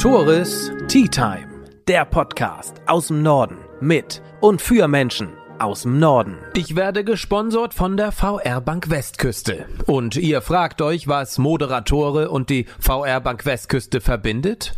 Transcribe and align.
Toris 0.00 0.72
Tea 0.88 1.06
Time, 1.06 1.46
der 1.86 2.06
Podcast 2.06 2.76
aus 2.86 3.08
dem 3.08 3.20
Norden 3.20 3.58
mit 3.82 4.22
und 4.40 4.62
für 4.62 4.88
Menschen 4.88 5.28
aus 5.58 5.82
dem 5.82 5.98
Norden. 5.98 6.38
Ich 6.54 6.74
werde 6.74 7.04
gesponsert 7.04 7.74
von 7.74 7.98
der 7.98 8.10
VR 8.10 8.62
Bank 8.62 8.88
Westküste. 8.88 9.66
Und 9.84 10.16
ihr 10.16 10.40
fragt 10.40 10.80
euch, 10.80 11.06
was 11.06 11.36
Moderatore 11.36 12.30
und 12.30 12.48
die 12.48 12.64
VR 12.78 13.20
Bank 13.20 13.44
Westküste 13.44 14.00
verbindet? 14.00 14.72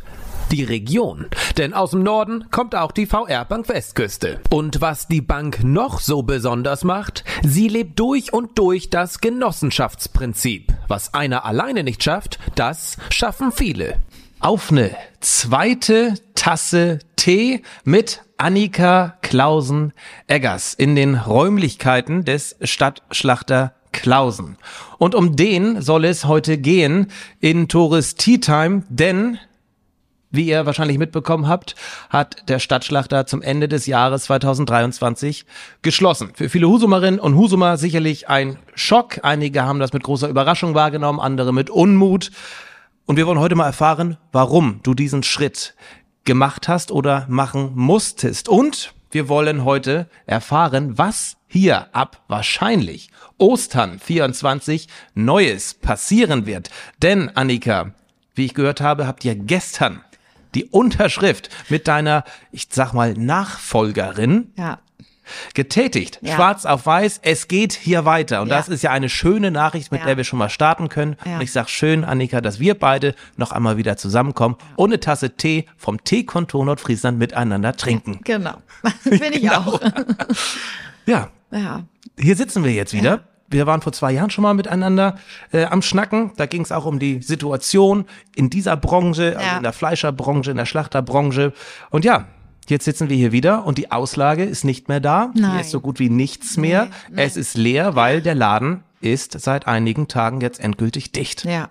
Die 0.51 0.65
Region. 0.65 1.29
Denn 1.57 1.73
aus 1.73 1.93
dem 1.93 2.03
Norden 2.03 2.47
kommt 2.51 2.75
auch 2.75 2.91
die 2.91 3.07
VR 3.07 3.45
Bank 3.45 3.69
Westküste. 3.69 4.41
Und 4.51 4.81
was 4.81 5.07
die 5.07 5.23
Bank 5.23 5.63
noch 5.63 6.01
so 6.01 6.25
besonders 6.25 6.83
macht, 6.83 7.23
sie 7.45 7.69
lebt 7.69 7.97
durch 8.01 8.33
und 8.33 8.59
durch 8.59 8.91
das 8.91 9.21
Genossenschaftsprinzip. 9.21 10.73
Was 10.89 11.15
einer 11.15 11.45
alleine 11.45 11.85
nicht 11.85 12.03
schafft, 12.03 12.41
das 12.57 12.97
schaffen 13.09 13.53
viele 13.53 13.99
auf 14.43 14.73
eine 14.73 14.91
zweite 15.21 16.15
Tasse 16.35 16.99
Tee 17.15 17.63
mit 17.85 18.23
Annika 18.39 19.17
Klausen-Eggers 19.23 20.75
in 20.75 20.97
den 20.97 21.15
Räumlichkeiten 21.15 22.25
des 22.25 22.57
Stadtschlachter 22.61 23.75
Klausen. 23.93 24.57
Und 24.99 25.15
um 25.15 25.37
den 25.37 25.81
soll 25.81 26.05
es 26.05 26.25
heute 26.25 26.59
gehen 26.59 27.07
in 27.39 27.69
Tourist 27.69 28.19
Tea 28.19 28.39
Time, 28.39 28.83
denn 28.89 29.39
wie 30.33 30.49
ihr 30.49 30.67
wahrscheinlich 30.67 30.99
mitbekommen 30.99 31.47
habt, 31.47 31.77
hat 32.11 32.49
der 32.49 32.59
Stadtschlachter 32.59 33.27
zum 33.27 33.43
Ende 33.43 33.69
des 33.69 33.87
Jahres 33.87 34.25
2023 34.25 35.45
geschlossen. 35.83 36.33
Für 36.35 36.49
viele 36.49 36.69
Husumerinnen 36.69 37.21
und 37.21 37.37
Husumer 37.37 37.77
sicherlich 37.77 38.29
ein 38.29 38.59
Schock. 38.75 39.21
Einige 39.23 39.63
haben 39.63 39.79
das 39.79 39.93
mit 39.93 40.03
großer 40.03 40.29
Überraschung 40.29 40.75
wahrgenommen, 40.75 41.21
andere 41.21 41.53
mit 41.53 41.71
Unmut. 41.71 42.31
Und 43.07 43.17
wir 43.17 43.27
wollen 43.27 43.41
heute 43.41 43.57
mal 43.57 43.67
erfahren, 43.67 44.17
warum 44.31 44.81
du 44.83 44.95
diesen 44.95 45.23
Schritt 45.23 45.75
gemacht 46.25 46.69
hast 46.69 46.93
oder 46.93 47.27
machen 47.29 47.73
musstest. 47.75 48.49
Und 48.49 48.95
wir 49.11 49.29
wollen 49.29 49.65
heute 49.65 50.09
erfahren, 50.25 50.97
was 50.99 51.37
hier 51.49 51.95
ab 51.95 52.23
wahrscheinlich 52.29 53.11
Ostern 53.39 53.99
24 53.99 54.89
Neues 55.15 55.75
passieren 55.75 56.47
wird. 56.47 56.71
Denn, 57.03 57.29
Annika, 57.37 57.93
wie 58.35 58.47
ich 58.47 58.55
gehört 58.55 58.81
habe, 58.81 59.07
habt 59.07 59.25
ihr 59.25 59.35
gestern 59.35 60.01
die 60.55 60.65
Unterschrift 60.65 61.51
mit 61.69 61.89
deiner, 61.89 62.25
ich 62.53 62.69
sag 62.71 62.93
mal, 62.93 63.15
Nachfolgerin 63.15 64.53
Ja, 64.57 64.79
getätigt. 65.55 66.19
Ja. 66.23 66.35
Schwarz 66.35 66.65
auf 66.67 66.87
weiß, 66.87 67.21
es 67.23 67.49
geht 67.49 67.73
hier 67.73 68.05
weiter. 68.05 68.43
Und 68.43 68.49
Ja. 68.49 68.57
das 68.57 68.69
ist 68.69 68.83
ja 68.83 68.91
eine 68.91 69.09
schöne 69.09 69.51
Nachricht, 69.51 69.93
mit 69.93 70.01
Ja. 70.01 70.07
der 70.07 70.17
wir 70.17 70.25
schon 70.25 70.39
mal 70.39 70.49
starten 70.49 70.89
können. 70.89 71.17
Und 71.25 71.41
ich 71.41 71.53
sag 71.53 71.69
schön, 71.69 72.05
Annika, 72.05 72.41
dass 72.41 72.61
wir 72.61 72.79
beide 72.79 73.15
noch 73.37 73.53
einmal 73.53 73.77
wieder 73.77 73.97
zusammenkommen 73.97 74.57
und 74.77 74.91
eine 74.91 75.01
Tasse 75.01 75.31
Tee 75.37 75.67
vom 75.77 76.03
Teekontor 76.05 76.65
Nordfriesland 76.65 77.19
miteinander 77.19 77.75
trinken. 77.77 78.21
genau. 78.25 78.55
Bin 79.05 79.33
ich 79.33 79.51
auch. 79.51 79.81
Ja, 81.07 81.29
Ja, 81.51 81.85
hier 82.19 82.37
sitzen 82.37 82.65
wir 82.65 82.73
jetzt 82.73 82.93
wieder. 82.93 83.21
Wir 83.49 83.67
waren 83.67 83.83
vor 83.83 83.93
zwei 83.93 84.13
Jahren 84.13 84.31
schon 84.31 84.43
mal 84.43 84.55
miteinander 84.55 85.17
äh, 85.53 85.65
am 85.65 85.83
Schnacken. 85.83 86.33
Da 86.37 86.47
ging 86.47 86.63
es 86.63 86.73
auch 86.73 86.87
um 86.87 86.99
die 86.99 87.21
Situation 87.21 88.07
in 88.35 88.49
dieser 88.49 88.77
Branche, 88.79 89.35
also 89.37 89.47
Ja. 89.47 89.57
in 89.59 89.63
der 89.63 89.75
Fleischerbranche, 89.75 90.51
in 90.53 90.57
der 90.57 90.65
Schlachterbranche. 90.65 91.53
Und 91.91 92.05
ja, 92.07 92.29
jetzt 92.69 92.85
sitzen 92.85 93.09
wir 93.09 93.17
hier 93.17 93.33
wieder 93.33 93.65
und 93.67 93.79
die 93.79 93.91
Auslage 93.91 94.45
ist 94.45 94.65
nicht 94.65 94.89
mehr 94.89 95.01
da. 95.01 95.31
Hier 95.35 95.43
Nein. 95.43 95.61
ist 95.61 95.71
so 95.71 95.81
gut 95.81 95.99
wie 95.99 96.11
nichts 96.11 96.57
mehr. 96.57 96.89
Nee, 97.11 97.23
Es 97.23 97.37
ist 97.37 97.57
leer, 97.57 97.95
weil 97.97 98.23
der 98.23 98.35
Laden 98.35 98.83
ist 99.01 99.39
seit 99.41 99.67
einigen 99.67 100.09
Tagen 100.09 100.41
jetzt 100.41 100.61
endgültig 100.61 101.13
dicht. 101.13 101.45
ja. 101.45 101.71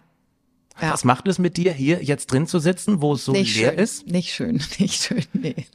Ja. 0.81 0.93
Was 0.93 1.03
macht 1.03 1.27
es 1.27 1.37
mit 1.37 1.57
dir, 1.57 1.73
hier 1.73 2.01
jetzt 2.01 2.31
drin 2.31 2.47
zu 2.47 2.57
sitzen, 2.57 3.01
wo 3.01 3.13
es 3.13 3.23
so 3.25 3.33
nicht 3.33 3.55
leer 3.55 3.71
schön. 3.71 3.79
ist? 3.79 4.07
Nicht 4.07 4.33
schön, 4.33 4.63
nicht 4.79 5.03
schön, 5.03 5.23
nee. 5.33 5.67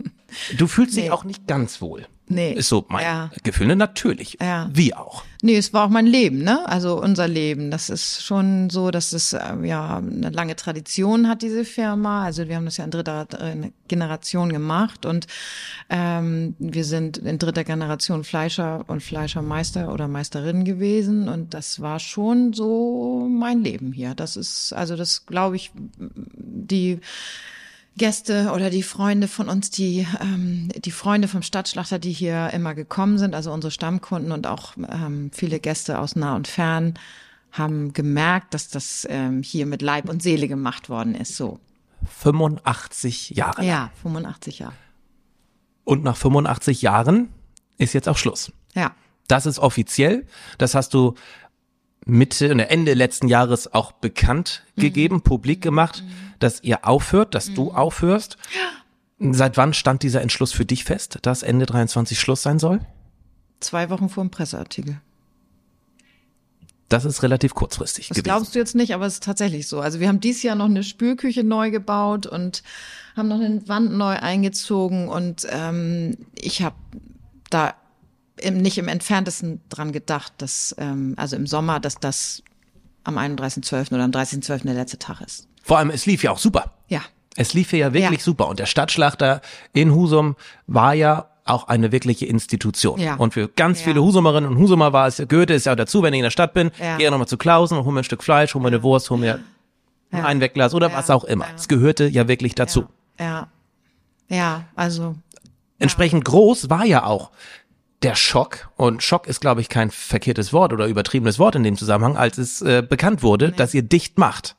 Du 0.58 0.66
fühlst 0.66 0.96
dich 0.96 1.04
Nee. 1.04 1.10
auch 1.10 1.22
nicht 1.22 1.46
ganz 1.46 1.80
wohl. 1.80 2.06
Nee. 2.28 2.52
Ist 2.54 2.68
so 2.68 2.84
mein 2.88 3.04
Ja. 3.04 3.30
Gefühl, 3.44 3.68
ne? 3.68 3.76
natürlich. 3.76 4.38
Ja. 4.40 4.68
Wie 4.72 4.94
auch. 4.94 5.24
Nee, 5.42 5.56
es 5.56 5.72
war 5.72 5.84
auch 5.84 5.90
mein 5.90 6.06
Leben, 6.06 6.42
ne? 6.42 6.66
Also 6.68 7.00
unser 7.00 7.28
Leben. 7.28 7.70
Das 7.70 7.88
ist 7.88 8.24
schon 8.24 8.68
so, 8.68 8.90
dass 8.90 9.12
es 9.12 9.32
ähm, 9.32 9.64
ja 9.64 9.98
eine 9.98 10.30
lange 10.30 10.56
Tradition 10.56 11.28
hat, 11.28 11.42
diese 11.42 11.64
Firma. 11.64 12.24
Also 12.24 12.48
wir 12.48 12.56
haben 12.56 12.64
das 12.64 12.78
ja 12.78 12.84
in 12.84 12.90
dritter 12.90 13.28
äh, 13.38 13.70
Generation 13.86 14.52
gemacht 14.52 15.06
und 15.06 15.28
ähm, 15.88 16.56
wir 16.58 16.84
sind 16.84 17.18
in 17.18 17.38
dritter 17.38 17.62
Generation 17.62 18.24
Fleischer 18.24 18.84
und 18.88 19.02
Fleischermeister 19.02 19.92
oder 19.92 20.08
Meisterin 20.08 20.64
gewesen 20.64 21.28
und 21.28 21.54
das 21.54 21.80
war 21.80 22.00
schon 22.00 22.52
so 22.52 23.28
mein 23.30 23.62
Leben 23.62 23.92
hier. 23.92 24.14
Das 24.14 24.36
ist, 24.36 24.72
also 24.72 24.96
das 24.96 25.26
glaube 25.26 25.56
ich, 25.56 25.70
die 25.98 26.98
Gäste 27.96 28.52
oder 28.54 28.70
die 28.70 28.82
Freunde 28.82 29.26
von 29.28 29.48
uns, 29.48 29.70
die 29.70 30.06
ähm, 30.20 30.68
die 30.76 30.90
Freunde 30.90 31.28
vom 31.28 31.42
Stadtschlachter, 31.42 31.98
die 31.98 32.12
hier 32.12 32.50
immer 32.52 32.74
gekommen 32.74 33.18
sind, 33.18 33.34
also 33.34 33.52
unsere 33.52 33.70
Stammkunden 33.70 34.32
und 34.32 34.46
auch 34.46 34.74
ähm, 34.76 35.30
viele 35.32 35.60
Gäste 35.60 35.98
aus 35.98 36.14
nah 36.16 36.36
und 36.36 36.46
fern, 36.46 36.94
haben 37.52 37.92
gemerkt, 37.92 38.54
dass 38.54 38.68
das 38.68 39.06
ähm, 39.08 39.42
hier 39.42 39.66
mit 39.66 39.80
Leib 39.82 40.08
und 40.08 40.22
Seele 40.22 40.46
gemacht 40.48 40.88
worden 40.88 41.14
ist. 41.14 41.36
So, 41.36 41.58
85 42.18 43.30
Jahre. 43.30 43.64
ja, 43.64 43.90
85 44.02 44.58
Jahre. 44.60 44.74
Und 45.84 46.04
nach 46.04 46.16
85 46.16 46.82
Jahren 46.82 47.28
ist 47.78 47.92
jetzt 47.92 48.08
auch 48.08 48.18
Schluss. 48.18 48.52
Ja, 48.74 48.92
Das 49.28 49.46
ist 49.46 49.58
offiziell. 49.58 50.26
Das 50.58 50.74
hast 50.74 50.92
du 50.94 51.14
Mitte 52.06 52.50
und 52.52 52.60
Ende 52.60 52.94
letzten 52.94 53.28
Jahres 53.28 53.74
auch 53.74 53.92
bekannt 53.92 54.62
Mhm. 54.76 54.80
gegeben, 54.80 55.20
publik 55.22 55.60
gemacht, 55.60 56.02
dass 56.38 56.62
ihr 56.62 56.86
aufhört, 56.86 57.34
dass 57.34 57.52
du 57.52 57.72
aufhörst. 57.72 58.36
Seit 59.18 59.56
wann 59.56 59.74
stand 59.74 60.02
dieser 60.02 60.20
Entschluss 60.22 60.52
für 60.52 60.64
dich 60.64 60.84
fest, 60.84 61.18
dass 61.22 61.42
Ende 61.42 61.66
23 61.66 62.18
Schluss 62.18 62.42
sein 62.42 62.58
soll? 62.58 62.80
zwei 63.60 63.88
Wochen 63.90 64.08
vor 64.10 64.22
dem 64.22 64.30
Presseartikel. 64.30 65.00
Das 66.90 67.04
ist 67.04 67.22
relativ 67.24 67.54
kurzfristig 67.54 68.08
Das 68.08 68.16
gewesen. 68.18 68.24
glaubst 68.24 68.54
du 68.54 68.58
jetzt 68.60 68.76
nicht, 68.76 68.94
aber 68.94 69.06
es 69.06 69.14
ist 69.14 69.24
tatsächlich 69.24 69.66
so. 69.66 69.80
Also 69.80 69.98
wir 69.98 70.06
haben 70.08 70.20
dieses 70.20 70.42
Jahr 70.44 70.54
noch 70.54 70.66
eine 70.66 70.84
Spülküche 70.84 71.42
neu 71.42 71.70
gebaut 71.72 72.26
und 72.26 72.62
haben 73.16 73.28
noch 73.28 73.40
eine 73.40 73.66
Wand 73.66 73.92
neu 73.92 74.14
eingezogen 74.14 75.08
und 75.08 75.46
ähm, 75.50 76.16
ich 76.34 76.62
habe 76.62 76.76
da 77.50 77.74
im, 78.40 78.58
nicht 78.58 78.78
im 78.78 78.88
entferntesten 78.88 79.60
dran 79.68 79.92
gedacht, 79.92 80.32
dass 80.38 80.74
ähm, 80.78 81.14
also 81.16 81.36
im 81.36 81.46
Sommer, 81.46 81.80
dass 81.80 81.96
das 81.96 82.42
am 83.04 83.18
31.12. 83.18 83.92
oder 83.94 84.04
am 84.04 84.10
30.12. 84.10 84.64
der 84.64 84.74
letzte 84.74 84.98
Tag 84.98 85.20
ist. 85.20 85.46
Vor 85.62 85.78
allem, 85.78 85.90
es 85.90 86.06
lief 86.06 86.22
ja 86.22 86.30
auch 86.32 86.38
super. 86.38 86.72
Ja, 86.88 87.00
Es 87.36 87.52
lief 87.54 87.72
ja 87.72 87.92
wirklich 87.92 88.20
Ja. 88.20 88.24
super. 88.24 88.48
Und 88.48 88.58
der 88.58 88.66
Stadtschlachter 88.66 89.40
in 89.72 89.94
Husum 89.94 90.36
war 90.66 90.94
ja 90.94 91.28
auch 91.44 91.68
eine 91.68 91.92
wirkliche 91.92 92.26
Institution. 92.26 92.98
Ja. 92.98 93.14
Und 93.16 93.34
für 93.34 93.46
ganz 93.48 93.78
Ja. 93.80 93.84
viele 93.86 94.02
Husumerinnen 94.02 94.50
und 94.50 94.58
Husumer 94.58 94.92
war 94.92 95.06
es, 95.06 95.16
gehörte 95.28 95.54
es 95.54 95.64
ja 95.66 95.72
auch 95.72 95.76
dazu, 95.76 96.02
wenn 96.02 96.12
ich 96.14 96.18
in 96.18 96.24
der 96.24 96.30
Stadt 96.30 96.54
bin, 96.54 96.70
Ja. 96.80 96.96
gehe 96.96 97.10
nochmal 97.10 97.28
zu 97.28 97.36
Klausen 97.38 97.78
und 97.78 97.84
hol 97.84 97.92
mir 97.92 98.00
ein 98.00 98.04
Stück 98.04 98.22
Fleisch, 98.24 98.54
hol 98.54 98.62
mir 98.62 98.68
eine 98.68 98.82
Wurst, 98.82 99.10
hol 99.10 99.18
mir 99.18 99.34
ein 100.10 100.18
Ja. 100.18 100.24
Einwegglas 100.24 100.74
oder 100.74 100.92
was 100.92 101.10
auch 101.10 101.24
immer. 101.24 101.46
Es 101.54 101.68
gehörte 101.68 102.06
ja 102.08 102.26
wirklich 102.26 102.54
dazu. 102.54 102.86
ja, 103.20 103.48
ja, 104.28 104.64
also 104.74 105.14
Entsprechend 105.78 106.24
groß 106.24 106.70
war 106.70 106.84
ja 106.86 107.04
auch 107.04 107.30
der 108.02 108.14
Schock, 108.14 108.68
und 108.76 109.02
Schock 109.02 109.26
ist, 109.26 109.40
glaube 109.40 109.60
ich, 109.62 109.68
kein 109.68 109.90
verkehrtes 109.90 110.52
Wort 110.52 110.72
oder 110.72 110.86
übertriebenes 110.86 111.38
Wort 111.38 111.54
in 111.56 111.62
dem 111.62 111.76
Zusammenhang, 111.76 112.16
als 112.16 112.38
es 112.38 112.60
äh, 112.62 112.82
bekannt 112.86 113.22
wurde, 113.22 113.52
dass 113.52 113.72
ihr 113.74 113.82
dicht 113.82 114.18
macht. 114.18 114.56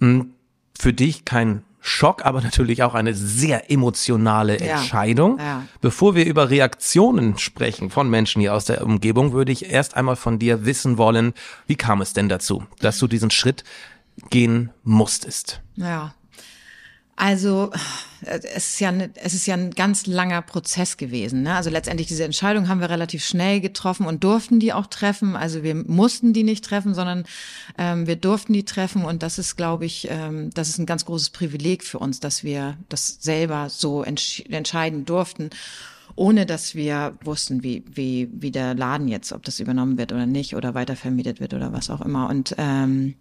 Hm, 0.00 0.34
Für 0.78 0.92
dich 0.92 1.24
kein 1.24 1.64
Schock, 1.80 2.24
aber 2.26 2.40
natürlich 2.42 2.82
auch 2.82 2.94
eine 2.94 3.14
sehr 3.14 3.70
emotionale 3.70 4.60
Ja. 4.60 4.76
Entscheidung. 4.78 5.38
Ja. 5.38 5.64
Bevor 5.80 6.14
wir 6.14 6.26
über 6.26 6.50
Reaktionen 6.50 7.38
sprechen 7.38 7.88
von 7.90 8.10
Menschen 8.10 8.40
hier 8.40 8.54
aus 8.54 8.66
der 8.66 8.84
Umgebung, 8.84 9.32
würde 9.32 9.50
ich 9.52 9.70
erst 9.70 9.96
einmal 9.96 10.16
von 10.16 10.38
dir 10.38 10.66
wissen 10.66 10.98
wollen, 10.98 11.32
wie 11.66 11.76
kam 11.76 12.00
es 12.02 12.12
denn 12.12 12.28
dazu, 12.28 12.64
dass 12.80 12.98
du 12.98 13.06
diesen 13.06 13.30
Schritt 13.30 13.64
gehen 14.30 14.70
musstest? 14.84 15.62
Ja. 15.76 16.14
Also 17.18 17.72
es 18.22 18.44
ist 18.44 18.80
ja 18.80 18.92
es 19.16 19.34
ist 19.34 19.46
ja 19.46 19.54
ein 19.54 19.72
ganz 19.72 20.06
langer 20.06 20.40
Prozess 20.40 20.96
gewesen. 20.96 21.42
Ne? 21.42 21.54
Also 21.54 21.68
letztendlich 21.68 22.06
diese 22.06 22.24
Entscheidung 22.24 22.68
haben 22.68 22.80
wir 22.80 22.90
relativ 22.90 23.24
schnell 23.24 23.60
getroffen 23.60 24.06
und 24.06 24.22
durften 24.22 24.60
die 24.60 24.72
auch 24.72 24.86
treffen. 24.86 25.34
Also 25.34 25.64
wir 25.64 25.74
mussten 25.74 26.32
die 26.32 26.44
nicht 26.44 26.64
treffen, 26.64 26.94
sondern 26.94 27.24
ähm, 27.76 28.06
wir 28.06 28.14
durften 28.14 28.52
die 28.52 28.64
treffen 28.64 29.04
und 29.04 29.24
das 29.24 29.38
ist, 29.38 29.56
glaube 29.56 29.84
ich, 29.84 30.06
ähm, 30.08 30.50
das 30.54 30.68
ist 30.68 30.78
ein 30.78 30.86
ganz 30.86 31.04
großes 31.06 31.30
Privileg 31.30 31.82
für 31.82 31.98
uns, 31.98 32.20
dass 32.20 32.44
wir 32.44 32.78
das 32.88 33.18
selber 33.20 33.68
so 33.68 34.04
entsch 34.04 34.44
entscheiden 34.48 35.04
durften 35.04 35.50
ohne 36.14 36.46
dass 36.46 36.74
wir 36.74 37.16
wussten, 37.22 37.62
wie, 37.62 37.84
wie, 37.88 38.28
wie 38.32 38.50
der 38.50 38.74
Laden 38.74 39.06
jetzt, 39.06 39.32
ob 39.32 39.44
das 39.44 39.60
übernommen 39.60 39.98
wird 39.98 40.12
oder 40.12 40.26
nicht 40.26 40.56
oder 40.56 40.74
weitervermietet 40.74 41.38
wird 41.38 41.54
oder 41.54 41.72
was 41.72 41.90
auch 41.90 42.00
immer. 42.00 42.28
Und 42.28 42.56
ähm, 42.58 43.14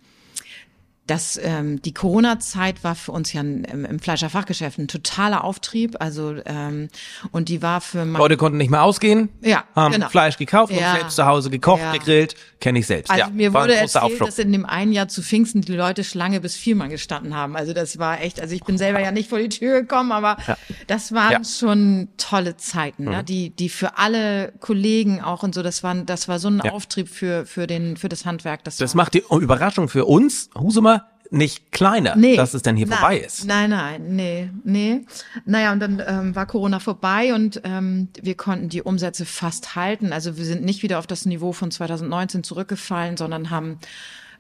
das, 1.08 1.40
ähm, 1.42 1.82
die 1.82 1.94
Corona-Zeit 1.94 2.84
war 2.84 2.94
für 2.94 3.14
uns 3.14 3.32
ja 3.32 3.42
im, 3.42 3.64
im 3.64 4.00
Fleischerfachgeschäft 4.00 4.78
ein 4.78 4.90
totaler 4.90 5.44
Auftrieb. 5.44 5.96
Also 6.00 6.36
ähm, 6.46 6.90
und 7.32 7.50
die 7.50 7.62
war 7.62 7.80
für 7.80 8.04
Leute 8.04 8.36
konnten 8.36 8.58
nicht 8.58 8.70
mehr 8.70 8.84
ausgehen, 8.84 9.30
ja, 9.42 9.64
haben 9.74 9.94
genau. 9.94 10.10
Fleisch 10.10 10.38
gekauft 10.38 10.74
ja. 10.74 10.92
und 10.92 11.00
selbst 11.00 11.16
zu 11.16 11.26
Hause 11.26 11.50
gekocht, 11.50 11.82
ja. 11.82 11.94
gegrillt, 11.94 12.36
kenne 12.60 12.80
ich 12.80 12.88
selbst. 12.88 13.10
Also 13.10 13.22
ja, 13.22 13.30
mir 13.30 13.54
wurde 13.54 13.76
erzählt, 13.76 14.04
Aufschub. 14.04 14.28
dass 14.28 14.38
in 14.38 14.52
dem 14.52 14.66
einen 14.66 14.92
Jahr 14.92 15.08
zu 15.08 15.22
Pfingsten 15.22 15.62
die 15.62 15.74
Leute 15.74 16.04
Schlange 16.04 16.42
bis 16.42 16.56
viermal 16.56 16.90
gestanden 16.90 17.36
haben. 17.36 17.56
Also 17.56 17.74
das 17.74 17.98
war 17.98 18.22
echt, 18.22 18.42
also 18.42 18.54
ich 18.54 18.64
bin 18.64 18.78
selber 18.78 19.00
ja 19.00 19.12
nicht 19.12 19.30
vor 19.30 19.40
die 19.40 19.50
Tür 19.50 19.82
gekommen, 19.82 20.12
aber 20.12 20.38
ja. 20.46 20.58
das 20.88 21.14
waren 21.14 21.46
schon 21.46 22.10
tolle 22.18 22.58
Zeiten, 22.58 23.06
ne? 23.06 23.10
mhm. 23.10 23.16
ne? 23.18 23.24
die 23.24 23.50
die 23.52 23.70
für 23.70 23.98
alle 23.98 24.52
Kollegen 24.60 25.22
auch 25.22 25.44
und 25.44 25.56
so, 25.56 25.64
das 25.64 25.84
waren 25.84 26.06
das 26.06 26.28
war 26.28 26.40
so 26.40 26.50
ein 26.50 26.60
Auftrieb 26.62 27.08
für 27.08 27.46
für 27.46 27.66
den 27.66 27.96
für 27.96 28.10
das 28.10 28.26
Handwerk. 28.26 28.66
Das, 28.66 28.76
das 28.76 28.94
macht 28.94 29.14
die 29.14 29.24
Überraschung 29.30 29.88
für 29.88 30.06
uns, 30.06 30.50
Husumer 30.58 30.97
nicht 31.30 31.72
kleiner, 31.72 32.16
nee, 32.16 32.36
dass 32.36 32.54
es 32.54 32.62
denn 32.62 32.76
hier 32.76 32.88
nein, 32.88 32.98
vorbei 32.98 33.18
ist. 33.20 33.46
Nein, 33.46 33.70
nein, 33.70 34.16
nee, 34.16 34.50
nee. 34.64 35.06
Naja, 35.46 35.72
und 35.72 35.80
dann 35.80 36.02
ähm, 36.06 36.36
war 36.36 36.46
Corona 36.46 36.80
vorbei 36.80 37.34
und 37.34 37.62
ähm, 37.64 38.10
wir 38.22 38.36
konnten 38.36 38.70
die 38.70 38.82
Umsätze 38.82 39.26
fast 39.26 39.76
halten. 39.76 40.14
Also 40.14 40.38
wir 40.38 40.46
sind 40.46 40.64
nicht 40.64 40.84
wieder 40.84 41.00
auf 41.00 41.08
das 41.08 41.26
Niveau 41.26 41.52
von 41.52 41.72
2019 41.72 42.44
zurückgefallen, 42.44 43.18
sondern 43.18 43.50
haben 43.50 43.80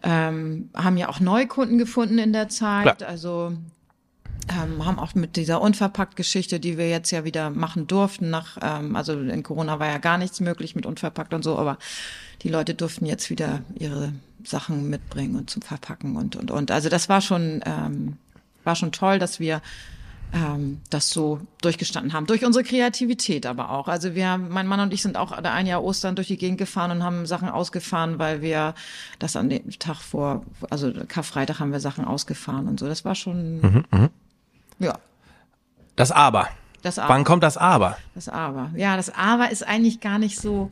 ähm, 0.03 0.69
haben 0.75 0.97
ja 0.97 1.09
auch 1.09 1.19
Neukunden 1.19 1.77
gefunden 1.77 2.19
in 2.19 2.33
der 2.33 2.49
Zeit. 2.49 2.97
Klar. 2.97 3.09
Also 3.09 3.53
ähm, 4.49 4.85
haben 4.85 4.99
auch 4.99 5.15
mit 5.15 5.35
dieser 5.35 5.61
Unverpackt-Geschichte, 5.61 6.59
die 6.59 6.77
wir 6.77 6.89
jetzt 6.89 7.11
ja 7.11 7.23
wieder 7.25 7.49
machen 7.49 7.87
durften, 7.87 8.29
nach, 8.29 8.57
ähm, 8.61 8.95
also 8.95 9.19
in 9.19 9.43
Corona 9.43 9.79
war 9.79 9.87
ja 9.87 9.97
gar 9.97 10.17
nichts 10.17 10.39
möglich 10.39 10.75
mit 10.75 10.85
Unverpackt 10.85 11.33
und 11.33 11.43
so, 11.43 11.57
aber 11.57 11.77
die 12.43 12.49
Leute 12.49 12.73
durften 12.73 13.05
jetzt 13.05 13.29
wieder 13.29 13.61
ihre 13.75 14.13
Sachen 14.49 14.89
mitbringen 14.89 15.35
und 15.35 15.49
zum 15.49 15.61
Verpacken 15.61 16.15
und 16.15 16.35
und 16.35 16.51
und. 16.51 16.71
Also 16.71 16.89
das 16.89 17.09
war 17.09 17.21
schon 17.21 17.61
ähm, 17.65 18.17
war 18.63 18.75
schon 18.75 18.91
toll, 18.91 19.19
dass 19.19 19.39
wir 19.39 19.61
ähm, 20.33 20.81
das 20.89 21.09
so 21.09 21.39
durchgestanden 21.61 22.13
haben. 22.13 22.25
Durch 22.25 22.45
unsere 22.45 22.63
Kreativität 22.63 23.45
aber 23.45 23.71
auch. 23.71 23.87
Also 23.87 24.13
wir, 24.13 24.37
mein 24.37 24.67
Mann 24.67 24.79
und 24.79 24.93
ich 24.93 25.01
sind 25.01 25.17
auch 25.17 25.31
ein 25.31 25.65
Jahr 25.65 25.83
Ostern 25.83 26.15
durch 26.15 26.27
die 26.27 26.37
Gegend 26.37 26.57
gefahren 26.57 26.91
und 26.91 27.03
haben 27.03 27.25
Sachen 27.25 27.49
ausgefahren, 27.49 28.19
weil 28.19 28.41
wir 28.41 28.75
das 29.19 29.35
an 29.35 29.49
dem 29.49 29.69
Tag 29.79 29.97
vor, 29.97 30.43
also 30.69 30.91
Karfreitag 31.07 31.59
haben 31.59 31.71
wir 31.71 31.79
Sachen 31.79 32.05
ausgefahren 32.05 32.67
und 32.67 32.79
so. 32.79 32.87
Das 32.87 33.05
war 33.05 33.15
schon, 33.15 33.61
mhm, 33.61 33.85
mh. 33.91 34.09
ja. 34.79 34.99
Das 35.95 36.11
Aber. 36.11 36.49
Das 36.83 36.99
Aber. 36.99 37.09
Wann 37.09 37.23
kommt 37.23 37.43
das 37.43 37.57
Aber? 37.57 37.97
Das 38.13 38.29
Aber. 38.29 38.71
Ja, 38.75 38.97
das 38.97 39.09
Aber 39.09 39.49
ist 39.49 39.65
eigentlich 39.65 39.99
gar 39.99 40.19
nicht 40.19 40.39
so 40.39 40.69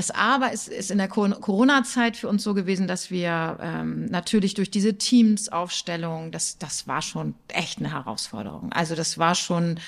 das 0.00 0.10
Aber 0.10 0.50
ist, 0.50 0.66
ist 0.66 0.90
in 0.90 0.96
der 0.96 1.08
Corona-Zeit 1.08 2.16
für 2.16 2.26
uns 2.26 2.42
so 2.42 2.54
gewesen, 2.54 2.88
dass 2.88 3.10
wir 3.10 3.58
ähm, 3.60 4.06
natürlich 4.06 4.54
durch 4.54 4.70
diese 4.70 4.96
Teams-Aufstellung, 4.96 6.32
das, 6.32 6.56
das 6.56 6.88
war 6.88 7.02
schon 7.02 7.34
echt 7.48 7.80
eine 7.80 7.92
Herausforderung. 7.92 8.72
Also 8.72 8.94
das 8.94 9.18
war 9.18 9.34
schon 9.34 9.78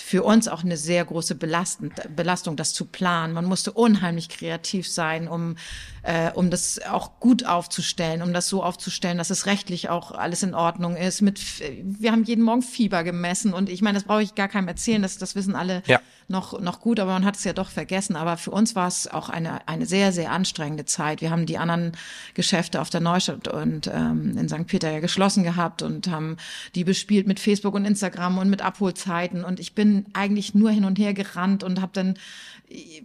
für 0.00 0.22
uns 0.22 0.46
auch 0.48 0.62
eine 0.62 0.76
sehr 0.76 1.04
große 1.04 1.34
Belastung, 1.34 2.56
das 2.56 2.72
zu 2.72 2.84
planen. 2.84 3.34
Man 3.34 3.44
musste 3.44 3.72
unheimlich 3.72 4.28
kreativ 4.28 4.88
sein, 4.88 5.26
um, 5.26 5.56
äh, 6.02 6.30
um 6.32 6.50
das 6.50 6.80
auch 6.88 7.18
gut 7.18 7.44
aufzustellen, 7.44 8.22
um 8.22 8.32
das 8.32 8.48
so 8.48 8.62
aufzustellen, 8.62 9.18
dass 9.18 9.30
es 9.30 9.46
rechtlich 9.46 9.88
auch 9.88 10.12
alles 10.12 10.42
in 10.44 10.54
Ordnung 10.54 10.96
ist. 10.96 11.20
Mit, 11.20 11.40
wir 11.82 12.12
haben 12.12 12.22
jeden 12.22 12.44
Morgen 12.44 12.62
Fieber 12.62 13.02
gemessen 13.02 13.52
und 13.52 13.68
ich 13.68 13.82
meine, 13.82 13.98
das 13.98 14.04
brauche 14.04 14.22
ich 14.22 14.36
gar 14.36 14.48
keinem 14.48 14.68
erzählen, 14.68 15.02
das, 15.02 15.18
das 15.18 15.34
wissen 15.34 15.56
alle 15.56 15.82
ja. 15.86 16.00
noch, 16.28 16.60
noch 16.60 16.80
gut, 16.80 17.00
aber 17.00 17.12
man 17.12 17.24
hat 17.24 17.36
es 17.36 17.44
ja 17.44 17.52
doch 17.52 17.68
vergessen. 17.68 18.14
Aber 18.14 18.36
für 18.36 18.52
uns 18.52 18.76
war 18.76 18.86
es 18.86 19.08
auch 19.08 19.28
eine, 19.28 19.66
eine 19.68 19.84
sehr, 19.84 20.12
sehr 20.12 20.30
anstrengende 20.30 20.84
Zeit. 20.84 21.20
Wir 21.20 21.30
haben 21.30 21.44
die 21.44 21.58
anderen 21.58 21.92
Geschäfte 22.34 22.80
auf 22.80 22.88
der 22.88 23.00
Neustadt 23.00 23.48
und 23.48 23.88
ähm, 23.88 24.38
in 24.38 24.48
St. 24.48 24.66
Peter 24.66 24.90
ja 24.90 25.00
geschlossen 25.00 25.42
gehabt 25.42 25.82
und 25.82 26.08
haben 26.08 26.36
die 26.76 26.84
bespielt 26.84 27.26
mit 27.26 27.40
Facebook 27.40 27.74
und 27.74 27.84
Instagram 27.84 28.38
und 28.38 28.48
mit 28.48 28.62
Abholzeiten 28.62 29.44
und 29.44 29.58
ich 29.58 29.74
bin 29.74 29.87
bin 29.88 30.06
eigentlich 30.12 30.54
nur 30.54 30.70
hin 30.70 30.84
und 30.84 30.98
her 30.98 31.14
gerannt 31.14 31.62
und 31.64 31.80
habe 31.80 31.92
dann 31.94 32.14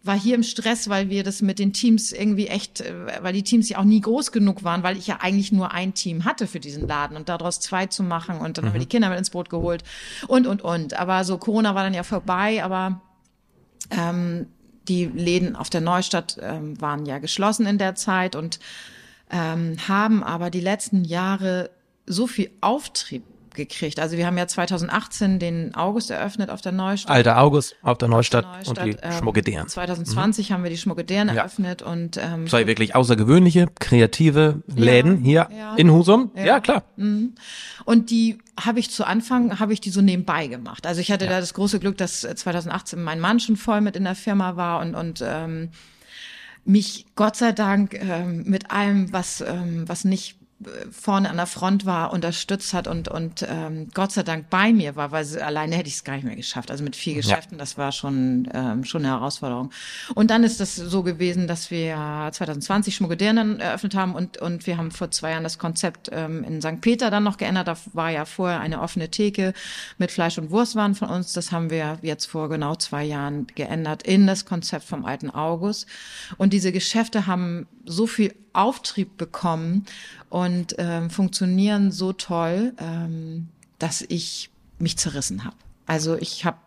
war 0.04 0.20
hier 0.20 0.36
im 0.36 0.44
Stress, 0.44 0.90
weil 0.90 1.10
wir 1.10 1.24
das 1.24 1.42
mit 1.42 1.58
den 1.58 1.72
Teams 1.72 2.12
irgendwie 2.12 2.48
echt, 2.48 2.82
äh, 2.82 2.94
weil 3.22 3.32
die 3.32 3.44
Teams 3.44 3.70
ja 3.70 3.78
auch 3.78 3.86
nie 3.86 4.02
groß 4.02 4.34
genug 4.34 4.66
waren, 4.66 4.84
weil 4.84 4.98
ich 4.98 5.08
ja 5.08 5.20
eigentlich 5.22 5.54
nur 5.54 5.72
ein 5.72 5.94
Team 5.94 6.26
hatte 6.26 6.48
für 6.48 6.60
diesen 6.60 6.86
Laden 6.86 7.16
und 7.16 7.30
daraus 7.30 7.62
zwei 7.62 7.86
zu 7.86 8.04
machen 8.04 8.40
und 8.40 8.58
dann 8.58 8.66
mhm. 8.66 8.68
haben 8.68 8.74
wir 8.76 8.82
die 8.82 8.88
Kinder 8.88 9.08
mit 9.08 9.18
ins 9.18 9.30
Boot 9.30 9.50
geholt 9.50 9.84
und 10.28 10.48
und 10.48 10.62
und. 10.62 10.96
Aber 10.96 11.24
so 11.24 11.38
Corona 11.38 11.76
war 11.76 11.84
dann 11.84 11.94
ja 11.94 12.04
vorbei, 12.04 12.62
aber 12.62 13.02
ähm, 13.90 14.48
die 14.90 15.06
Läden 15.06 15.56
auf 15.56 15.70
der 15.70 15.82
Neustadt 15.82 16.38
ähm, 16.42 16.80
waren 16.82 17.06
ja 17.06 17.20
geschlossen 17.20 17.66
in 17.66 17.78
der 17.78 17.96
Zeit 17.96 18.36
und 18.36 18.60
ähm, 19.32 19.78
haben 19.88 20.26
aber 20.26 20.50
die 20.50 20.60
letzten 20.60 21.06
Jahre 21.06 21.70
so 22.06 22.28
viel 22.28 22.52
Auftrieb 22.60 23.24
gekriegt. 23.54 24.00
Also 24.00 24.18
wir 24.18 24.26
haben 24.26 24.38
ja 24.38 24.48
2018 24.48 25.40
den 25.40 25.76
August 25.76 26.12
eröffnet 26.12 26.50
auf 26.50 26.62
der 26.62 26.72
Neustadt. 26.72 27.16
Alter 27.16 27.40
August 27.40 27.76
auf 27.82 27.98
der 27.98 28.08
Neustadt, 28.08 28.46
der 28.46 28.52
Neustadt 28.58 28.78
und 28.78 28.86
die 28.86 28.98
ähm, 29.02 29.12
Schmuggedären. 29.14 29.68
2020 29.68 30.50
mhm. 30.50 30.54
haben 30.54 30.64
wir 30.64 30.70
die 30.70 30.78
Schmuggedären 30.78 31.28
ja. 31.30 31.36
eröffnet 31.36 31.82
und 31.82 32.18
ähm, 32.18 32.48
zwei 32.48 32.68
wirklich 32.68 32.96
außergewöhnliche, 32.96 33.68
kreative 33.80 34.64
Läden 34.68 35.24
ja, 35.26 35.48
hier 35.50 35.58
ja. 35.58 35.76
in 35.76 35.92
Husum. 35.92 36.32
Ja, 36.36 36.60
klar. 36.60 36.84
Mhm. 36.96 37.36
Und 37.86 38.10
die 38.10 38.38
habe 38.60 38.80
ich 38.80 38.92
zu 38.92 39.06
Anfang, 39.06 39.60
habe 39.60 39.74
ich 39.74 39.82
die 39.82 39.90
so 39.90 40.02
nebenbei 40.02 40.48
gemacht. 40.48 40.86
Also 40.86 41.02
ich 41.02 41.12
hatte 41.12 41.28
da 41.28 41.40
das 41.40 41.54
große 41.54 41.80
Glück, 41.80 41.98
dass 41.98 42.22
2018 42.22 43.02
mein 43.02 43.20
Mann 43.20 43.40
schon 43.40 43.58
voll 43.58 43.82
mit 43.82 43.96
in 43.96 44.04
der 44.04 44.16
Firma 44.16 44.56
war 44.56 44.80
und 44.82 44.96
und 44.96 45.24
ähm, 45.26 45.70
mich 46.66 47.06
Gott 47.16 47.36
sei 47.36 47.52
Dank 47.52 47.94
ähm, 47.94 48.44
mit 48.46 48.72
allem, 48.72 49.12
was 49.12 49.42
ähm, 49.42 49.84
was 49.88 50.06
nicht 50.06 50.38
vorne 50.92 51.30
an 51.30 51.38
der 51.38 51.46
Front 51.46 51.86
war, 51.86 52.14
unterstützt 52.14 52.74
hat 52.74 52.88
und, 52.88 53.08
und 53.08 53.46
ähm, 53.48 53.90
Gott 53.94 54.12
sei 54.12 54.24
Dank 54.24 54.50
bei 54.50 54.72
mir 54.72 54.96
war, 54.96 55.12
weil 55.12 55.26
alleine 55.40 55.76
hätte 55.76 55.88
ich 55.88 55.96
es 55.96 56.04
gar 56.04 56.16
nicht 56.16 56.26
mehr 56.26 56.36
geschafft. 56.36 56.72
Also 56.72 56.84
mit 56.84 56.96
vier 56.96 57.16
Geschäften, 57.16 57.56
ja. 57.56 57.60
das 57.60 57.78
war 57.78 57.92
schon, 57.92 58.48
ähm, 58.54 58.84
schon 58.84 59.04
eine 59.04 59.14
Herausforderung. 59.14 59.72
Und 60.16 60.32
dann 60.32 60.44
ist 60.44 60.60
das 60.60 60.76
so 60.76 61.04
gewesen, 61.04 61.48
dass 61.48 61.72
wir 61.72 62.30
2020 62.32 62.96
Schmuggedären 62.96 63.36
dann 63.36 63.60
eröffnet 63.60 63.96
haben 63.96 64.16
und, 64.16 64.38
und 64.38 64.68
wir 64.68 64.78
haben 64.78 64.92
vor 64.92 65.12
zwei 65.12 65.32
Jahren 65.32 65.44
das 65.44 65.58
Konzept 65.58 66.10
ähm, 66.12 66.44
in 66.44 66.62
St. 66.62 66.82
Peter 66.82 67.12
dann 67.12 67.24
noch 67.24 67.38
geändert. 67.38 67.68
Da 67.68 67.78
war 67.94 68.10
ja 68.10 68.26
vorher 68.26 68.60
eine 68.60 68.82
offene 68.82 69.10
Theke 69.10 69.54
mit 69.98 70.12
Fleisch 70.12 70.38
und 70.38 70.52
Wurstwaren 70.52 70.96
von 70.96 71.10
uns. 71.10 71.34
Das 71.34 71.52
haben 71.52 71.70
wir 71.70 72.00
jetzt 72.02 72.26
vor 72.26 72.50
genau 72.50 72.76
zwei 72.76 73.04
Jahren 73.04 73.48
geändert 73.56 74.04
in 74.04 74.28
das 74.28 74.46
Konzept 74.46 74.86
vom 74.86 75.06
alten 75.06 75.30
August. 75.30 75.88
Und 76.38 76.54
diese 76.54 76.72
Geschäfte 76.72 77.28
haben 77.28 77.68
so 77.86 78.08
viel 78.08 78.34
Auftrieb 78.54 79.18
bekommen 79.18 79.86
und 80.30 80.76
ähm, 80.78 81.10
funktionieren 81.10 81.92
so 81.92 82.14
toll, 82.14 82.74
ähm, 82.80 83.50
dass 83.80 84.02
ich 84.02 84.50
mich 84.80 84.98
zerrissen 84.98 85.44
habe. 85.44 85.56
Also 85.86 86.16
ich 86.16 86.46
habe. 86.46 86.58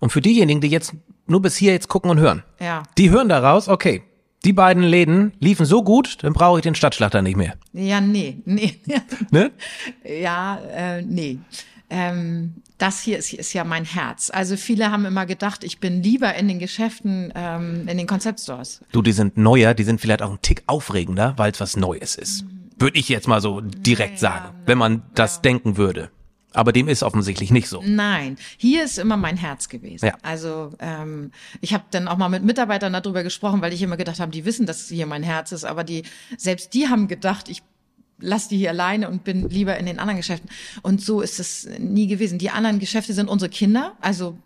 Und 0.00 0.10
für 0.10 0.20
diejenigen, 0.20 0.60
die 0.60 0.68
jetzt 0.68 0.94
nur 1.26 1.42
bis 1.42 1.56
hier 1.56 1.72
jetzt 1.72 1.88
gucken 1.88 2.10
und 2.10 2.18
hören, 2.18 2.42
ja. 2.60 2.82
die 2.96 3.10
hören 3.10 3.28
daraus, 3.28 3.68
okay, 3.68 4.02
die 4.44 4.52
beiden 4.52 4.84
Läden 4.84 5.32
liefen 5.40 5.66
so 5.66 5.82
gut, 5.82 6.18
dann 6.22 6.32
brauche 6.32 6.58
ich 6.58 6.62
den 6.62 6.74
Stadtschlachter 6.74 7.20
nicht 7.20 7.36
mehr. 7.36 7.54
Ja, 7.72 8.00
nee, 8.00 8.38
nee. 8.44 8.80
ne? 9.30 9.50
Ja, 10.04 10.58
äh, 10.72 11.02
nee. 11.02 11.38
Ähm, 11.88 12.54
das 12.78 13.00
hier 13.00 13.18
ist, 13.18 13.32
ist 13.32 13.52
ja 13.52 13.64
mein 13.64 13.84
Herz. 13.84 14.30
Also 14.30 14.56
viele 14.56 14.90
haben 14.90 15.04
immer 15.04 15.26
gedacht, 15.26 15.64
ich 15.64 15.78
bin 15.78 16.02
lieber 16.02 16.34
in 16.34 16.48
den 16.48 16.58
Geschäften, 16.58 17.32
ähm, 17.34 17.86
in 17.88 17.96
den 17.96 18.06
Konzeptstores. 18.06 18.80
Du, 18.92 19.02
die 19.02 19.12
sind 19.12 19.36
neuer, 19.36 19.74
die 19.74 19.84
sind 19.84 20.00
vielleicht 20.00 20.22
auch 20.22 20.32
ein 20.32 20.42
Tick 20.42 20.62
aufregender, 20.66 21.34
weil 21.36 21.52
es 21.52 21.60
was 21.60 21.76
Neues 21.76 22.16
ist. 22.16 22.44
Würde 22.78 22.98
ich 22.98 23.08
jetzt 23.08 23.28
mal 23.28 23.40
so 23.40 23.60
direkt 23.60 24.14
ja, 24.14 24.18
sagen, 24.18 24.54
wenn 24.66 24.78
man 24.78 25.02
das 25.14 25.36
ja. 25.36 25.42
denken 25.42 25.76
würde. 25.76 26.10
Aber 26.52 26.72
dem 26.72 26.88
ist 26.88 27.02
offensichtlich 27.02 27.50
nicht 27.50 27.68
so. 27.68 27.82
Nein, 27.84 28.38
hier 28.56 28.84
ist 28.84 28.98
immer 28.98 29.18
mein 29.18 29.36
Herz 29.36 29.68
gewesen. 29.68 30.06
Ja. 30.06 30.14
Also 30.22 30.72
ähm, 30.78 31.30
ich 31.60 31.74
habe 31.74 31.84
dann 31.90 32.08
auch 32.08 32.16
mal 32.16 32.30
mit 32.30 32.44
Mitarbeitern 32.44 32.94
darüber 32.94 33.22
gesprochen, 33.22 33.60
weil 33.60 33.74
ich 33.74 33.82
immer 33.82 33.98
gedacht 33.98 34.20
habe, 34.20 34.32
die 34.32 34.46
wissen, 34.46 34.64
dass 34.64 34.88
hier 34.88 35.06
mein 35.06 35.22
Herz 35.22 35.52
ist, 35.52 35.64
aber 35.64 35.84
die 35.84 36.04
selbst 36.38 36.72
die 36.72 36.88
haben 36.88 37.08
gedacht, 37.08 37.50
ich 37.50 37.62
lass 38.18 38.48
die 38.48 38.56
hier 38.56 38.70
alleine 38.70 39.08
und 39.08 39.24
bin 39.24 39.48
lieber 39.48 39.76
in 39.76 39.86
den 39.86 39.98
anderen 39.98 40.16
Geschäften. 40.16 40.48
Und 40.82 41.00
so 41.02 41.20
ist 41.20 41.38
es 41.38 41.68
nie 41.78 42.06
gewesen. 42.06 42.38
Die 42.38 42.50
anderen 42.50 42.78
Geschäfte 42.78 43.12
sind 43.12 43.28
unsere 43.28 43.50
Kinder, 43.50 43.94
also 44.00 44.38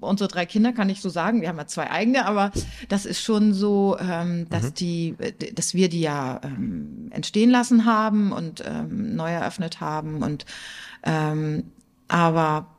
unsere 0.00 0.28
drei 0.28 0.46
Kinder 0.46 0.72
kann 0.72 0.90
ich 0.90 1.00
so 1.00 1.08
sagen. 1.08 1.40
Wir 1.40 1.48
haben 1.48 1.58
ja 1.58 1.66
zwei 1.66 1.90
eigene, 1.90 2.26
aber 2.26 2.50
das 2.88 3.06
ist 3.06 3.22
schon 3.22 3.54
so, 3.54 3.96
ähm, 4.00 4.48
dass 4.50 4.64
mhm. 4.64 4.74
die, 4.74 5.16
dass 5.54 5.74
wir 5.74 5.88
die 5.88 6.00
ja 6.00 6.40
ähm, 6.42 7.08
entstehen 7.10 7.50
lassen 7.50 7.84
haben 7.84 8.32
und 8.32 8.62
ähm, 8.66 9.14
neu 9.14 9.30
eröffnet 9.30 9.80
haben 9.80 10.22
und 10.22 10.44
ähm, 11.04 11.64
aber 12.08 12.71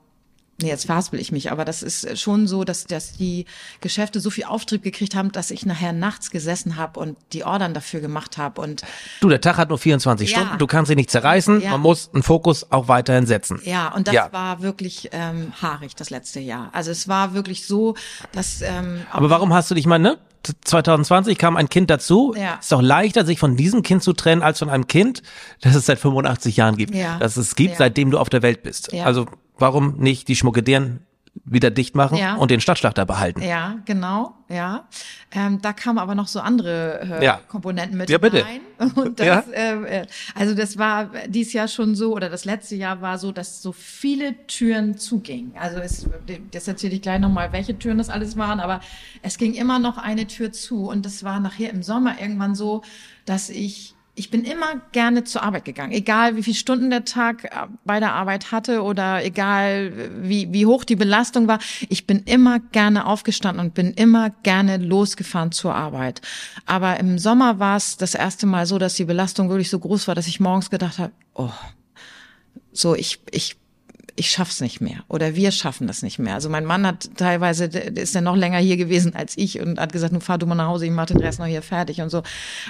Nee, 0.64 0.70
jetzt 0.70 0.86
verhaspel 0.86 1.20
ich 1.20 1.32
mich, 1.32 1.52
aber 1.52 1.66
das 1.66 1.84
ist 1.84 2.20
schon 2.20 2.48
so, 2.48 2.64
dass, 2.64 2.86
dass 2.86 3.14
die 3.14 3.46
Geschäfte 3.82 4.20
so 4.20 4.30
viel 4.30 4.46
Auftrieb 4.46 4.82
gekriegt 4.84 5.14
haben, 5.16 5.32
dass 5.32 5.52
ich 5.52 5.66
nachher 5.66 5.94
nachts 5.94 6.32
gesessen 6.32 6.78
habe 6.78 7.00
und 7.00 7.18
die 7.34 7.44
Ordern 7.44 7.74
dafür 7.74 8.00
gemacht 8.00 8.38
habe. 8.38 8.62
Und 8.62 8.82
Du, 9.22 9.30
der 9.30 9.42
Tag 9.42 9.58
hat 9.58 9.70
nur 9.70 9.78
24 9.78 10.32
Ja. 10.32 10.38
Stunden, 10.40 10.58
du 10.58 10.68
kannst 10.68 10.90
ihn 10.92 10.96
nicht 10.98 11.12
zerreißen, 11.12 11.62
Ja. 11.62 11.72
man 11.72 11.82
muss 11.82 12.10
einen 12.14 12.24
Fokus 12.24 12.72
auch 12.72 12.88
weiterhin 12.88 13.26
setzen. 13.26 13.60
ja, 13.64 13.94
und 13.94 14.08
das 14.08 14.16
Ja. 14.16 14.30
war 14.32 14.62
wirklich 14.62 15.10
ähm, 15.12 15.54
haarig 15.62 15.96
das 15.96 16.10
letzte 16.10 16.40
Jahr. 16.40 16.70
Also 16.74 16.92
es 16.92 17.08
war 17.08 17.34
wirklich 17.34 17.68
so, 17.68 17.96
dass 18.32 18.62
ähm, 18.62 19.02
Aber 19.12 19.30
warum 19.30 19.54
hast 19.54 19.70
du 19.70 19.76
dich 19.76 19.86
mal, 19.86 20.00
ne? 20.00 20.18
2020 20.66 21.38
kam 21.38 21.56
ein 21.56 21.70
Kind 21.70 21.90
dazu. 21.90 22.34
Ja. 22.38 22.56
Ist 22.56 22.72
doch 22.72 22.82
leichter, 22.82 23.26
sich 23.26 23.40
von 23.40 23.56
diesem 23.56 23.82
Kind 23.84 24.04
zu 24.04 24.14
trennen, 24.14 24.42
als 24.42 24.60
von 24.60 24.70
einem 24.70 24.88
Kind, 24.88 25.22
das 25.62 25.76
es 25.76 25.86
seit 25.86 26.00
85 26.00 26.58
Jahren 26.58 26.76
gibt. 26.76 26.94
Ja. 26.96 27.18
Das 27.20 27.38
es 27.38 27.56
gibt, 27.56 27.72
Ja. 27.72 27.78
seitdem 27.78 28.12
du 28.12 28.18
auf 28.18 28.30
der 28.30 28.42
Welt 28.42 28.64
bist. 28.64 28.92
Ja. 28.92 29.06
Also 29.06 29.26
warum 29.58 29.98
nicht 29.98 30.28
die 30.28 30.36
Schmuckederen 30.36 31.00
wieder 31.46 31.72
dicht 31.72 31.96
machen 31.96 32.18
Ja. 32.18 32.36
und 32.36 32.52
den 32.52 32.62
Stadtschlachter 32.62 33.06
behalten? 33.08 33.42
Ja, 33.42 33.80
genau, 33.86 34.36
ja. 34.50 34.88
Ähm, 35.32 35.60
da 35.64 35.74
kamen 35.74 35.98
aber 35.98 36.14
noch 36.14 36.28
so 36.28 36.40
andere 36.40 37.00
äh, 37.20 37.26
Ja. 37.26 37.40
Komponenten 37.48 37.98
mit 37.98 38.08
Ja, 38.12 38.20
bitte. 38.20 38.46
rein. 38.46 38.62
Und 38.96 39.20
das, 39.20 39.26
Ja. 39.26 39.44
äh, 39.52 40.02
äh, 40.02 40.08
also 40.36 40.54
das 40.54 40.78
war 40.78 41.10
dieses 41.28 41.54
Jahr 41.54 41.68
schon 41.68 41.96
so, 41.96 42.14
oder 42.14 42.30
das 42.30 42.46
letzte 42.46 42.76
Jahr 42.76 43.02
war 43.02 43.18
so, 43.18 43.32
dass 43.32 43.64
so 43.64 43.72
viele 43.72 44.46
Türen 44.46 44.98
zugingen. 45.00 45.54
Also 45.60 45.78
es, 45.80 46.08
das 46.52 46.68
erzähle 46.68 46.94
ich 46.96 47.02
gleich 47.02 47.20
nochmal, 47.20 47.52
welche 47.52 47.80
Türen 47.80 47.98
das 47.98 48.10
alles 48.10 48.38
waren, 48.38 48.60
aber 48.60 48.82
es 49.24 49.40
ging 49.40 49.54
immer 49.56 49.80
noch 49.80 49.98
eine 49.98 50.28
Tür 50.28 50.52
zu. 50.52 50.88
Und 50.88 51.04
das 51.04 51.24
war 51.24 51.40
nachher 51.40 51.72
im 51.72 51.82
Sommer 51.82 52.22
irgendwann 52.22 52.54
so, 52.54 52.84
dass 53.26 53.50
ich 53.50 53.96
ich 54.16 54.30
bin 54.30 54.44
immer 54.44 54.80
gerne 54.92 55.24
zur 55.24 55.42
Arbeit 55.42 55.66
gegangen, 55.66 55.92
egal 55.92 56.36
wie 56.36 56.44
viele 56.44 56.56
Stunden 56.56 56.92
der 56.92 57.04
Tag 57.04 57.46
äh, 57.46 57.50
bei 57.84 58.00
der 58.00 58.14
Arbeit 58.14 58.52
hatte 58.52 58.84
oder 58.84 59.24
egal 59.26 59.92
wie, 60.22 60.54
wie 60.54 60.66
hoch 60.66 60.84
die 60.84 60.96
Belastung 60.96 61.48
war. 61.48 61.60
Ich 61.90 62.06
bin 62.06 62.20
immer 62.20 62.60
gerne 62.60 63.08
aufgestanden 63.08 63.66
und 63.66 63.74
bin 63.74 63.92
immer 63.92 64.30
gerne 64.44 64.78
losgefahren 64.78 65.52
zur 65.52 65.74
Arbeit. 65.74 66.22
Aber 66.66 67.00
im 67.00 67.18
Sommer 67.18 67.58
war 67.58 67.78
es 67.78 67.98
das 67.98 68.14
erste 68.14 68.46
Mal 68.46 68.68
so, 68.68 68.78
dass 68.78 68.96
die 68.96 69.06
Belastung 69.06 69.50
wirklich 69.50 69.70
so 69.70 69.80
groß 69.80 70.08
war, 70.08 70.16
dass 70.16 70.28
ich 70.28 70.40
morgens 70.40 70.70
gedacht 70.70 71.00
habe, 71.00 71.14
oh, 71.34 71.50
so 72.72 72.96
ich, 72.96 73.20
ich 73.32 73.58
ich 74.16 74.30
schaff's 74.30 74.62
nicht 74.62 74.80
mehr 74.80 75.04
oder 75.08 75.36
wir 75.36 75.52
schaffen 75.52 75.88
das 75.88 76.04
nicht 76.04 76.20
mehr. 76.20 76.36
Also 76.36 76.50
mein 76.50 76.66
Mann 76.66 76.86
hat 76.86 77.10
teilweise, 77.18 77.66
ist 77.66 78.14
ja 78.14 78.22
noch 78.22 78.36
länger 78.36 78.60
hier 78.60 78.78
gewesen 78.78 79.16
als 79.16 79.38
ich 79.38 79.60
und 79.60 79.80
hat 79.80 79.92
gesagt, 79.92 80.14
nun 80.14 80.22
fahr 80.22 80.38
du 80.38 80.46
mal 80.46 80.56
nach 80.56 80.68
Hause, 80.68 80.86
ich 80.86 80.92
mach 80.92 81.08
den 81.08 81.18
Rest 81.18 81.40
noch 81.40 81.48
hier 81.48 81.64
fertig 81.64 82.02
und 82.02 82.10
so. 82.10 82.22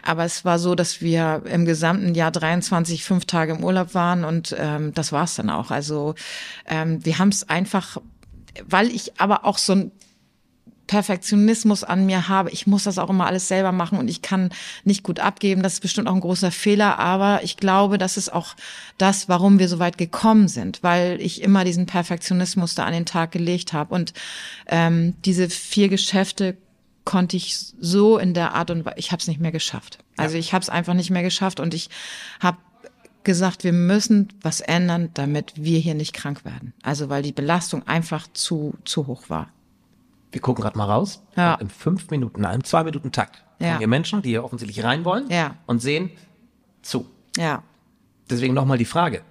Aber 0.04 0.24
es 0.24 0.46
war 0.46 0.58
so, 0.58 0.76
dass 0.76 1.02
wir 1.02 1.44
im 1.46 1.66
gesamten 1.66 2.16
Jahr 2.16 2.32
23 2.32 3.04
fünf 3.04 3.26
Tage 3.26 3.54
im 3.54 3.64
Urlaub 3.64 3.94
waren 3.94 4.24
und 4.24 4.56
ähm, 4.58 4.94
das 4.94 5.12
war's 5.12 5.36
dann 5.36 5.50
auch. 5.50 5.72
Also 5.72 6.16
ähm, 6.66 7.04
wir 7.06 7.20
haben 7.20 7.30
es 7.30 7.50
einfach, 7.50 7.98
weil 8.66 8.88
ich 8.88 9.20
aber 9.20 9.46
auch 9.46 9.58
so 9.58 9.74
ein 9.74 9.92
Perfektionismus 10.88 11.84
an 11.84 12.06
mir 12.06 12.28
habe. 12.28 12.52
Ich 12.52 12.68
muss 12.68 12.84
das 12.84 12.98
auch 12.98 13.10
immer 13.10 13.26
alles 13.26 13.48
selber 13.48 13.72
machen 13.72 13.98
und 13.98 14.10
ich 14.10 14.22
kann 14.22 14.50
nicht 14.84 15.04
gut 15.04 15.20
abgeben. 15.20 15.64
Das 15.64 15.74
ist 15.74 15.80
bestimmt 15.80 16.08
auch 16.08 16.14
ein 16.14 16.22
großer 16.22 16.52
Fehler, 16.52 17.00
aber 17.00 17.42
ich 17.44 17.58
glaube, 17.58 17.98
das 17.98 18.18
ist 18.18 18.34
auch 18.34 18.56
das, 18.98 19.30
warum 19.30 19.60
wir 19.60 19.70
so 19.70 19.80
weit 19.80 19.98
gekommen 19.98 20.48
sind, 20.48 20.84
weil 20.84 21.22
ich 21.22 21.42
immer 21.42 21.64
diesen 21.64 21.86
Perfektionismus 21.86 22.76
da 22.76 22.86
an 22.86 22.94
den 22.94 23.06
Tag 23.06 23.32
gelegt 23.32 23.74
habe. 23.74 23.94
Und 23.94 24.14
ähm, 24.68 25.16
diese 25.24 25.50
vier 25.50 25.90
Geschäfte 25.90 26.58
konnte 27.06 27.38
ich 27.38 27.58
so 27.80 28.18
in 28.18 28.34
der 28.34 28.54
Art 28.54 28.72
und 28.72 28.86
Weise, 28.86 28.98
ich 28.98 29.12
habe 29.12 29.22
es 29.22 29.28
nicht 29.28 29.40
mehr 29.40 29.52
geschafft. 29.52 30.00
Also 30.18 30.38
ich 30.38 30.54
habe 30.54 30.64
es 30.64 30.70
einfach 30.70 30.94
nicht 30.94 31.10
mehr 31.10 31.24
geschafft 31.24 31.60
und 31.60 31.74
ich 31.74 31.90
habe 32.40 32.58
gesagt, 33.24 33.64
wir 33.64 33.74
müssen 33.74 34.28
was 34.42 34.60
ändern, 34.60 35.10
damit 35.14 35.54
wir 35.56 35.80
hier 35.80 35.96
nicht 35.96 36.14
krank 36.14 36.44
werden. 36.46 36.74
Also 36.82 37.10
weil 37.10 37.24
die 37.24 37.32
Belastung 37.32 37.88
einfach 37.88 38.28
zu 38.34 38.74
zu 38.84 39.08
hoch 39.08 39.30
war. 39.30 39.50
Wir 40.34 40.42
gucken 40.42 40.62
gerade 40.64 40.78
mal 40.78 40.86
raus. 40.90 41.24
Ja. 41.38 41.56
In 41.56 41.70
fünf 41.70 42.10
Minuten, 42.10 42.42
nein, 42.42 42.56
im 42.56 42.64
zwei 42.66 42.84
Minuten 42.84 43.12
Takt 43.14 43.44
Ja. 43.60 43.68
kommen 43.68 43.78
hier 43.78 43.88
Menschen, 43.88 44.22
die 44.22 44.30
hier 44.30 44.44
offensichtlich 44.44 44.84
rein 44.84 45.06
wollen 45.06 45.30
Ja. 45.30 45.56
und 45.68 45.80
sehen 45.80 46.10
zu. 46.82 47.06
Ja, 47.38 47.64
Deswegen 48.30 48.54
nochmal 48.54 48.78
die 48.78 48.86
Frage. 48.86 49.22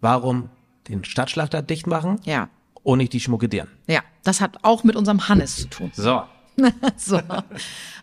Warum 0.00 0.50
den 0.88 1.04
Stadtschlachter 1.04 1.62
dicht 1.62 1.86
machen 1.86 2.18
ja. 2.24 2.48
und 2.82 2.98
nicht 2.98 3.12
die 3.12 3.20
Schmuckederen? 3.20 3.68
Ja, 3.86 4.00
das 4.24 4.40
hat 4.40 4.58
auch 4.64 4.84
mit 4.84 4.96
unserem 4.96 5.28
Hannes 5.28 5.56
zu 5.56 5.68
tun. 5.68 5.90
So. 5.94 6.22
So. 6.96 7.20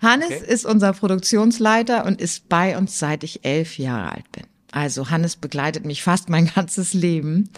Hannes 0.02 0.28
Okay. 0.28 0.46
ist 0.48 0.66
unser 0.66 0.94
Produktionsleiter 0.94 2.06
und 2.06 2.22
ist 2.22 2.48
bei 2.48 2.78
uns 2.78 2.98
seit 3.00 3.26
ich 3.26 3.44
elf 3.44 3.78
Jahre 3.78 4.14
alt 4.14 4.32
bin. 4.32 4.46
Also 4.76 5.10
Hannes 5.10 5.38
begleitet 5.38 5.86
mich 5.86 6.04
fast 6.04 6.28
mein 6.28 6.48
ganzes 6.56 6.94
Leben 6.94 7.50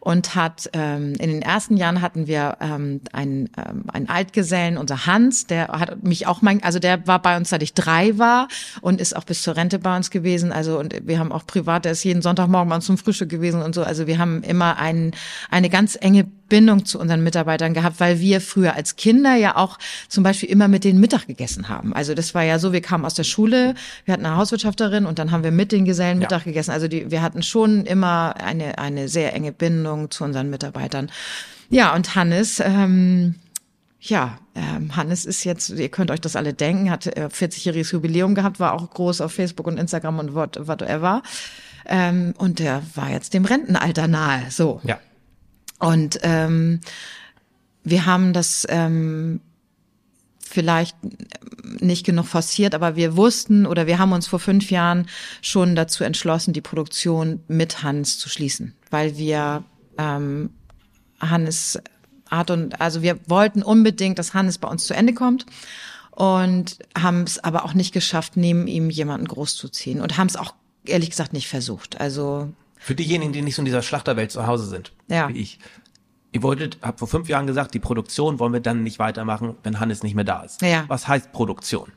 und 0.00 0.34
hat 0.34 0.70
ähm, 0.72 1.12
in 1.18 1.30
den 1.30 1.42
ersten 1.42 1.76
Jahren 1.76 2.00
hatten 2.00 2.26
wir 2.26 2.56
ähm, 2.60 3.02
einen, 3.12 3.50
ähm, 3.58 3.84
einen 3.92 4.08
Altgesellen, 4.08 4.78
unser 4.78 5.04
Hans, 5.04 5.46
der 5.46 5.68
hat 5.68 6.02
mich 6.02 6.26
auch 6.26 6.40
mein, 6.40 6.62
also 6.62 6.78
der 6.78 7.06
war 7.06 7.20
bei 7.20 7.36
uns 7.36 7.50
seit 7.50 7.62
ich 7.62 7.74
drei 7.74 8.16
war 8.16 8.48
und 8.80 9.02
ist 9.02 9.14
auch 9.14 9.24
bis 9.24 9.42
zur 9.42 9.54
Rente 9.54 9.78
bei 9.78 9.94
uns 9.94 10.10
gewesen. 10.10 10.50
Also 10.50 10.78
und 10.78 11.06
wir 11.06 11.18
haben 11.18 11.30
auch 11.30 11.46
privat, 11.46 11.84
der 11.84 11.92
ist 11.92 12.04
jeden 12.04 12.22
Sonntagmorgen 12.22 12.70
bei 12.70 12.76
uns 12.76 12.86
zum 12.86 12.96
Frühstück 12.96 13.28
gewesen 13.28 13.60
und 13.60 13.74
so. 13.74 13.82
Also 13.82 14.06
wir 14.06 14.16
haben 14.16 14.42
immer 14.42 14.78
ein, 14.78 15.10
eine 15.50 15.68
ganz 15.68 15.98
enge 16.00 16.26
Bindung 16.52 16.84
zu 16.84 17.00
unseren 17.00 17.22
Mitarbeitern 17.22 17.72
gehabt, 17.72 17.98
weil 17.98 18.20
wir 18.20 18.42
früher 18.42 18.76
als 18.76 18.96
Kinder 18.96 19.34
ja 19.36 19.56
auch 19.56 19.78
zum 20.10 20.22
Beispiel 20.22 20.50
immer 20.50 20.68
mit 20.68 20.84
denen 20.84 21.00
Mittag 21.00 21.26
gegessen 21.26 21.70
haben. 21.70 21.94
Also 21.94 22.12
das 22.12 22.34
war 22.34 22.42
ja 22.42 22.58
so, 22.58 22.74
wir 22.74 22.82
kamen 22.82 23.06
aus 23.06 23.14
der 23.14 23.24
Schule, 23.24 23.74
wir 24.04 24.12
hatten 24.12 24.26
eine 24.26 24.36
Hauswirtschafterin 24.36 25.06
und 25.06 25.18
dann 25.18 25.30
haben 25.30 25.44
wir 25.44 25.50
mit 25.50 25.72
den 25.72 25.86
Gesellen 25.86 26.18
Ja. 26.20 26.26
Mittag 26.26 26.44
gegessen. 26.44 26.70
Also 26.70 26.88
die, 26.88 27.10
wir 27.10 27.22
hatten 27.22 27.42
schon 27.42 27.86
immer 27.86 28.34
eine, 28.36 28.76
eine 28.76 29.08
sehr 29.08 29.32
enge 29.32 29.50
Bindung 29.50 30.10
zu 30.10 30.24
unseren 30.24 30.50
Mitarbeitern. 30.50 31.10
Ja, 31.70 31.94
und 31.94 32.16
Hannes, 32.16 32.60
ähm, 32.60 33.36
ja, 33.98 34.36
ähm, 34.54 34.94
Hannes 34.94 35.24
ist 35.24 35.44
jetzt, 35.44 35.70
ihr 35.70 35.88
könnt 35.88 36.10
euch 36.10 36.20
das 36.20 36.36
alle 36.36 36.52
denken, 36.52 36.90
hat 36.90 37.06
äh, 37.06 37.30
40-jähriges 37.32 37.94
Jubiläum 37.94 38.34
gehabt, 38.34 38.60
war 38.60 38.74
auch 38.74 38.90
groß 38.90 39.22
auf 39.22 39.32
Facebook 39.32 39.66
und 39.68 39.78
Instagram 39.78 40.18
und 40.18 40.34
what, 40.34 40.58
whatever. 40.68 41.22
Ähm, 41.86 42.34
und 42.36 42.58
der 42.58 42.82
war 42.94 43.08
jetzt 43.08 43.32
dem 43.32 43.46
Rentenalter 43.46 44.06
nahe. 44.06 44.50
So. 44.50 44.82
Ja. 44.84 44.98
Und 45.82 46.20
ähm, 46.22 46.80
wir 47.82 48.06
haben 48.06 48.32
das 48.32 48.64
ähm, 48.68 49.40
vielleicht 50.40 50.96
nicht 51.80 52.06
genug 52.06 52.26
forciert, 52.26 52.76
aber 52.76 52.94
wir 52.94 53.16
wussten 53.16 53.66
oder 53.66 53.88
wir 53.88 53.98
haben 53.98 54.12
uns 54.12 54.28
vor 54.28 54.38
fünf 54.38 54.70
Jahren 54.70 55.08
schon 55.40 55.74
dazu 55.74 56.04
entschlossen, 56.04 56.52
die 56.52 56.60
Produktion 56.60 57.42
mit 57.48 57.82
Hans 57.82 58.16
zu 58.20 58.28
schließen, 58.28 58.74
weil 58.90 59.16
wir 59.16 59.64
ähm, 59.98 60.50
Hannes 61.20 61.80
Art 62.30 62.52
und 62.52 62.80
also 62.80 63.02
wir 63.02 63.18
wollten 63.26 63.64
unbedingt, 63.64 64.20
dass 64.20 64.34
Hannes 64.34 64.58
bei 64.58 64.68
uns 64.68 64.86
zu 64.86 64.94
Ende 64.94 65.14
kommt 65.14 65.46
und 66.12 66.78
haben 66.96 67.24
es 67.24 67.42
aber 67.42 67.64
auch 67.64 67.74
nicht 67.74 67.92
geschafft, 67.92 68.36
neben 68.36 68.68
ihm 68.68 68.88
jemanden 68.88 69.26
großzuziehen 69.26 70.00
und 70.00 70.16
haben 70.16 70.28
es 70.28 70.36
auch 70.36 70.54
ehrlich 70.84 71.10
gesagt 71.10 71.32
nicht 71.32 71.48
versucht. 71.48 72.00
Also 72.00 72.52
Für 72.82 72.94
diejenigen, 72.94 73.32
die 73.32 73.42
nicht 73.42 73.54
so 73.54 73.62
in 73.62 73.66
dieser 73.66 73.82
Schlachterwelt 73.82 74.30
zu 74.30 74.46
Hause 74.46 74.66
sind, 74.66 74.92
Ja. 75.08 75.28
wie 75.28 75.38
ich. 75.38 75.58
Ihr 76.32 76.42
wolltet, 76.42 76.78
habt 76.82 76.98
vor 76.98 77.08
fünf 77.08 77.28
Jahren 77.28 77.46
gesagt, 77.46 77.74
die 77.74 77.78
Produktion 77.78 78.38
wollen 78.38 78.52
wir 78.54 78.60
dann 78.60 78.82
nicht 78.82 78.98
weitermachen, 78.98 79.54
wenn 79.62 79.78
Hannes 79.80 80.02
nicht 80.02 80.14
mehr 80.14 80.24
da 80.24 80.42
ist. 80.42 80.62
Ja. 80.62 80.84
Was 80.88 81.06
heißt 81.06 81.30
Produktion? 81.32 81.92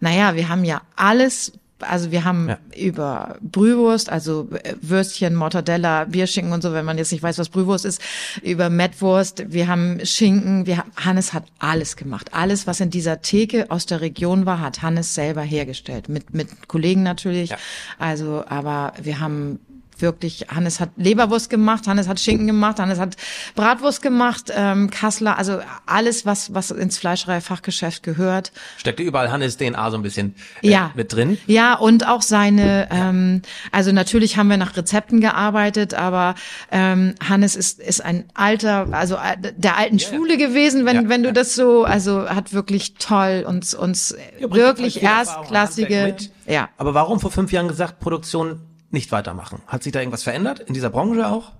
Naja, 0.00 0.34
wir 0.34 0.48
haben 0.48 0.64
ja 0.64 0.82
alles, 0.96 1.52
also 1.80 2.10
wir 2.10 2.24
haben 2.24 2.48
Ja. 2.48 2.58
über 2.76 3.36
Brühwurst, 3.40 4.10
also 4.10 4.48
äh, 4.64 4.74
Würstchen, 4.80 5.36
Mortadella, 5.36 6.04
Bierschinken 6.06 6.52
und 6.52 6.60
so, 6.62 6.72
wenn 6.72 6.84
man 6.84 6.98
jetzt 6.98 7.12
nicht 7.12 7.22
weiß, 7.22 7.38
was 7.38 7.48
Brühwurst 7.50 7.84
ist, 7.84 8.00
über 8.42 8.68
Mettwurst, 8.68 9.44
wir 9.52 9.68
haben 9.68 10.04
Schinken, 10.04 10.66
wir 10.66 10.78
haben, 10.78 10.90
Hannes 10.96 11.32
hat 11.32 11.44
alles 11.60 11.94
gemacht. 11.96 12.34
Alles, 12.34 12.66
was 12.66 12.80
in 12.80 12.90
dieser 12.90 13.22
Theke 13.22 13.70
aus 13.70 13.86
der 13.86 14.00
Region 14.00 14.44
war, 14.44 14.60
hat 14.60 14.82
Hannes 14.82 15.14
selber 15.14 15.42
hergestellt. 15.42 16.08
Mit, 16.08 16.34
mit 16.34 16.66
Kollegen 16.66 17.04
natürlich. 17.04 17.50
Ja. 17.50 17.56
Also, 17.98 18.44
aber 18.48 18.92
wir 19.00 19.20
haben 19.20 19.60
wirklich, 20.02 20.46
Hannes 20.54 20.80
hat 20.80 20.90
Leberwurst 20.96 21.50
gemacht, 21.50 21.86
Hannes 21.86 22.08
hat 22.08 22.20
Schinken 22.20 22.46
gemacht, 22.46 22.78
Hannes 22.78 22.98
hat 22.98 23.16
Bratwurst 23.54 24.02
gemacht, 24.02 24.52
ähm, 24.54 24.90
Kassler, 24.90 25.38
also 25.38 25.60
alles, 25.86 26.26
was, 26.26 26.54
was 26.54 26.70
ins 26.70 26.98
Fleischereifachgeschäft 26.98 28.02
gehört. 28.02 28.52
Steckte 28.76 29.02
überall 29.02 29.30
Hannes 29.30 29.56
DNA 29.56 29.90
so 29.90 29.96
ein 29.96 30.02
bisschen 30.02 30.34
äh, 30.62 30.70
Ja. 30.70 30.90
mit 30.94 31.12
drin? 31.12 31.38
Ja, 31.46 31.74
und 31.74 32.06
auch 32.06 32.22
seine, 32.22 32.88
ähm, 32.90 33.42
also 33.72 33.92
natürlich 33.92 34.36
haben 34.36 34.48
wir 34.48 34.56
nach 34.56 34.76
Rezepten 34.76 35.20
gearbeitet, 35.20 35.94
aber 35.94 36.34
ähm, 36.70 37.14
Hannes 37.26 37.56
ist, 37.56 37.80
ist 37.80 38.04
ein 38.04 38.24
alter, 38.34 38.88
also 38.92 39.16
äh, 39.16 39.52
der 39.56 39.76
alten 39.76 39.98
Schule 39.98 40.36
gewesen, 40.36 40.86
wenn, 40.86 40.96
Ja, 41.04 41.08
wenn 41.08 41.22
du 41.22 41.28
ja. 41.28 41.32
das 41.32 41.54
so, 41.54 41.84
also 41.84 42.28
hat 42.28 42.52
wirklich 42.52 42.94
toll 42.94 43.44
uns, 43.46 43.74
uns 43.74 44.14
wirklich 44.40 45.02
erstklassige, 45.02 46.16
ja. 46.46 46.68
Aber 46.78 46.94
warum 46.94 47.20
vor 47.20 47.30
fünf 47.30 47.52
Jahren 47.52 47.68
gesagt, 47.68 48.00
Produktion 48.00 48.60
nicht 48.90 49.12
weitermachen. 49.12 49.60
Hat 49.66 49.82
sich 49.82 49.92
da 49.92 49.98
irgendwas 49.98 50.22
verändert 50.22 50.60
in 50.60 50.72
dieser 50.72 50.88
Branche 50.88 51.28
auch? 51.28 51.52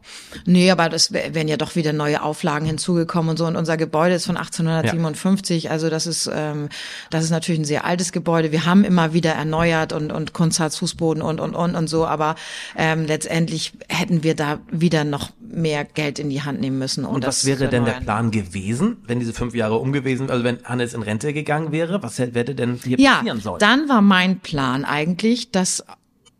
Nee, 0.46 0.70
aber 0.70 0.88
das 0.88 1.12
wären 1.12 1.46
ja 1.46 1.58
doch 1.58 1.76
wieder 1.76 1.92
neue 1.92 2.22
Auflagen 2.22 2.64
hinzugekommen 2.64 3.30
und 3.30 3.36
so. 3.36 3.46
Und 3.46 3.56
unser 3.56 3.76
Gebäude 3.76 4.14
ist 4.14 4.24
von 4.24 4.38
1857, 4.38 5.64
ja. 5.64 5.70
also 5.70 5.90
das 5.90 6.06
ist 6.06 6.30
ähm, 6.32 6.70
das 7.10 7.24
ist 7.24 7.30
natürlich 7.30 7.60
ein 7.60 7.66
sehr 7.66 7.84
altes 7.84 8.12
Gebäude. 8.12 8.50
Wir 8.50 8.64
haben 8.64 8.82
immer 8.82 9.12
wieder 9.12 9.32
erneuert 9.32 9.92
und 9.92 10.10
und 10.10 10.32
Kunstharzfußboden 10.32 11.22
und 11.22 11.38
und 11.38 11.54
und 11.54 11.74
und 11.74 11.86
so, 11.88 12.06
aber 12.06 12.34
ähm, 12.76 13.04
letztendlich 13.04 13.74
hätten 13.90 14.22
wir 14.22 14.34
da 14.34 14.60
wieder 14.70 15.04
noch 15.04 15.30
mehr 15.38 15.84
Geld 15.84 16.18
in 16.18 16.30
die 16.30 16.42
Hand 16.42 16.60
nehmen 16.60 16.78
müssen. 16.78 17.04
Um 17.04 17.16
und 17.16 17.26
was 17.26 17.44
wäre 17.44 17.68
denn 17.68 17.84
der 17.84 17.92
Plan 17.92 18.30
gewesen, 18.30 18.98
wenn 19.06 19.20
diese 19.20 19.34
fünf 19.34 19.54
Jahre 19.54 19.76
umgewesen, 19.76 20.30
also 20.30 20.44
wenn 20.44 20.64
Hannes 20.64 20.94
in 20.94 21.02
Rente 21.02 21.34
gegangen 21.34 21.72
wäre? 21.72 22.02
Was 22.02 22.18
hätte 22.18 22.54
denn 22.54 22.80
hier 22.82 22.98
ja, 22.98 23.16
passieren 23.16 23.40
sollen? 23.40 23.58
Dann 23.58 23.88
war 23.90 24.00
mein 24.00 24.40
Plan 24.40 24.86
eigentlich, 24.86 25.50
dass 25.50 25.84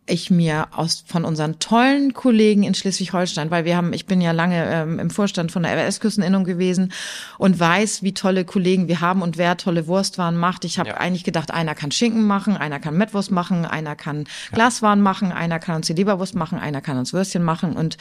ich 0.09 0.31
mir 0.31 0.67
aus 0.71 1.03
von 1.05 1.25
unseren 1.25 1.59
tollen 1.59 2.13
Kollegen 2.13 2.63
in 2.63 2.73
Schleswig-Holstein, 2.73 3.51
weil 3.51 3.65
wir 3.65 3.77
haben, 3.77 3.93
ich 3.93 4.05
bin 4.05 4.21
ja 4.21 4.31
lange 4.31 4.65
ähm, 4.65 4.99
im 4.99 5.09
Vorstand 5.09 5.51
von 5.51 5.63
der 5.63 5.73
RWS-Küsteninnung 5.73 6.43
gewesen 6.43 6.91
und 7.37 7.59
weiß, 7.59 8.03
wie 8.03 8.13
tolle 8.13 8.45
Kollegen 8.45 8.87
wir 8.87 9.01
haben 9.01 9.21
und 9.21 9.37
wer 9.37 9.57
tolle 9.57 9.87
Wurstwaren 9.87 10.37
macht. 10.37 10.65
Ich 10.65 10.79
habe 10.79 10.89
ja. 10.89 10.97
eigentlich 10.97 11.23
gedacht, 11.23 11.51
einer 11.51 11.75
kann 11.75 11.91
Schinken 11.91 12.25
machen, 12.25 12.57
einer 12.57 12.79
kann 12.79 12.97
Mettwurst 12.97 13.31
machen, 13.31 13.65
einer 13.65 13.95
kann 13.95 14.25
Glaswaren 14.51 15.01
machen, 15.01 15.31
einer 15.31 15.59
kann 15.59 15.75
uns 15.75 15.87
die 15.87 15.93
Leberwurst 15.93 16.35
machen, 16.35 16.59
einer 16.59 16.81
kann 16.81 16.97
uns 16.97 17.13
Würstchen 17.13 17.43
machen 17.43 17.73
und 17.73 17.97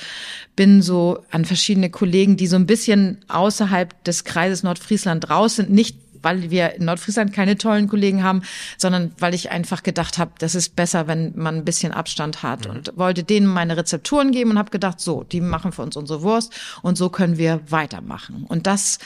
bin 0.56 0.82
so 0.82 1.24
an 1.30 1.44
verschiedene 1.44 1.90
Kollegen, 1.90 2.36
die 2.36 2.46
so 2.46 2.56
ein 2.56 2.66
bisschen 2.66 3.18
außerhalb 3.28 4.02
des 4.04 4.24
Kreises 4.24 4.62
Nordfriesland 4.62 5.30
raus 5.30 5.56
sind, 5.56 5.70
nicht 5.70 6.07
weil 6.22 6.50
wir 6.50 6.74
in 6.74 6.84
Nordfriesland 6.84 7.32
keine 7.32 7.58
tollen 7.58 7.88
Kollegen 7.88 8.22
haben, 8.22 8.42
sondern 8.76 9.12
weil 9.18 9.34
ich 9.34 9.50
einfach 9.50 9.82
gedacht 9.82 10.18
habe, 10.18 10.32
das 10.38 10.54
ist 10.54 10.76
besser, 10.76 11.06
wenn 11.06 11.32
man 11.36 11.56
ein 11.56 11.64
bisschen 11.64 11.92
Abstand 11.92 12.42
hat 12.42 12.66
mhm. 12.66 12.70
und 12.70 12.92
wollte 12.96 13.24
denen 13.24 13.46
meine 13.46 13.76
Rezepturen 13.76 14.32
geben 14.32 14.52
und 14.52 14.58
habe 14.58 14.70
gedacht, 14.70 15.00
so, 15.00 15.24
die 15.24 15.40
machen 15.40 15.72
für 15.72 15.82
uns 15.82 15.96
unsere 15.96 16.22
Wurst 16.22 16.52
und 16.82 16.96
so 16.96 17.08
können 17.08 17.38
wir 17.38 17.60
weitermachen. 17.68 18.44
Und 18.48 18.66
das 18.66 18.98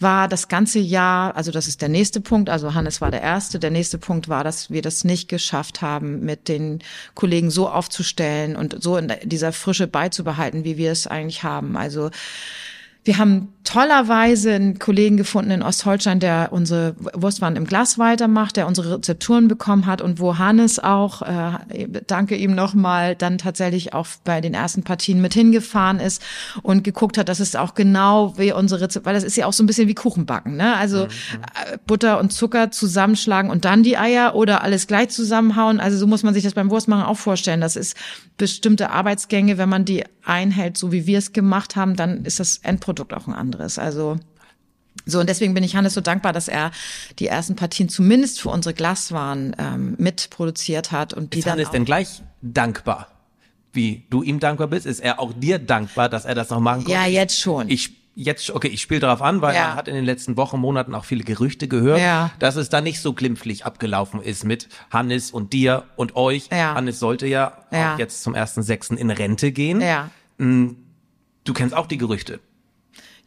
war 0.00 0.28
das 0.28 0.48
ganze 0.48 0.78
Jahr, 0.78 1.36
also 1.36 1.50
das 1.50 1.66
ist 1.66 1.82
der 1.82 1.88
nächste 1.88 2.20
Punkt, 2.20 2.50
also 2.50 2.74
Hannes 2.74 3.00
war 3.00 3.10
der 3.10 3.22
erste, 3.22 3.58
der 3.58 3.70
nächste 3.70 3.98
Punkt 3.98 4.28
war, 4.28 4.44
dass 4.44 4.70
wir 4.70 4.82
das 4.82 5.04
nicht 5.04 5.28
geschafft 5.28 5.82
haben, 5.82 6.20
mit 6.24 6.48
den 6.48 6.80
Kollegen 7.14 7.50
so 7.50 7.68
aufzustellen 7.68 8.56
und 8.56 8.82
so 8.82 8.96
in 8.96 9.12
dieser 9.24 9.52
Frische 9.52 9.86
beizubehalten, 9.86 10.64
wie 10.64 10.76
wir 10.76 10.92
es 10.92 11.06
eigentlich 11.06 11.42
haben. 11.42 11.76
Also 11.76 12.10
wir 13.08 13.16
haben 13.16 13.48
tollerweise 13.64 14.52
einen 14.52 14.78
Kollegen 14.78 15.16
gefunden 15.16 15.50
in 15.50 15.62
Ostholstein, 15.62 16.20
der 16.20 16.50
unsere 16.52 16.94
Wurstwaren 17.14 17.56
im 17.56 17.64
Glas 17.64 17.98
weitermacht, 17.98 18.58
der 18.58 18.66
unsere 18.66 18.98
Rezepturen 18.98 19.48
bekommen 19.48 19.86
hat 19.86 20.02
und 20.02 20.20
wo 20.20 20.36
Hannes 20.36 20.78
auch, 20.78 21.22
äh, 21.22 21.88
danke 22.06 22.36
ihm 22.36 22.54
nochmal, 22.54 23.14
dann 23.14 23.38
tatsächlich 23.38 23.94
auch 23.94 24.06
bei 24.24 24.42
den 24.42 24.52
ersten 24.52 24.82
Partien 24.82 25.22
mit 25.22 25.32
hingefahren 25.32 26.00
ist 26.00 26.22
und 26.62 26.84
geguckt 26.84 27.16
hat, 27.16 27.30
dass 27.30 27.40
es 27.40 27.56
auch 27.56 27.74
genau 27.74 28.36
wie 28.36 28.52
unsere 28.52 28.82
Rezepturen, 28.82 29.06
weil 29.06 29.14
das 29.14 29.24
ist 29.24 29.38
ja 29.38 29.46
auch 29.46 29.54
so 29.54 29.62
ein 29.62 29.66
bisschen 29.66 29.88
wie 29.88 29.94
Kuchenbacken, 29.94 30.56
ne? 30.56 30.76
Also 30.76 31.04
mhm. 31.04 31.10
Äh, 31.72 31.78
Butter 31.86 32.20
und 32.20 32.30
Zucker 32.30 32.70
zusammenschlagen 32.70 33.50
und 33.50 33.64
dann 33.64 33.82
die 33.82 33.96
Eier 33.96 34.34
oder 34.34 34.62
alles 34.62 34.86
gleich 34.86 35.08
zusammenhauen. 35.08 35.80
Also 35.80 35.96
so 35.96 36.06
muss 36.06 36.22
man 36.22 36.34
sich 36.34 36.44
das 36.44 36.52
beim 36.52 36.68
Wurstmachen 36.68 37.04
auch 37.04 37.16
vorstellen. 37.16 37.62
Das 37.62 37.74
ist 37.74 37.96
bestimmte 38.36 38.90
Arbeitsgänge, 38.90 39.56
wenn 39.56 39.70
man 39.70 39.86
die 39.86 40.04
einhält, 40.24 40.76
so 40.76 40.92
wie 40.92 41.06
wir 41.06 41.18
es 41.18 41.32
gemacht 41.32 41.74
haben, 41.74 41.96
dann 41.96 42.24
ist 42.24 42.38
das 42.38 42.58
Endprodukt 42.58 42.97
auch 43.00 43.26
ein 43.26 43.34
anderes. 43.34 43.78
Also 43.78 44.18
so, 45.06 45.20
und 45.20 45.28
deswegen 45.28 45.54
bin 45.54 45.64
ich 45.64 45.76
Hannes 45.76 45.94
so 45.94 46.00
dankbar, 46.00 46.32
dass 46.32 46.48
er 46.48 46.70
die 47.18 47.28
ersten 47.28 47.56
Partien 47.56 47.88
zumindest 47.88 48.40
für 48.40 48.50
unsere 48.50 48.74
Glaswaren 48.74 49.56
ähm, 49.58 49.94
mitproduziert 49.98 50.92
hat. 50.92 51.14
Und 51.14 51.34
die 51.34 51.38
ist 51.38 51.46
dann 51.46 51.52
Hannes 51.52 51.70
denn 51.70 51.84
gleich 51.84 52.22
dankbar? 52.42 53.08
Wie 53.72 54.06
du 54.10 54.22
ihm 54.22 54.40
dankbar 54.40 54.66
bist, 54.68 54.86
ist 54.86 55.00
er 55.00 55.20
auch 55.20 55.32
dir 55.32 55.58
dankbar, 55.58 56.08
dass 56.08 56.24
er 56.24 56.34
das 56.34 56.50
noch 56.50 56.60
machen 56.60 56.84
konnte? 56.84 56.92
Ja, 56.92 57.06
jetzt 57.06 57.38
schon. 57.38 57.68
Ich 57.68 57.96
jetzt, 58.18 58.50
okay, 58.50 58.66
ich 58.66 58.82
spiele 58.82 59.00
darauf 59.00 59.22
an, 59.22 59.40
weil 59.42 59.54
ja. 59.54 59.68
man 59.68 59.76
hat 59.76 59.86
in 59.86 59.94
den 59.94 60.04
letzten 60.04 60.36
Wochen, 60.36 60.58
Monaten 60.58 60.94
auch 60.94 61.04
viele 61.04 61.22
Gerüchte 61.22 61.68
gehört, 61.68 62.00
ja. 62.00 62.32
dass 62.40 62.56
es 62.56 62.68
da 62.68 62.80
nicht 62.80 63.00
so 63.00 63.12
glimpflich 63.12 63.64
abgelaufen 63.64 64.20
ist 64.20 64.44
mit 64.44 64.68
Hannes 64.90 65.30
und 65.30 65.52
dir 65.52 65.84
und 65.94 66.16
euch. 66.16 66.48
Ja. 66.50 66.74
Hannes 66.74 66.98
sollte 66.98 67.28
ja, 67.28 67.64
ja. 67.70 67.94
auch 67.94 67.98
jetzt 67.98 68.22
zum 68.24 68.34
ersten 68.34 68.62
Sechsten 68.62 68.96
in 68.96 69.10
Rente 69.10 69.52
gehen. 69.52 69.80
Ja. 69.80 70.10
Hm, 70.38 70.76
du 71.44 71.52
kennst 71.52 71.76
auch 71.76 71.86
die 71.86 71.96
Gerüchte. 71.96 72.40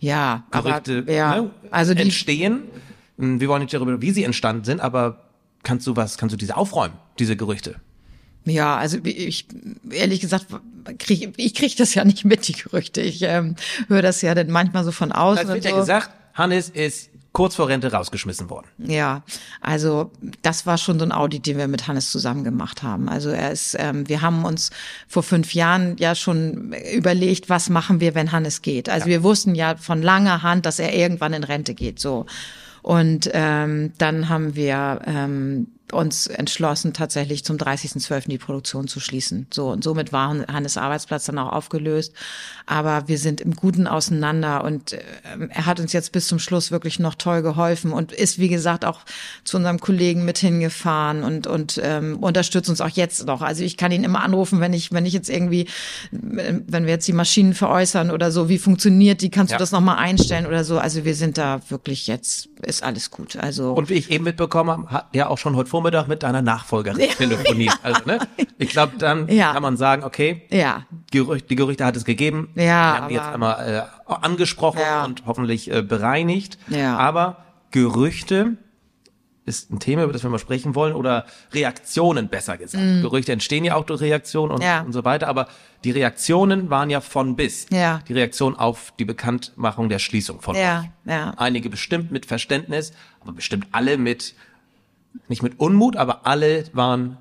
Ja, 0.01 0.43
Gerüchte 0.49 0.99
aber, 0.99 1.11
ja, 1.11 1.41
ne, 1.41 1.51
also 1.69 1.93
die 1.93 2.01
entstehen. 2.01 2.63
Hm, 3.17 3.39
wir 3.39 3.47
wollen 3.47 3.61
nicht 3.61 3.73
darüber, 3.73 4.01
wie 4.01 4.11
sie 4.11 4.23
entstanden 4.23 4.63
sind, 4.63 4.81
aber 4.81 5.21
kannst 5.63 5.85
du 5.87 5.95
was, 5.95 6.17
kannst 6.17 6.33
du 6.33 6.37
diese 6.37 6.57
aufräumen, 6.57 6.95
diese 7.19 7.37
Gerüchte? 7.37 7.75
Ja, 8.43 8.75
also 8.77 8.97
ich 9.03 9.45
ehrlich 9.91 10.19
gesagt 10.19 10.47
krieg, 10.97 11.31
ich 11.37 11.53
krieg 11.53 11.77
das 11.77 11.93
ja 11.93 12.03
nicht 12.03 12.25
mit 12.25 12.47
die 12.47 12.53
Gerüchte. 12.53 12.99
Ich 13.01 13.21
ähm, 13.21 13.55
höre 13.87 14.01
das 14.01 14.23
ja 14.23 14.33
dann 14.33 14.49
manchmal 14.49 14.83
so 14.83 14.91
von 14.91 15.11
außen. 15.11 15.47
Es 15.47 15.53
wird 15.53 15.63
so. 15.63 15.69
ja 15.69 15.75
gesagt, 15.75 16.09
Hannes 16.33 16.69
ist 16.69 17.10
kurz 17.33 17.55
vor 17.55 17.67
Rente 17.69 17.91
rausgeschmissen 17.91 18.49
worden. 18.49 18.67
Ja, 18.77 19.23
also 19.61 20.11
das 20.41 20.65
war 20.65 20.77
schon 20.77 20.99
so 20.99 21.05
ein 21.05 21.11
Audit, 21.11 21.45
den 21.45 21.57
wir 21.57 21.67
mit 21.67 21.87
Hannes 21.87 22.11
zusammen 22.11 22.43
gemacht 22.43 22.83
haben. 22.83 23.07
Also 23.07 23.29
er 23.29 23.51
ist, 23.51 23.75
ähm, 23.79 24.07
wir 24.09 24.21
haben 24.21 24.43
uns 24.43 24.71
vor 25.07 25.23
fünf 25.23 25.53
Jahren 25.53 25.95
ja 25.97 26.15
schon 26.15 26.73
überlegt, 26.93 27.49
was 27.49 27.69
machen 27.69 27.99
wir, 28.01 28.15
wenn 28.15 28.31
Hannes 28.31 28.61
geht. 28.61 28.89
Also 28.89 29.05
ja. 29.05 29.11
wir 29.11 29.23
wussten 29.23 29.55
ja 29.55 29.77
von 29.77 30.01
langer 30.01 30.43
Hand, 30.43 30.65
dass 30.65 30.79
er 30.79 30.93
irgendwann 30.93 31.33
in 31.33 31.43
Rente 31.43 31.73
geht. 31.73 31.99
So 31.99 32.25
und 32.81 33.29
ähm, 33.33 33.93
dann 33.97 34.29
haben 34.29 34.55
wir 34.55 35.01
ähm, 35.05 35.67
uns 35.93 36.27
entschlossen, 36.27 36.93
tatsächlich 36.93 37.43
zum 37.43 37.57
30.12. 37.57 38.29
die 38.29 38.37
Produktion 38.37 38.87
zu 38.87 38.99
schließen. 38.99 39.47
So 39.53 39.69
und 39.69 39.83
somit 39.83 40.11
war 40.11 40.35
Hannes 40.47 40.77
Arbeitsplatz 40.77 41.25
dann 41.25 41.37
auch 41.37 41.51
aufgelöst. 41.51 42.13
Aber 42.65 43.07
wir 43.07 43.17
sind 43.17 43.41
im 43.41 43.55
Guten 43.55 43.87
auseinander 43.87 44.63
und 44.63 44.93
äh, 44.93 45.01
er 45.49 45.65
hat 45.65 45.79
uns 45.79 45.93
jetzt 45.93 46.11
bis 46.11 46.27
zum 46.27 46.39
Schluss 46.39 46.71
wirklich 46.71 46.99
noch 46.99 47.15
toll 47.15 47.41
geholfen 47.41 47.91
und 47.91 48.11
ist, 48.11 48.39
wie 48.39 48.49
gesagt, 48.49 48.85
auch 48.85 49.01
zu 49.43 49.57
unserem 49.57 49.79
Kollegen 49.79 50.25
mit 50.25 50.37
hingefahren 50.37 51.23
und, 51.23 51.47
und 51.47 51.79
ähm, 51.83 52.17
unterstützt 52.19 52.69
uns 52.69 52.81
auch 52.81 52.89
jetzt 52.89 53.25
noch. 53.25 53.41
Also 53.41 53.63
ich 53.63 53.77
kann 53.77 53.91
ihn 53.91 54.03
immer 54.03 54.23
anrufen, 54.23 54.59
wenn 54.59 54.73
ich, 54.73 54.91
wenn 54.91 55.05
ich 55.05 55.13
jetzt 55.13 55.29
irgendwie, 55.29 55.67
wenn 56.11 56.85
wir 56.85 56.91
jetzt 56.91 57.07
die 57.07 57.13
Maschinen 57.13 57.53
veräußern 57.53 58.11
oder 58.11 58.31
so, 58.31 58.49
wie 58.49 58.57
funktioniert 58.57 59.21
die, 59.21 59.29
kannst 59.29 59.51
ja. 59.51 59.57
du 59.57 59.61
das 59.61 59.71
nochmal 59.71 59.97
einstellen 59.97 60.45
oder 60.45 60.63
so. 60.63 60.79
Also 60.79 61.05
wir 61.05 61.15
sind 61.15 61.37
da 61.37 61.61
wirklich 61.69 62.07
jetzt, 62.07 62.49
ist 62.61 62.83
alles 62.83 63.11
gut. 63.11 63.35
Also. 63.35 63.73
Und 63.73 63.89
wie 63.89 63.95
ich 63.95 64.09
eben 64.09 64.23
mitbekommen 64.23 64.69
habe, 64.69 64.91
hat 64.91 65.09
ja 65.13 65.27
auch 65.27 65.37
schon 65.37 65.55
heute 65.55 65.69
Vormittag 65.69 65.80
mit 66.07 66.23
deiner 66.23 66.41
Nachfolgerin 66.41 66.99
ja. 66.99 67.07
telefoniert. 67.07 67.77
Also, 67.83 68.01
ne? 68.05 68.19
Ich 68.57 68.69
glaube, 68.69 68.93
dann 68.97 69.27
ja. 69.27 69.53
kann 69.53 69.61
man 69.63 69.77
sagen, 69.77 70.03
okay, 70.03 70.43
ja. 70.49 70.85
Gerücht, 71.11 71.49
die 71.49 71.55
Gerüchte 71.55 71.85
hat 71.85 71.95
es 71.95 72.05
gegeben. 72.05 72.49
Ja, 72.55 72.63
Wir 72.63 72.73
haben 72.73 73.07
die 73.09 73.15
jetzt 73.15 73.27
einmal 73.27 73.89
äh, 74.07 74.13
angesprochen 74.13 74.81
und 75.05 75.23
hoffentlich 75.25 75.71
äh, 75.71 75.81
bereinigt. 75.81 76.57
Ja. 76.69 76.97
Aber 76.97 77.37
Gerüchte 77.71 78.57
ist 79.45 79.71
ein 79.71 79.79
Thema, 79.79 80.03
über 80.03 80.13
das 80.13 80.23
wir 80.23 80.29
mal 80.29 80.39
sprechen 80.39 80.75
wollen, 80.75 80.93
oder 80.93 81.25
Reaktionen 81.51 82.29
besser 82.29 82.57
gesagt. 82.57 82.83
Mm. 82.83 83.01
Gerüchte 83.01 83.31
entstehen 83.31 83.65
ja 83.65 83.75
auch 83.75 83.85
durch 83.85 84.01
Reaktionen 84.01 84.51
und, 84.51 84.63
ja. 84.63 84.81
und 84.81 84.93
so 84.93 85.03
weiter, 85.03 85.27
aber 85.27 85.47
die 85.83 85.91
Reaktionen 85.91 86.69
waren 86.69 86.89
ja 86.89 87.01
von 87.01 87.35
bis. 87.35 87.65
Ja. 87.71 88.01
Die 88.07 88.13
Reaktion 88.13 88.55
auf 88.55 88.93
die 88.99 89.05
Bekanntmachung 89.05 89.89
der 89.89 89.99
Schließung 89.99 90.41
von 90.41 90.55
ja. 90.55 90.81
euch. 90.81 91.11
Ja. 91.11 91.33
Einige 91.37 91.69
bestimmt 91.69 92.11
mit 92.11 92.27
Verständnis, 92.27 92.93
aber 93.21 93.33
bestimmt 93.33 93.67
alle 93.71 93.97
mit 93.97 94.35
nicht 95.27 95.43
mit 95.43 95.59
Unmut, 95.59 95.95
aber 95.95 96.25
alle 96.25 96.65
waren 96.73 97.17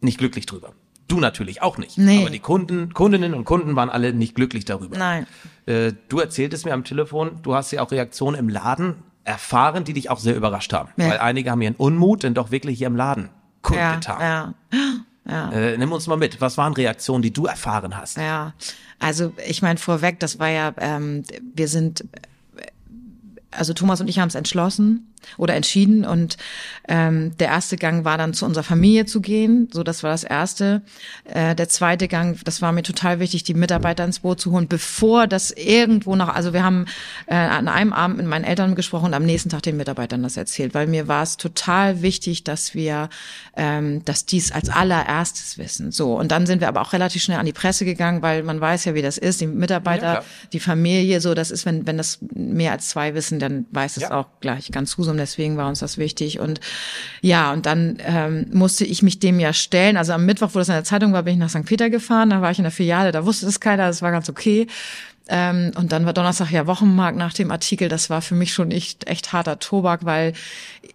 nicht 0.00 0.18
glücklich 0.18 0.46
drüber. 0.46 0.72
Du 1.08 1.20
natürlich 1.20 1.62
auch 1.62 1.76
nicht. 1.76 1.98
Nee. 1.98 2.20
Aber 2.20 2.30
die 2.30 2.38
Kunden, 2.38 2.94
Kundinnen 2.94 3.34
und 3.34 3.44
Kunden 3.44 3.76
waren 3.76 3.90
alle 3.90 4.12
nicht 4.12 4.34
glücklich 4.34 4.64
darüber. 4.64 4.96
Nein. 4.96 5.26
Äh, 5.66 5.92
du 6.08 6.18
erzähltest 6.18 6.64
mir 6.64 6.72
am 6.72 6.84
Telefon, 6.84 7.40
du 7.42 7.54
hast 7.54 7.70
ja 7.72 7.82
auch 7.82 7.90
Reaktionen 7.90 8.38
im 8.38 8.48
Laden 8.48 8.96
erfahren, 9.24 9.84
die 9.84 9.92
dich 9.92 10.10
auch 10.10 10.18
sehr 10.18 10.36
überrascht 10.36 10.72
haben. 10.72 10.90
Ja. 10.96 11.10
Weil 11.10 11.18
einige 11.18 11.50
haben 11.50 11.60
ihren 11.60 11.74
Unmut 11.76 12.22
denn 12.22 12.34
doch 12.34 12.50
wirklich 12.50 12.78
hier 12.78 12.86
im 12.86 12.96
Laden 12.96 13.30
kundgetan. 13.62 14.20
Ja, 14.20 14.54
ja. 14.72 14.78
Ja. 15.26 15.50
Äh, 15.52 15.78
nimm 15.78 15.90
uns 15.90 16.06
mal 16.06 16.16
mit. 16.16 16.42
Was 16.42 16.58
waren 16.58 16.74
Reaktionen, 16.74 17.22
die 17.22 17.32
du 17.32 17.46
erfahren 17.46 17.96
hast? 17.96 18.18
Ja, 18.18 18.52
also 18.98 19.32
ich 19.46 19.62
meine 19.62 19.78
vorweg, 19.78 20.20
das 20.20 20.38
war 20.38 20.50
ja, 20.50 20.74
ähm, 20.76 21.22
wir 21.54 21.66
sind, 21.66 22.04
also 23.50 23.72
Thomas 23.72 24.02
und 24.02 24.08
ich 24.08 24.18
haben 24.18 24.28
es 24.28 24.34
entschlossen, 24.34 25.13
oder 25.36 25.54
entschieden. 25.54 26.04
Und 26.04 26.36
ähm, 26.88 27.36
der 27.38 27.48
erste 27.48 27.76
Gang 27.76 28.04
war 28.04 28.18
dann 28.18 28.34
zu 28.34 28.44
unserer 28.44 28.64
Familie 28.64 29.06
zu 29.06 29.20
gehen. 29.20 29.68
So, 29.72 29.82
das 29.82 30.02
war 30.02 30.10
das 30.10 30.24
erste. 30.24 30.82
Äh, 31.24 31.54
der 31.54 31.68
zweite 31.68 32.08
Gang, 32.08 32.38
das 32.44 32.62
war 32.62 32.72
mir 32.72 32.82
total 32.82 33.20
wichtig, 33.20 33.44
die 33.44 33.54
Mitarbeiter 33.54 34.04
ins 34.04 34.20
Boot 34.20 34.40
zu 34.40 34.52
holen, 34.52 34.68
bevor 34.68 35.26
das 35.26 35.50
irgendwo 35.50 36.16
noch. 36.16 36.28
Also 36.28 36.52
wir 36.52 36.64
haben 36.64 36.86
äh, 37.26 37.34
an 37.34 37.68
einem 37.68 37.92
Abend 37.92 38.18
mit 38.18 38.26
meinen 38.26 38.44
Eltern 38.44 38.74
gesprochen 38.74 39.06
und 39.06 39.14
am 39.14 39.24
nächsten 39.24 39.50
Tag 39.50 39.62
den 39.62 39.76
Mitarbeitern 39.76 40.22
das 40.22 40.36
erzählt, 40.36 40.74
weil 40.74 40.86
mir 40.86 41.08
war 41.08 41.22
es 41.22 41.36
total 41.36 42.02
wichtig, 42.02 42.44
dass 42.44 42.74
wir, 42.74 43.08
ähm, 43.56 44.04
dass 44.04 44.26
dies 44.26 44.52
als 44.52 44.68
allererstes 44.68 45.58
wissen. 45.58 45.92
So 45.92 46.18
und 46.18 46.30
dann 46.30 46.46
sind 46.46 46.60
wir 46.60 46.68
aber 46.68 46.80
auch 46.80 46.92
relativ 46.92 47.22
schnell 47.22 47.38
an 47.38 47.46
die 47.46 47.52
Presse 47.52 47.84
gegangen, 47.84 48.22
weil 48.22 48.42
man 48.42 48.60
weiß 48.60 48.84
ja, 48.84 48.94
wie 48.94 49.02
das 49.02 49.18
ist. 49.18 49.40
Die 49.40 49.46
Mitarbeiter, 49.46 50.14
ja, 50.14 50.24
die 50.52 50.60
Familie, 50.60 51.20
so 51.20 51.34
das 51.34 51.50
ist, 51.50 51.66
wenn 51.66 51.86
wenn 51.86 51.96
das 51.96 52.18
mehr 52.34 52.72
als 52.72 52.88
zwei 52.88 53.14
wissen, 53.14 53.38
dann 53.38 53.66
weiß 53.70 53.96
es 53.96 54.04
ja. 54.04 54.12
auch 54.12 54.26
gleich 54.40 54.70
ganz 54.70 54.90
zu 54.90 55.02
Universum, 55.14 55.16
deswegen 55.16 55.56
war 55.56 55.68
uns 55.68 55.80
das 55.80 55.98
wichtig. 55.98 56.40
Und 56.40 56.60
ja, 57.20 57.52
und 57.52 57.66
dann 57.66 57.98
ähm, 58.04 58.46
musste 58.52 58.84
ich 58.84 59.02
mich 59.02 59.18
dem 59.18 59.40
ja 59.40 59.52
stellen. 59.52 59.96
Also 59.96 60.12
am 60.12 60.26
Mittwoch, 60.26 60.50
wo 60.52 60.58
das 60.58 60.68
in 60.68 60.74
der 60.74 60.84
Zeitung 60.84 61.12
war, 61.12 61.22
bin 61.22 61.34
ich 61.34 61.40
nach 61.40 61.50
St. 61.50 61.64
Peter 61.64 61.90
gefahren, 61.90 62.30
da 62.30 62.40
war 62.40 62.50
ich 62.50 62.58
in 62.58 62.64
der 62.64 62.72
Filiale, 62.72 63.12
da 63.12 63.24
wusste 63.24 63.46
es 63.46 63.60
keiner, 63.60 63.86
das 63.86 64.02
war 64.02 64.10
ganz 64.10 64.28
okay. 64.28 64.66
Ähm, 65.26 65.72
und 65.76 65.92
dann 65.92 66.04
war 66.04 66.12
Donnerstag 66.12 66.50
ja 66.50 66.66
Wochenmarkt 66.66 67.16
nach 67.16 67.32
dem 67.32 67.50
Artikel. 67.50 67.88
Das 67.88 68.10
war 68.10 68.20
für 68.20 68.34
mich 68.34 68.52
schon 68.52 68.70
echt, 68.70 69.06
echt 69.08 69.32
harter 69.32 69.58
Tobak, 69.58 70.04
weil 70.04 70.34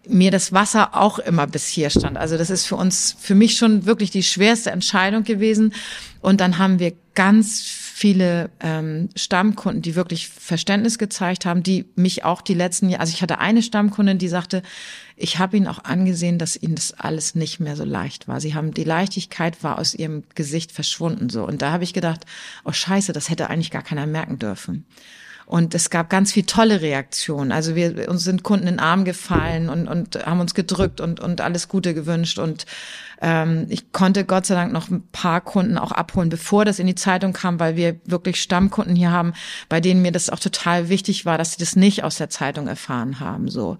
mir 0.08 0.30
das 0.30 0.54
Wasser 0.54 0.96
auch 0.96 1.18
immer 1.18 1.48
bis 1.48 1.68
hier 1.68 1.90
stand. 1.90 2.16
Also 2.16 2.38
das 2.38 2.52
ist 2.52 2.68
für 2.68 2.76
uns, 2.76 3.16
für 3.20 3.34
mich 3.34 3.58
schon 3.58 3.88
wirklich 3.88 4.12
die 4.12 4.22
schwerste 4.22 4.70
Entscheidung 4.70 5.24
gewesen. 5.24 5.74
Und 6.22 6.42
dann 6.42 6.60
haben 6.60 6.78
wir 6.78 6.94
ganz 7.16 7.89
viele 8.00 8.50
ähm, 8.62 9.10
Stammkunden, 9.18 9.82
die 9.82 9.96
wirklich 9.96 10.30
Verständnis 10.30 10.98
gezeigt 10.98 11.46
haben, 11.46 11.64
die 11.64 11.84
mich 11.96 12.24
auch 12.24 12.42
die 12.42 12.54
letzten 12.54 12.88
Jahre, 12.88 13.02
also 13.02 13.12
ich 13.12 13.22
hatte 13.22 13.40
eine 13.40 13.62
Stammkundin, 13.62 14.18
die 14.18 14.30
sagte, 14.30 14.62
ich 15.18 15.38
habe 15.38 15.58
ihnen 15.58 15.68
auch 15.68 15.84
angesehen, 15.84 16.40
dass 16.40 16.56
ihnen 16.56 16.76
das 16.76 16.94
alles 16.94 17.36
nicht 17.36 17.60
mehr 17.60 17.76
so 17.76 17.84
leicht 17.84 18.30
war. 18.30 18.40
Sie 18.40 18.56
haben 18.56 18.74
die 18.74 18.86
Leichtigkeit 18.86 19.66
war 19.66 19.78
aus 19.78 19.94
ihrem 19.94 20.24
Gesicht 20.34 20.72
verschwunden 20.72 21.30
so 21.30 21.46
und 21.46 21.62
da 21.62 21.74
habe 21.74 21.84
ich 21.84 21.94
gedacht, 21.94 22.26
oh 22.64 22.72
Scheiße, 22.72 23.12
das 23.12 23.30
hätte 23.30 23.50
eigentlich 23.50 23.70
gar 23.70 23.84
keiner 23.84 24.08
merken 24.08 24.40
dürfen. 24.40 24.86
Und 25.50 25.74
es 25.74 25.90
gab 25.90 26.12
ganz 26.12 26.32
viel 26.32 26.44
tolle 26.44 26.80
Reaktionen. 26.80 27.52
Also 27.52 27.76
wir 27.76 28.08
uns 28.08 28.24
sind 28.24 28.44
Kunden 28.44 28.68
in 28.68 28.76
den 28.76 28.80
Arm 28.80 29.04
gefallen 29.04 29.70
und, 29.70 29.88
und 29.88 30.24
haben 30.24 30.40
uns 30.40 30.54
gedrückt 30.54 31.02
und, 31.02 31.20
und 31.20 31.42
alles 31.42 31.68
Gute 31.68 31.96
gewünscht. 31.96 32.38
Und 32.38 32.68
ähm, 33.22 33.66
ich 33.70 33.92
konnte 33.92 34.26
Gott 34.26 34.46
sei 34.46 34.56
Dank 34.56 34.72
noch 34.72 34.90
ein 34.90 35.08
paar 35.12 35.42
Kunden 35.42 35.78
auch 35.78 35.92
abholen, 35.92 36.30
bevor 36.30 36.66
das 36.66 36.80
in 36.80 36.88
die 36.88 36.96
Zeitung 36.96 37.34
kam, 37.34 37.60
weil 37.60 37.76
wir 37.76 38.00
wirklich 38.06 38.42
Stammkunden 38.42 38.96
hier 38.96 39.12
haben, 39.12 39.34
bei 39.68 39.82
denen 39.82 40.02
mir 40.02 40.12
das 40.12 40.30
auch 40.30 40.40
total 40.40 40.90
wichtig 40.90 41.26
war, 41.26 41.38
dass 41.38 41.54
sie 41.54 41.60
das 41.60 41.76
nicht 41.76 42.04
aus 42.04 42.18
der 42.18 42.30
Zeitung 42.30 42.68
erfahren 42.68 43.20
haben. 43.20 43.50
So, 43.50 43.78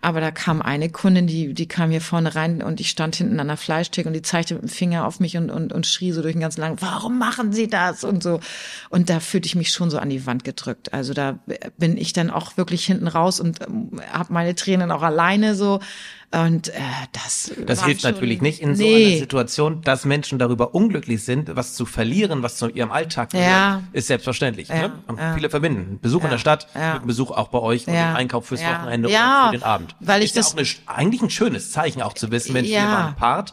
aber 0.00 0.20
da 0.20 0.30
kam 0.30 0.60
eine 0.62 0.90
Kundin, 0.90 1.26
die 1.26 1.54
die 1.54 1.68
kam 1.68 1.90
hier 1.90 2.00
vorne 2.00 2.34
rein 2.34 2.62
und 2.62 2.80
ich 2.80 2.90
stand 2.90 3.16
hinten 3.16 3.40
an 3.40 3.48
der 3.48 3.56
Fleischtheke 3.56 4.08
und 4.08 4.14
die 4.14 4.22
zeigte 4.22 4.54
mit 4.54 4.62
dem 4.62 4.68
Finger 4.68 5.06
auf 5.06 5.20
mich 5.20 5.36
und 5.36 5.50
und, 5.50 5.72
und 5.72 5.86
schrie 5.86 6.12
so 6.12 6.22
durch 6.22 6.34
den 6.34 6.42
ganzen 6.42 6.60
Lang, 6.60 6.76
warum 6.80 7.18
machen 7.18 7.52
Sie 7.52 7.68
das 7.68 8.04
und 8.04 8.22
so. 8.22 8.40
Und 8.90 9.08
da 9.10 9.20
fühlte 9.20 9.46
ich 9.46 9.54
mich 9.54 9.70
schon 9.70 9.90
so 9.90 9.98
an 9.98 10.10
die 10.10 10.26
Wand 10.26 10.44
gedrückt. 10.44 10.92
Also 10.92 11.14
da 11.14 11.38
bin 11.78 11.96
ich 11.96 12.12
dann 12.12 12.30
auch 12.30 12.56
wirklich 12.56 12.84
hinten 12.84 13.08
raus 13.08 13.40
und 13.40 13.60
ähm, 13.62 14.00
habe 14.12 14.32
meine 14.32 14.54
Tränen 14.54 14.90
auch 14.90 15.02
alleine 15.02 15.54
so 15.54 15.80
und 16.32 16.68
äh, 16.68 16.80
das 17.12 17.52
Das 17.66 17.84
hilft 17.84 18.02
schon, 18.02 18.12
natürlich 18.12 18.40
nicht 18.40 18.60
in 18.60 18.74
so 18.74 18.84
einer 18.84 19.18
Situation, 19.18 19.82
dass 19.82 20.04
Menschen 20.04 20.38
darüber 20.38 20.74
unglücklich 20.74 21.24
sind, 21.24 21.54
was 21.54 21.74
zu 21.74 21.84
verlieren, 21.84 22.42
was 22.42 22.56
zu 22.56 22.68
ihrem 22.68 22.90
Alltag 22.90 23.30
gehört, 23.30 23.48
ja. 23.48 23.82
ist 23.92 24.06
selbstverständlich. 24.06 24.68
Ja, 24.68 24.88
ne? 24.88 24.92
ja. 25.16 25.34
Viele 25.34 25.50
verbinden 25.50 25.98
Besuch 26.00 26.24
in 26.24 26.30
der 26.30 26.38
Stadt 26.38 26.68
mit 26.94 27.06
Besuch 27.06 27.30
auch 27.30 27.48
bei 27.48 27.58
euch 27.58 27.86
und 27.86 27.92
den 27.92 28.02
Einkauf 28.02 28.46
fürs 28.46 28.62
Wochenende 28.62 29.08
oder 29.08 29.46
für 29.50 29.56
den 29.58 29.62
Abend. 29.62 29.94
Weil 30.00 30.20
ich 30.22 30.26
ist 30.26 30.36
das 30.36 30.52
auch 30.52 30.58
eine, 30.58 30.66
eigentlich 30.86 31.22
ein 31.22 31.30
schönes 31.30 31.70
Zeichen 31.70 32.02
auch 32.02 32.14
zu 32.14 32.30
wissen, 32.30 32.52
Mensch, 32.52 32.68
wir 32.68 32.78
waren 32.78 33.14
Part 33.14 33.52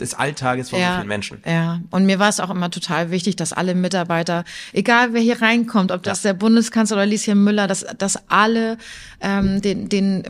des 0.00 0.14
Alltages 0.14 0.70
von 0.70 0.78
ja, 0.78 0.90
so 0.90 0.94
vielen 0.96 1.08
Menschen. 1.08 1.42
Ja, 1.44 1.80
und 1.90 2.06
mir 2.06 2.18
war 2.18 2.28
es 2.28 2.40
auch 2.40 2.50
immer 2.50 2.70
total 2.70 3.10
wichtig, 3.10 3.36
dass 3.36 3.52
alle 3.52 3.74
Mitarbeiter, 3.74 4.44
egal 4.72 5.12
wer 5.12 5.20
hier 5.20 5.42
reinkommt, 5.42 5.90
ob 5.90 6.02
das 6.02 6.22
ja. 6.22 6.32
der 6.32 6.38
Bundeskanzler 6.38 6.96
oder 6.98 7.06
Lieschen 7.06 7.42
Müller, 7.42 7.66
dass, 7.66 7.84
dass 7.98 8.28
alle 8.28 8.78
ähm, 9.20 9.60
den, 9.60 9.88
den 9.88 10.22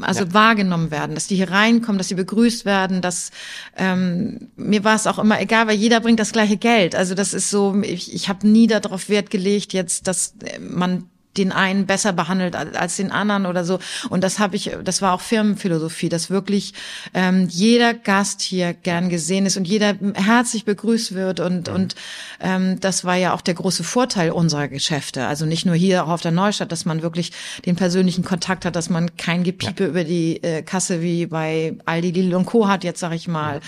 also 0.00 0.24
ja. 0.24 0.34
wahrgenommen 0.34 0.90
werden, 0.90 1.14
dass 1.14 1.26
die 1.26 1.36
hier 1.36 1.50
reinkommen, 1.50 1.98
dass 1.98 2.08
sie 2.08 2.14
begrüßt 2.14 2.64
werden, 2.64 3.00
dass 3.00 3.30
ähm, 3.76 4.48
mir 4.56 4.84
war 4.84 4.94
es 4.94 5.06
auch 5.06 5.18
immer 5.18 5.40
egal, 5.40 5.66
weil 5.66 5.76
jeder 5.76 6.00
bringt 6.00 6.20
das 6.20 6.32
gleiche 6.32 6.56
Geld. 6.56 6.94
Also 6.94 7.14
das 7.14 7.34
ist 7.34 7.50
so, 7.50 7.80
ich, 7.82 8.14
ich 8.14 8.28
habe 8.28 8.46
nie 8.46 8.66
darauf 8.66 9.08
Wert 9.08 9.30
gelegt, 9.30 9.72
jetzt, 9.72 10.06
dass 10.06 10.34
man 10.60 11.04
den 11.38 11.52
einen 11.52 11.86
besser 11.86 12.12
behandelt 12.12 12.56
als 12.56 12.96
den 12.96 13.10
anderen 13.10 13.46
oder 13.46 13.64
so. 13.64 13.78
Und 14.08 14.24
das 14.24 14.38
habe 14.38 14.56
ich, 14.56 14.76
das 14.84 15.02
war 15.02 15.12
auch 15.12 15.20
Firmenphilosophie, 15.20 16.08
dass 16.08 16.30
wirklich 16.30 16.74
ähm, 17.14 17.48
jeder 17.50 17.94
Gast 17.94 18.40
hier 18.40 18.74
gern 18.74 19.08
gesehen 19.08 19.46
ist 19.46 19.56
und 19.56 19.66
jeder 19.66 19.94
herzlich 20.14 20.64
begrüßt 20.64 21.14
wird. 21.14 21.40
Und, 21.40 21.68
und 21.68 21.94
ähm, 22.40 22.80
das 22.80 23.04
war 23.04 23.16
ja 23.16 23.34
auch 23.34 23.40
der 23.40 23.54
große 23.54 23.84
Vorteil 23.84 24.30
unserer 24.30 24.68
Geschäfte. 24.68 25.26
Also 25.26 25.46
nicht 25.46 25.66
nur 25.66 25.74
hier 25.74 26.04
auch 26.04 26.08
auf 26.08 26.22
der 26.22 26.32
Neustadt, 26.32 26.72
dass 26.72 26.84
man 26.84 27.02
wirklich 27.02 27.32
den 27.64 27.76
persönlichen 27.76 28.24
Kontakt 28.24 28.64
hat, 28.64 28.76
dass 28.76 28.90
man 28.90 29.16
kein 29.16 29.44
Gepiepe 29.44 29.84
ja. 29.84 29.90
über 29.90 30.04
die 30.04 30.42
äh, 30.42 30.62
Kasse 30.62 31.02
wie 31.02 31.26
bei 31.26 31.76
Aldi, 31.84 32.10
Lidl 32.10 32.34
und 32.34 32.46
Co. 32.46 32.68
hat, 32.68 32.84
jetzt 32.84 33.00
sage 33.00 33.14
ich 33.14 33.28
mal. 33.28 33.60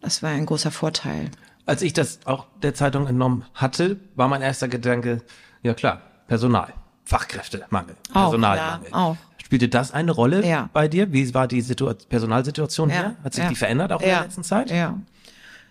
Das 0.00 0.22
war 0.22 0.30
ein 0.30 0.46
großer 0.46 0.70
Vorteil. 0.70 1.30
Als 1.66 1.80
ich 1.80 1.94
das 1.94 2.20
auch 2.26 2.46
der 2.62 2.74
Zeitung 2.74 3.06
entnommen 3.06 3.44
hatte, 3.54 3.98
war 4.16 4.28
mein 4.28 4.42
erster 4.42 4.68
Gedanke, 4.68 5.22
ja 5.62 5.72
klar, 5.72 6.02
Personal. 6.26 6.74
Fachkräftemangel, 7.04 7.96
Personalmangel. 8.12 8.90
Ja, 8.90 8.96
auch. 8.96 9.16
Spielte 9.44 9.68
das 9.68 9.92
eine 9.92 10.10
Rolle 10.10 10.46
ja. 10.46 10.70
bei 10.72 10.88
dir? 10.88 11.12
Wie 11.12 11.32
war 11.34 11.46
die 11.46 11.60
Situ 11.60 11.92
Personalsituation 12.08 12.88
ja, 12.88 12.96
hier? 12.96 13.16
Hat 13.22 13.34
sich 13.34 13.44
die 13.44 13.54
verändert 13.54 13.92
auch 13.92 14.00
in 14.00 14.08
der 14.08 14.22
letzten 14.22 14.42
Zeit? 14.42 14.70
Ja. 14.70 14.98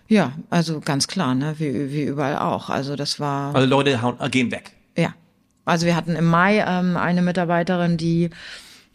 Ja, 0.07 0.33
also 0.49 0.79
ganz 0.79 1.07
klar, 1.07 1.33
ne, 1.33 1.55
wie, 1.57 1.91
wie 1.91 2.03
überall 2.03 2.37
auch. 2.37 2.69
Also 2.69 2.95
das 2.95 3.19
war. 3.19 3.55
Also 3.55 3.67
Leute 3.67 4.01
hauen, 4.01 4.17
äh, 4.19 4.29
gehen 4.29 4.51
weg. 4.51 4.73
Ja. 4.97 5.13
Also 5.65 5.85
wir 5.85 5.95
hatten 5.95 6.15
im 6.15 6.25
Mai 6.25 6.59
ähm, 6.59 6.97
eine 6.97 7.21
Mitarbeiterin, 7.21 7.97
die 7.97 8.29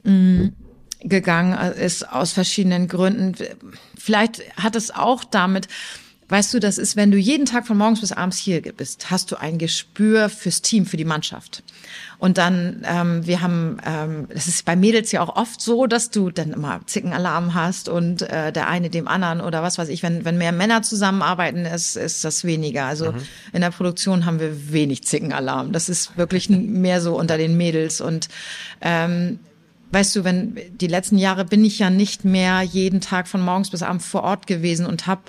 mh, 0.05 0.12
mm, 0.12 0.53
gegangen 1.01 1.72
ist 1.72 2.09
aus 2.12 2.33
verschiedenen 2.33 2.88
Gründen. 2.88 3.35
Vielleicht 3.96 4.42
hat 4.57 4.77
es 4.77 4.90
auch 4.90 5.24
damit, 5.24 5.68
weißt 6.29 6.55
du, 6.55 6.61
das 6.61 6.79
ist, 6.79 6.96
wenn 6.96 7.11
du 7.11 7.16
jeden 7.16 7.46
Tag 7.46 7.66
von 7.66 7.79
morgens 7.79 8.01
bis 8.01 8.12
abends 8.12 8.37
hier 8.37 8.61
bist, 8.61 9.11
hast 9.11 9.31
du 9.31 9.37
ein 9.37 9.59
Gespür 9.59 10.29
fürs 10.29 10.62
Team, 10.62 10.87
für 10.87 10.96
die 10.96 11.05
Mannschaft. 11.05 11.62
Und 12.18 12.37
dann, 12.37 12.85
ähm, 12.85 13.24
wir 13.26 13.42
haben, 13.42 13.76
ähm, 13.87 14.26
das 14.35 14.48
ist 14.48 14.64
bei 14.64 14.74
Mädels 14.74 15.12
ja 15.12 15.22
auch 15.22 15.37
oft 15.37 15.61
so, 15.61 15.87
dass 15.87 16.11
du 16.11 16.31
dann 16.31 16.52
immer 16.52 16.81
Zickenalarm 16.85 17.54
hast 17.54 17.88
und 17.88 18.22
äh, 18.22 18.52
der 18.52 18.66
eine 18.66 18.90
dem 18.90 19.07
anderen 19.07 19.40
oder 19.40 19.62
was 19.62 19.78
weiß 19.78 19.88
ich, 19.88 20.02
wenn, 20.02 20.24
wenn 20.24 20.37
mehr 20.37 20.50
Männer 20.50 20.83
zusammenarbeiten, 20.83 21.64
ist, 21.64 21.96
ist 21.96 22.24
das 22.24 22.42
weniger. 22.42 22.87
Also 22.87 23.12
mhm. 23.12 23.22
in 23.52 23.61
der 23.61 23.70
Produktion 23.70 24.24
haben 24.26 24.40
wir 24.40 24.72
wenig 24.72 25.04
Zickenalarm. 25.04 25.70
Das 25.70 25.88
ist 25.88 26.16
wirklich 26.16 26.50
mehr 26.50 27.00
so 27.00 27.16
unter 27.16 27.38
den 27.38 27.57
Mädels 27.57 28.00
und 28.00 28.28
ähm, 28.81 29.38
Weißt 29.90 30.14
du, 30.16 30.24
wenn 30.24 30.59
die 30.70 30.87
letzten 30.87 31.16
Jahre 31.16 31.46
bin 31.46 31.64
ich 31.64 31.78
ja 31.78 31.88
nicht 31.88 32.22
mehr 32.22 32.61
jeden 32.61 33.00
Tag 33.00 33.26
von 33.26 33.40
morgens 33.40 33.70
bis 33.70 33.83
abends 33.83 34.04
vor 34.04 34.22
Ort 34.22 34.46
gewesen 34.46 34.85
und 34.85 35.07
habe 35.07 35.22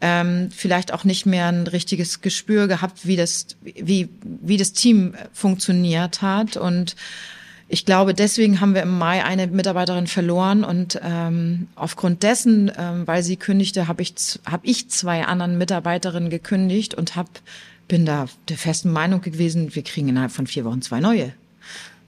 ähm, 0.00 0.50
vielleicht 0.54 0.92
auch 0.92 1.04
nicht 1.04 1.26
mehr 1.26 1.46
ein 1.46 1.66
richtiges 1.66 2.20
Gespür 2.20 2.68
gehabt, 2.68 3.06
wie 3.06 3.16
das, 3.16 3.46
wie, 3.62 4.08
wie 4.22 4.56
das 4.56 4.72
Team 4.72 5.14
funktioniert 5.32 6.22
hat. 6.22 6.56
Und 6.56 6.94
ich 7.68 7.84
glaube, 7.84 8.14
deswegen 8.14 8.60
haben 8.60 8.74
wir 8.74 8.82
im 8.82 8.96
Mai 8.96 9.24
eine 9.24 9.46
Mitarbeiterin 9.46 10.06
verloren 10.06 10.64
und 10.64 10.98
ähm, 11.02 11.68
aufgrund 11.74 12.22
dessen, 12.22 12.72
ähm, 12.78 13.06
weil 13.06 13.22
sie 13.22 13.36
kündigte, 13.36 13.88
habe 13.88 14.02
ich, 14.02 14.14
hab 14.46 14.60
ich 14.64 14.88
zwei 14.88 15.24
anderen 15.24 15.58
Mitarbeiterinnen 15.58 16.30
gekündigt 16.30 16.94
und 16.94 17.14
hab, 17.16 17.28
bin 17.86 18.06
da 18.06 18.26
der 18.48 18.56
festen 18.56 18.90
Meinung 18.90 19.20
gewesen, 19.20 19.74
wir 19.74 19.82
kriegen 19.82 20.08
innerhalb 20.08 20.32
von 20.32 20.46
vier 20.46 20.64
Wochen 20.64 20.80
zwei 20.80 21.00
neue. 21.00 21.34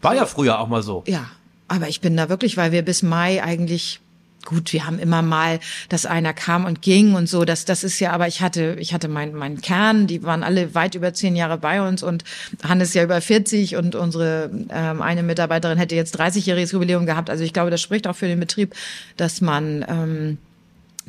War 0.01 0.15
ja 0.15 0.25
früher 0.25 0.59
auch 0.61 0.69
mal 0.69 0.83
so. 0.83 1.05
Ja, 1.07 1.31
aber 1.69 1.89
ich 1.89 2.01
bin 2.01 2.17
da 2.17 2.29
wirklich, 2.29 2.57
weil 2.57 2.73
wir 2.73 2.83
bis 2.83 3.03
Mai 3.03 3.43
eigentlich 3.43 4.01
gut, 4.45 4.73
wir 4.73 4.87
haben 4.87 4.99
immer 4.99 5.23
mal, 5.23 5.61
dass 5.89 6.07
einer 6.07 6.33
kam 6.33 6.65
und 6.65 6.83
ging 6.83 7.15
und 7.15 7.29
so. 7.29 7.45
Das, 7.45 7.65
das 7.65 7.85
ist 7.85 8.01
ja, 8.01 8.13
aber 8.13 8.27
ich 8.27 8.41
hatte, 8.41 8.77
ich 8.79 8.95
hatte 8.95 9.09
meinen 9.09 9.35
mein 9.35 9.61
Kern, 9.61 10.07
die 10.07 10.23
waren 10.23 10.43
alle 10.43 10.75
weit 10.75 10.95
über 10.95 11.13
zehn 11.15 11.37
Jahre 11.37 11.59
bei 11.59 11.87
uns 11.87 12.03
und 12.03 12.25
Hannes 12.63 12.95
ja 12.95 13.03
über 13.03 13.21
40 13.21 13.77
und 13.77 13.95
unsere 13.95 14.51
ähm, 14.71 15.03
eine 15.03 15.23
Mitarbeiterin 15.23 15.79
hätte 15.79 15.95
jetzt 15.95 16.19
30-jähriges 16.21 16.73
Jubiläum 16.73 17.07
gehabt. 17.07 17.31
Also 17.31 17.45
ich 17.45 17.53
glaube, 17.53 17.71
das 17.71 17.81
spricht 17.81 18.07
auch 18.07 18.17
für 18.17 18.27
den 18.27 18.41
Betrieb, 18.41 18.75
dass 19.17 19.41
man 19.41 19.85
ähm, 19.89 20.39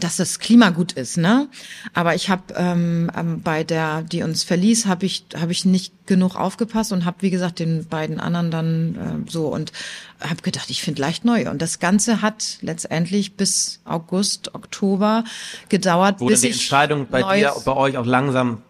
dass 0.04 0.18
das 0.18 0.40
Klima 0.40 0.70
gut 0.72 0.94
ist, 0.94 1.18
ne? 1.18 1.48
Aber 1.94 2.16
ich 2.16 2.30
habe 2.30 2.54
ähm, 2.56 3.12
ähm, 3.16 3.42
bei 3.42 3.64
der, 3.64 4.02
die 4.02 4.24
uns 4.24 4.44
verließ, 4.44 4.86
habe 4.86 5.06
ich 5.06 5.26
habe 5.36 5.52
ich 5.52 5.66
nicht 5.66 6.08
genug 6.08 6.36
aufgepasst 6.36 6.92
und 6.92 7.06
habe 7.06 7.18
wie 7.22 7.30
gesagt 7.30 7.60
den 7.60 7.88
beiden 7.88 8.20
anderen 8.20 8.52
dann 8.52 9.26
äh, 9.28 9.32
so 9.32 9.48
und 9.48 9.72
habe 10.20 10.42
gedacht, 10.42 10.70
ich 10.70 10.82
finde 10.82 11.02
leicht 11.02 11.26
neu 11.26 11.50
und 11.50 11.62
das 11.62 11.80
Ganze 11.80 12.22
hat 12.22 12.58
letztendlich 12.62 13.36
bis 13.36 13.80
August, 13.86 14.54
Oktober 14.56 15.24
gedauert, 15.70 16.20
Wo 16.20 16.28
bis 16.28 16.42
die 16.42 16.48
Entscheidung 16.48 17.08
bei 17.10 17.38
dir, 17.38 17.54
bei 17.66 17.74
euch 17.74 17.98
auch 17.98 18.06
langsam 18.06 18.62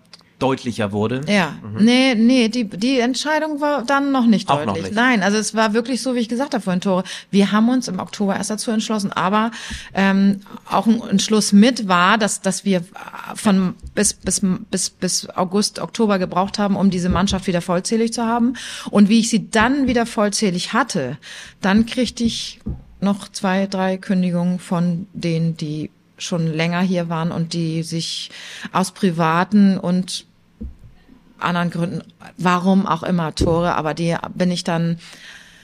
deutlicher 0.41 0.91
wurde. 0.91 1.21
Ja, 1.27 1.55
mhm. 1.61 1.85
nee, 1.85 2.15
nee, 2.15 2.49
die, 2.49 2.65
die 2.65 2.99
Entscheidung 2.99 3.61
war 3.61 3.83
dann 3.83 4.11
noch 4.11 4.25
nicht 4.25 4.49
Auch 4.49 4.57
deutlich. 4.57 4.75
Noch 4.75 4.83
nicht. 4.83 4.95
Nein, 4.95 5.23
also 5.23 5.37
es 5.37 5.53
war 5.55 5.73
wirklich 5.73 6.01
so, 6.01 6.15
wie 6.15 6.19
ich 6.19 6.29
gesagt 6.29 6.53
habe 6.53 6.63
vorhin, 6.63 6.81
Tore. 6.81 7.03
Wir 7.29 7.51
haben 7.51 7.69
uns 7.69 7.87
im 7.87 7.99
Oktober 7.99 8.35
erst 8.35 8.49
dazu 8.49 8.71
entschlossen, 8.71 9.11
aber 9.11 9.51
ähm, 9.93 10.41
auch 10.69 10.87
ein 10.87 11.01
Entschluss 11.09 11.53
mit 11.53 11.87
war, 11.87 12.17
dass, 12.17 12.41
dass 12.41 12.65
wir 12.65 12.83
von 13.35 13.75
bis, 13.95 14.13
bis, 14.13 14.41
bis, 14.69 14.89
bis 14.89 15.29
August, 15.29 15.79
Oktober 15.79 16.19
gebraucht 16.19 16.59
haben, 16.59 16.75
um 16.75 16.89
diese 16.89 17.09
Mannschaft 17.09 17.47
wieder 17.47 17.61
vollzählig 17.61 18.13
zu 18.13 18.25
haben. 18.25 18.53
Und 18.89 19.09
wie 19.09 19.19
ich 19.19 19.29
sie 19.29 19.49
dann 19.49 19.87
wieder 19.87 20.05
vollzählig 20.05 20.73
hatte, 20.73 21.17
dann 21.61 21.85
kriegte 21.85 22.23
ich 22.23 22.59
noch 22.99 23.29
zwei, 23.29 23.67
drei 23.67 23.97
Kündigungen 23.97 24.59
von 24.59 25.07
denen, 25.13 25.57
die 25.57 25.89
schon 26.17 26.47
länger 26.47 26.81
hier 26.81 27.09
waren 27.09 27.31
und 27.31 27.53
die 27.53 27.83
sich 27.83 28.29
aus 28.71 28.91
privaten 28.91 29.77
und 29.77 30.25
anderen 31.41 31.69
Gründen, 31.69 32.01
warum 32.37 32.85
auch 32.85 33.03
immer 33.03 33.35
Tore, 33.35 33.75
aber 33.75 33.93
die 33.93 34.15
bin 34.33 34.51
ich 34.51 34.63
dann 34.63 34.97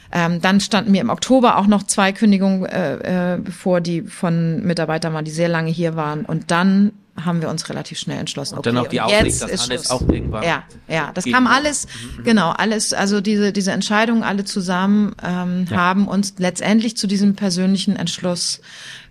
Ähm, 0.09 0.39
dann 0.39 0.61
standen 0.61 0.91
mir 0.91 1.01
im 1.01 1.09
Oktober 1.09 1.57
auch 1.57 1.67
noch 1.67 1.83
zwei 1.83 2.13
Kündigungen 2.13 2.65
äh, 2.65 3.33
äh, 3.33 3.37
bevor, 3.39 3.81
die 3.81 4.03
von 4.03 4.63
Mitarbeitern 4.63 5.13
waren, 5.13 5.25
die 5.25 5.31
sehr 5.31 5.49
lange 5.49 5.69
hier 5.69 5.97
waren. 5.97 6.23
Und 6.23 6.49
dann 6.49 6.93
haben 7.23 7.41
wir 7.41 7.49
uns 7.49 7.67
relativ 7.69 7.97
schnell 7.99 8.19
entschlossen. 8.19 8.57
Okay, 8.57 8.69
und 8.69 8.75
dann 8.75 8.85
auch 8.85 8.89
die 8.89 9.01
Aussicht, 9.01 9.41
dass 9.41 9.63
Hannes 9.63 9.89
auch 9.89 10.01
irgendwann. 10.07 10.43
Ja, 10.43 10.63
ja, 10.87 11.11
das 11.13 11.25
kam 11.25 11.47
alles, 11.47 11.87
mhm. 11.87 12.23
genau, 12.23 12.51
alles, 12.51 12.93
also 12.93 13.21
diese, 13.21 13.51
diese 13.51 13.71
Entscheidungen 13.71 14.23
alle 14.23 14.45
zusammen 14.45 15.15
ähm, 15.23 15.67
ja. 15.69 15.77
haben 15.77 16.07
uns 16.07 16.35
letztendlich 16.37 16.95
zu 16.95 17.07
diesem 17.07 17.35
persönlichen 17.35 17.95
Entschluss 17.95 18.61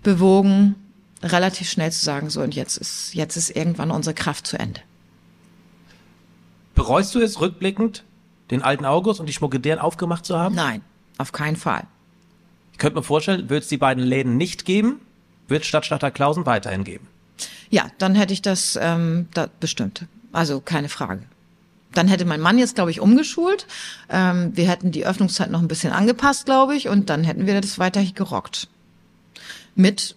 bewogen, 0.02 0.76
relativ 1.22 1.68
schnell 1.68 1.90
zu 1.90 2.04
sagen, 2.04 2.30
so 2.30 2.40
und 2.42 2.54
jetzt 2.54 2.76
ist, 2.76 3.14
jetzt 3.14 3.36
ist 3.36 3.50
irgendwann 3.50 3.90
unsere 3.90 4.14
Kraft 4.14 4.46
zu 4.46 4.58
Ende. 4.58 4.80
Bereust 6.76 7.14
du 7.14 7.20
es 7.20 7.40
rückblickend, 7.40 8.04
den 8.50 8.62
alten 8.62 8.84
August 8.84 9.18
und 9.18 9.26
die 9.26 9.32
Schmuckedären 9.32 9.80
aufgemacht 9.80 10.24
zu 10.24 10.38
haben? 10.38 10.54
Nein, 10.54 10.82
auf 11.18 11.32
keinen 11.32 11.56
Fall. 11.56 11.84
Ich 12.72 12.78
könnte 12.78 12.98
mir 12.98 13.02
vorstellen, 13.02 13.48
würde 13.48 13.62
es 13.62 13.68
die 13.68 13.78
beiden 13.78 14.04
Läden 14.04 14.36
nicht 14.36 14.66
geben, 14.66 15.00
wird 15.48 15.64
Stadtstatter 15.64 16.10
Klausen 16.10 16.44
weiterhin 16.46 16.84
geben. 16.84 17.08
Ja, 17.70 17.86
dann 17.98 18.14
hätte 18.14 18.34
ich 18.34 18.42
das, 18.42 18.78
ähm, 18.80 19.28
da 19.32 19.48
bestimmt. 19.58 20.04
Also 20.32 20.60
keine 20.60 20.90
Frage. 20.90 21.22
Dann 21.94 22.08
hätte 22.08 22.26
mein 22.26 22.42
Mann 22.42 22.58
jetzt, 22.58 22.74
glaube 22.74 22.90
ich, 22.90 23.00
umgeschult. 23.00 23.66
Ähm, 24.10 24.54
wir 24.54 24.68
hätten 24.68 24.92
die 24.92 25.06
Öffnungszeit 25.06 25.50
noch 25.50 25.60
ein 25.60 25.68
bisschen 25.68 25.94
angepasst, 25.94 26.44
glaube 26.44 26.76
ich, 26.76 26.88
und 26.88 27.08
dann 27.08 27.24
hätten 27.24 27.46
wir 27.46 27.58
das 27.58 27.78
weiterhin 27.78 28.14
gerockt. 28.14 28.68
Mit 29.74 30.14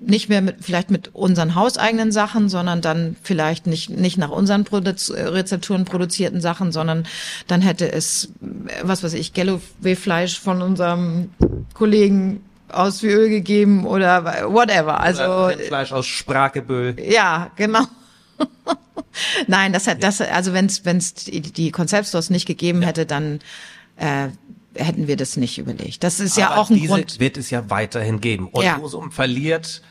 nicht 0.00 0.28
mehr 0.28 0.42
mit 0.42 0.56
vielleicht 0.60 0.90
mit 0.90 1.14
unseren 1.14 1.54
hauseigenen 1.54 2.12
Sachen, 2.12 2.48
sondern 2.48 2.80
dann 2.80 3.16
vielleicht 3.22 3.66
nicht 3.66 3.90
nicht 3.90 4.18
nach 4.18 4.30
unseren 4.30 4.64
Produ 4.64 4.92
Rezepturen 5.10 5.84
produzierten 5.84 6.40
Sachen, 6.40 6.72
sondern 6.72 7.06
dann 7.46 7.62
hätte 7.62 7.90
es 7.90 8.30
was 8.82 9.02
weiß 9.02 9.14
ich 9.14 9.32
Galloway-Fleisch 9.32 10.38
von 10.38 10.62
unserem 10.62 11.30
Kollegen 11.74 12.44
aus 12.68 13.02
wie 13.02 13.08
Öl 13.08 13.28
gegeben 13.28 13.86
oder 13.86 14.24
whatever. 14.52 15.00
Also 15.00 15.22
oder 15.22 15.58
Fleisch 15.58 15.92
aus 15.92 16.06
Sprakebüll. 16.06 16.96
Ja, 17.00 17.50
genau. 17.56 17.84
Nein, 19.46 19.72
das 19.72 19.86
hat 19.86 20.02
das 20.02 20.20
also 20.20 20.52
wenn 20.52 20.66
es 20.66 20.84
wenn 20.84 20.96
es 20.98 21.14
die, 21.14 21.40
die 21.40 21.70
Konzeptstores 21.70 22.30
nicht 22.30 22.46
gegeben 22.46 22.82
ja. 22.82 22.88
hätte, 22.88 23.06
dann 23.06 23.40
äh, 23.96 24.28
hätten 24.76 25.06
wir 25.06 25.16
das 25.16 25.36
nicht 25.36 25.58
überlegt. 25.58 26.02
Das 26.04 26.20
ist 26.20 26.38
Aber 26.38 26.40
ja 26.40 26.56
auch 26.56 26.70
ein 26.70 26.76
diese 26.76 26.88
Grund. 26.88 27.20
wird 27.20 27.36
es 27.36 27.50
ja 27.50 27.70
weiterhin 27.70 28.20
geben. 28.20 28.48
Und 28.48 28.64
ja. 28.64 28.78
Husum 28.78 29.10
verliert 29.12 29.82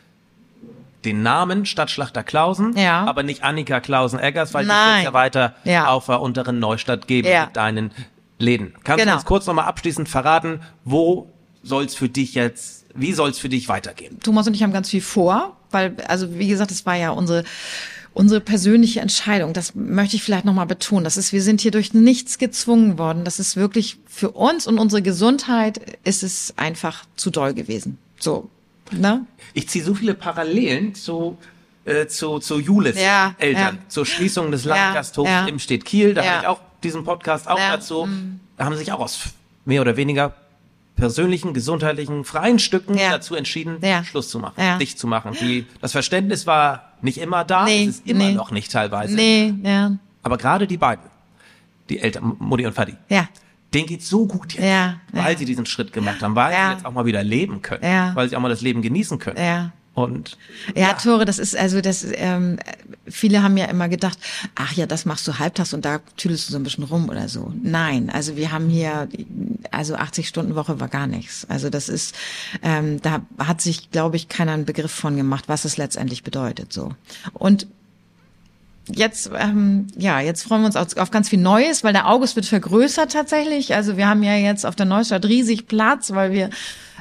den 1.05 1.21
Namen 1.21 1.65
Stadtschlachter 1.65 2.23
Klausen, 2.23 2.77
ja. 2.77 3.05
aber 3.05 3.23
nicht 3.23 3.43
Annika 3.43 3.79
Klausen-Eggers, 3.79 4.53
weil 4.53 4.65
Nein. 4.65 4.77
die 4.77 4.95
wird 4.97 5.05
ja 5.05 5.13
weiter 5.13 5.55
ja. 5.65 5.87
auf 5.87 6.05
der 6.05 6.21
unteren 6.21 6.59
Neustadt 6.59 7.07
geben 7.07 7.27
ja. 7.27 7.45
mit 7.45 7.55
deinen 7.57 7.91
Läden. 8.39 8.73
Kannst 8.83 9.01
genau. 9.01 9.13
du 9.13 9.17
uns 9.17 9.25
kurz 9.25 9.45
nochmal 9.45 9.65
abschließend 9.65 10.07
verraten, 10.07 10.61
wo 10.85 11.29
soll's 11.61 11.95
für 11.95 12.09
dich 12.09 12.35
jetzt, 12.35 12.85
wie 12.93 13.13
soll's 13.13 13.39
für 13.39 13.49
dich 13.49 13.69
weitergehen? 13.69 14.19
Thomas 14.21 14.47
und 14.47 14.53
ich 14.53 14.63
haben 14.63 14.73
ganz 14.73 14.89
viel 14.89 15.01
vor, 15.01 15.57
weil, 15.71 15.95
also 16.07 16.37
wie 16.37 16.47
gesagt, 16.47 16.71
es 16.71 16.85
war 16.85 16.95
ja 16.95 17.11
unsere 17.11 17.43
unsere 18.13 18.41
persönliche 18.41 18.99
Entscheidung. 18.99 19.53
Das 19.53 19.75
möchte 19.75 20.15
ich 20.15 20.23
vielleicht 20.23 20.45
nochmal 20.45 20.65
betonen. 20.65 21.03
Das 21.03 21.17
ist, 21.17 21.33
wir 21.33 21.41
sind 21.41 21.61
hier 21.61 21.71
durch 21.71 21.93
nichts 21.93 22.37
gezwungen 22.37 22.97
worden. 22.97 23.25
Das 23.25 23.39
ist 23.39 23.55
wirklich 23.55 23.97
für 24.07 24.31
uns 24.31 24.67
und 24.67 24.79
unsere 24.79 25.01
Gesundheit 25.01 25.97
ist 26.03 26.23
es 26.23 26.53
einfach 26.57 27.05
zu 27.15 27.31
doll 27.31 27.53
gewesen. 27.53 27.97
So, 28.19 28.49
ne? 28.91 29.25
Ich 29.53 29.69
ziehe 29.69 29.83
so 29.83 29.93
viele 29.95 30.13
Parallelen 30.13 30.95
zu 30.95 31.37
äh, 31.85 32.07
zu, 32.07 32.39
zu 32.39 32.59
Julis 32.59 32.99
ja, 32.99 33.35
Eltern, 33.39 33.75
ja. 33.75 33.89
zur 33.89 34.05
Schließung 34.05 34.51
des 34.51 34.63
Landgasthofs 34.63 35.29
ja, 35.29 35.45
im 35.47 35.59
Städt 35.59 35.83
Kiel. 35.83 36.13
Da 36.13 36.23
ja. 36.23 36.29
habe 36.29 36.41
ich 36.41 36.47
auch 36.47 36.59
diesen 36.81 37.03
Podcast 37.03 37.47
auch 37.47 37.57
dazu. 37.57 38.05
Mhm. 38.05 38.39
Da 38.57 38.65
haben 38.65 38.73
sie 38.73 38.79
sich 38.79 38.91
auch 38.91 38.99
aus 38.99 39.19
mehr 39.65 39.81
oder 39.81 39.97
weniger 39.97 40.33
persönlichen, 40.95 41.53
gesundheitlichen, 41.53 42.23
freien 42.23 42.59
Stücken 42.59 42.97
dazu 42.97 43.35
entschieden, 43.35 43.77
Schluss 44.03 44.29
zu 44.29 44.39
machen, 44.39 44.79
dicht 44.79 44.99
zu 44.99 45.07
machen. 45.07 45.35
Die, 45.39 45.65
das 45.81 45.91
Verständnis 45.91 46.45
war 46.47 46.93
nicht 47.01 47.17
immer 47.17 47.43
da, 47.43 47.65
nee, 47.65 47.83
es 47.83 47.97
ist 47.97 48.07
immer 48.07 48.25
nee. 48.25 48.33
noch 48.33 48.51
nicht 48.51 48.71
teilweise. 48.71 49.15
Nee, 49.15 49.53
ja. 49.63 49.97
Aber 50.21 50.37
gerade 50.37 50.67
die 50.67 50.77
beiden, 50.77 51.05
die 51.89 51.99
Eltern, 51.99 52.35
Mutti 52.39 52.65
und 52.65 52.73
Vati, 52.77 52.95
ja. 53.09 53.27
denen 53.73 53.87
geht's 53.87 54.07
so 54.07 54.25
gut 54.25 54.53
jetzt, 54.53 54.63
ja, 54.63 54.95
weil 55.11 55.33
ja. 55.33 55.37
sie 55.37 55.45
diesen 55.45 55.65
Schritt 55.65 55.91
gemacht 55.91 56.21
haben, 56.21 56.35
weil 56.35 56.53
ja. 56.53 56.67
sie 56.67 56.73
jetzt 56.73 56.85
auch 56.85 56.93
mal 56.93 57.05
wieder 57.05 57.23
leben 57.23 57.61
können, 57.61 57.83
ja. 57.83 58.15
weil 58.15 58.29
sie 58.29 58.37
auch 58.37 58.41
mal 58.41 58.49
das 58.49 58.61
Leben 58.61 58.81
genießen 58.81 59.19
können. 59.19 59.71
Und 59.95 60.37
ja, 60.75 60.87
ja, 60.87 60.93
Tore, 60.93 61.23
das 61.25 61.37
ist 61.37 61.55
also 61.55 61.79
das. 61.79 62.05
Ähm, 62.13 62.57
viele 63.07 63.43
haben 63.43 63.57
ja 63.57 63.65
immer 63.65 63.89
gedacht, 63.89 64.17
ach 64.55 64.73
ja, 64.73 64.87
das 64.87 65.05
machst 65.05 65.27
du 65.27 65.37
halbtags 65.37 65.73
und 65.73 65.85
da 65.85 65.99
tüdelst 66.17 66.47
du 66.47 66.53
so 66.53 66.57
ein 66.57 66.63
bisschen 66.63 66.83
rum 66.83 67.09
oder 67.09 67.29
so. 67.29 67.53
Nein, 67.61 68.09
also 68.09 68.35
wir 68.35 68.51
haben 68.51 68.69
hier, 68.69 69.07
also 69.69 69.95
80 69.95 70.27
Stunden 70.27 70.55
Woche 70.55 70.79
war 70.79 70.87
gar 70.87 71.05
nichts. 71.05 71.45
Also 71.47 71.69
das 71.69 71.89
ist, 71.89 72.15
ähm, 72.63 73.01
da 73.01 73.21
hat 73.37 73.61
sich, 73.61 73.91
glaube 73.91 74.15
ich, 74.15 74.29
keiner 74.29 74.53
einen 74.53 74.65
Begriff 74.65 74.91
von 74.91 75.15
gemacht, 75.15 75.45
was 75.47 75.63
es 75.63 75.77
letztendlich 75.77 76.23
bedeutet. 76.23 76.73
So 76.73 76.93
und 77.33 77.67
jetzt, 78.87 79.29
ähm, 79.37 79.87
ja, 79.95 80.19
jetzt 80.19 80.43
freuen 80.43 80.61
wir 80.61 80.67
uns 80.67 80.75
auf, 80.75 80.97
auf, 80.97 81.11
ganz 81.11 81.29
viel 81.29 81.39
Neues, 81.39 81.83
weil 81.83 81.93
der 81.93 82.09
August 82.09 82.35
wird 82.35 82.45
vergrößert 82.45 83.11
tatsächlich. 83.11 83.75
Also 83.75 83.97
wir 83.97 84.07
haben 84.07 84.23
ja 84.23 84.35
jetzt 84.35 84.65
auf 84.65 84.75
der 84.75 84.85
Neustadt 84.85 85.25
riesig 85.25 85.67
Platz, 85.67 86.11
weil 86.11 86.31
wir 86.31 86.49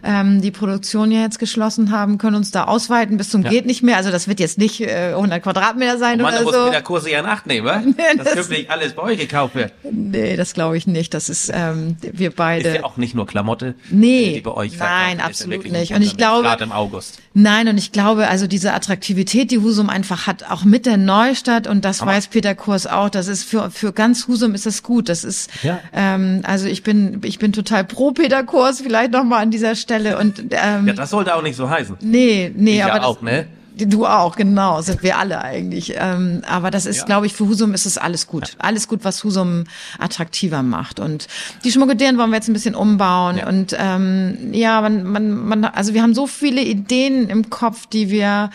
ähm, 0.05 0.41
die 0.41 0.51
Produktion 0.51 1.13
ja 1.13 1.21
jetzt 1.21 1.39
geschlossen 1.39 1.91
haben, 1.91 2.19
können 2.19 2.37
uns 2.37 2.51
da 2.51 2.65
ausweiten 2.65 3.17
bis 3.17 3.31
zum 3.31 3.43
ja. 3.43 3.51
geht 3.51 3.67
nicht 3.67 3.83
mehr. 3.83 3.97
Also 3.97 4.11
das 4.11 4.27
wird 4.27 4.41
jetzt 4.41 4.59
nicht 4.59 4.81
äh, 4.81 5.13
100 5.15 5.43
Quadratmeter 5.43 5.99
sein 5.99 6.21
oh 6.21 6.25
Mann, 6.25 6.35
oder 6.35 6.43
muss 6.43 6.55
so. 6.55 6.61
muss 6.63 6.71
der 6.71 6.83
Kurse 6.83 7.11
ja 7.11 7.21
in 7.21 7.27
Acht 7.27 7.47
nehmen, 7.47 7.67
wa? 7.67 7.81
nee, 7.85 7.95
das, 8.17 8.25
das 8.25 8.35
künftig 8.35 8.71
alles 8.71 8.95
bei 8.95 9.03
euch 9.03 9.19
gekauft 9.19 9.55
wird. 9.55 9.73
Nee, 9.91 10.37
das 10.37 10.55
glaube 10.55 10.77
ich 10.77 10.87
nicht. 10.87 11.15
Das 11.15 11.29
ist 11.29 11.51
ähm, 11.55 11.97
wir 12.01 12.31
beide. 12.31 12.69
Ist 12.69 12.77
ja 12.77 12.85
auch 12.85 12.97
nicht 12.97 13.15
nur 13.15 13.27
Klamotte, 13.27 13.75
nee, 13.91 14.35
die 14.35 14.41
bei 14.41 14.53
euch 14.53 14.77
Nein, 14.77 15.21
absolut 15.21 15.71
nicht. 15.71 15.95
Und 15.95 16.03
ich 16.03 16.17
glaube 16.17 16.43
gerade 16.43 16.65
im 16.65 16.73
August. 16.73 17.21
Nein, 17.35 17.69
und 17.69 17.79
ich 17.79 17.93
glaube, 17.93 18.29
also 18.29 18.47
diese 18.47 18.75
Attraktivität, 18.75 19.51
die 19.51 19.59
Husum 19.59 19.89
einfach 19.89 20.27
hat, 20.27 20.51
auch 20.51 20.65
mit 20.65 20.85
der 20.85 20.97
Neustadt 20.97 21.67
und 21.67 21.85
das 21.85 22.03
Aber 22.03 22.13
weiß 22.13 22.27
Peter 22.29 22.55
Kurs 22.55 22.87
auch. 22.87 23.09
Das 23.09 23.29
ist 23.29 23.45
für 23.45 23.71
für 23.71 23.93
ganz 23.93 24.27
Husum 24.27 24.55
ist 24.55 24.67
das 24.67 24.83
gut. 24.83 25.09
Das 25.09 25.25
ist 25.25 25.51
ja. 25.63 25.81
ähm, 25.95 26.41
also 26.43 26.67
ich 26.67 26.83
bin 26.83 27.21
ich 27.23 27.39
bin 27.39 27.53
total 27.53 27.85
pro 27.85 28.11
Peter 28.11 28.43
Kurs 28.43 28.81
vielleicht 28.81 29.13
noch 29.13 29.25
mal 29.25 29.39
an 29.39 29.51
dieser 29.51 29.77
Stelle 29.77 29.92
und 30.19 30.53
äh, 30.53 30.57
ähm, 30.63 30.87
ja, 30.87 30.93
das 30.95 31.11
sollte 31.11 31.35
auch 31.35 31.43
nicht 31.43 31.57
so 31.57 31.69
heißen. 31.69 31.97
Nee, 32.01 32.53
nee, 32.55 32.77
ich 32.77 32.85
aber. 32.85 32.95
Ja 32.95 32.99
das, 32.99 33.07
auch, 33.07 33.23
ne? 33.23 33.47
Du 33.75 34.07
auch, 34.07 34.37
genau, 34.37 34.83
sind 34.83 35.03
wir 35.03 35.17
alle 35.17 35.41
eigentlich. 35.41 35.95
Ähm, 35.97 36.43
aber 36.47 36.71
das 36.71 36.85
ist, 36.85 36.99
ja. 36.99 37.05
glaube 37.05 37.25
ich, 37.27 37.33
für 37.33 37.47
Husum 37.47 37.73
ist 37.73 37.87
es 37.87 37.97
alles 37.97 38.27
gut. 38.27 38.49
Ja. 38.49 38.55
Alles 38.59 38.87
gut, 38.87 39.01
was 39.03 39.25
Husum 39.25 39.65
attraktiver 39.99 40.63
macht. 40.63 41.01
Und 41.01 41.27
die 41.65 41.73
Schmuckedieren 41.73 42.19
wollen 42.19 42.31
wir 42.31 42.37
jetzt 42.37 42.49
ein 42.49 42.53
bisschen 42.53 42.75
umbauen. 42.75 43.39
Ja. 43.39 43.49
Und 43.49 43.75
ähm, 43.79 44.53
ja, 44.53 44.83
man, 44.83 45.05
man, 45.05 45.33
man, 45.33 45.65
also 45.65 45.95
wir 45.95 46.03
haben 46.03 46.15
so 46.15 46.27
viele 46.27 46.61
Ideen 46.61 47.31
im 47.31 47.49
Kopf, 47.49 47.87
die 47.87 48.11
wir 48.11 48.51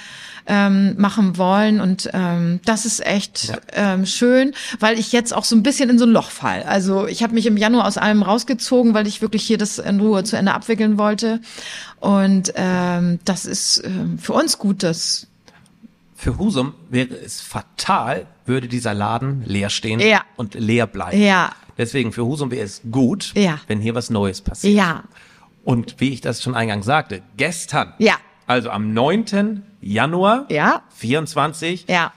ähm, 0.47 0.95
machen 0.97 1.37
wollen. 1.37 1.79
Und 1.79 2.09
ähm, 2.13 2.59
das 2.65 2.85
ist 2.85 3.05
echt 3.05 3.49
ja. 3.49 3.57
ähm, 3.73 4.05
schön, 4.05 4.53
weil 4.79 4.97
ich 4.97 5.11
jetzt 5.11 5.33
auch 5.33 5.43
so 5.43 5.55
ein 5.55 5.63
bisschen 5.63 5.89
in 5.89 5.99
so 5.99 6.05
ein 6.05 6.11
Loch 6.11 6.31
fall. 6.31 6.63
Also 6.63 7.05
ich 7.05 7.21
habe 7.23 7.33
mich 7.33 7.45
im 7.45 7.57
Januar 7.57 7.85
aus 7.85 7.97
allem 7.97 8.23
rausgezogen, 8.23 8.93
weil 8.93 9.07
ich 9.07 9.21
wirklich 9.21 9.43
hier 9.43 9.57
das 9.57 9.77
in 9.77 9.99
Ruhe 9.99 10.23
zu 10.23 10.37
Ende 10.37 10.53
abwickeln 10.53 10.97
wollte. 10.97 11.41
Und 11.99 12.53
ähm, 12.55 13.19
das 13.25 13.45
ist 13.45 13.83
ähm, 13.83 14.17
für 14.19 14.33
uns 14.33 14.57
gut, 14.57 14.83
dass 14.83 15.27
für 16.15 16.39
Husum 16.39 16.73
wäre 16.89 17.13
es 17.13 17.41
fatal, 17.41 18.25
würde 18.45 18.67
dieser 18.67 18.95
Laden 18.95 19.43
leer 19.45 19.69
stehen 19.69 19.99
ja. 19.99 20.23
und 20.35 20.55
leer 20.55 20.87
bleiben. 20.87 21.21
Ja. 21.21 21.51
Deswegen 21.77 22.11
für 22.11 22.25
Husum 22.25 22.49
wäre 22.49 22.65
es 22.65 22.81
gut, 22.91 23.33
ja. 23.35 23.59
wenn 23.67 23.79
hier 23.79 23.93
was 23.93 24.09
Neues 24.09 24.41
passiert. 24.41 24.75
Ja. 24.75 25.03
Und 25.63 25.99
wie 25.99 26.13
ich 26.13 26.21
das 26.21 26.41
schon 26.41 26.55
eingangs 26.55 26.87
sagte, 26.87 27.21
gestern, 27.35 27.93
ja. 27.99 28.15
Also 28.47 28.69
am 28.71 28.93
9. 28.93 29.63
Januar 29.81 30.45
ja. 30.49 30.81
24 30.95 31.85
ja. 31.87 32.13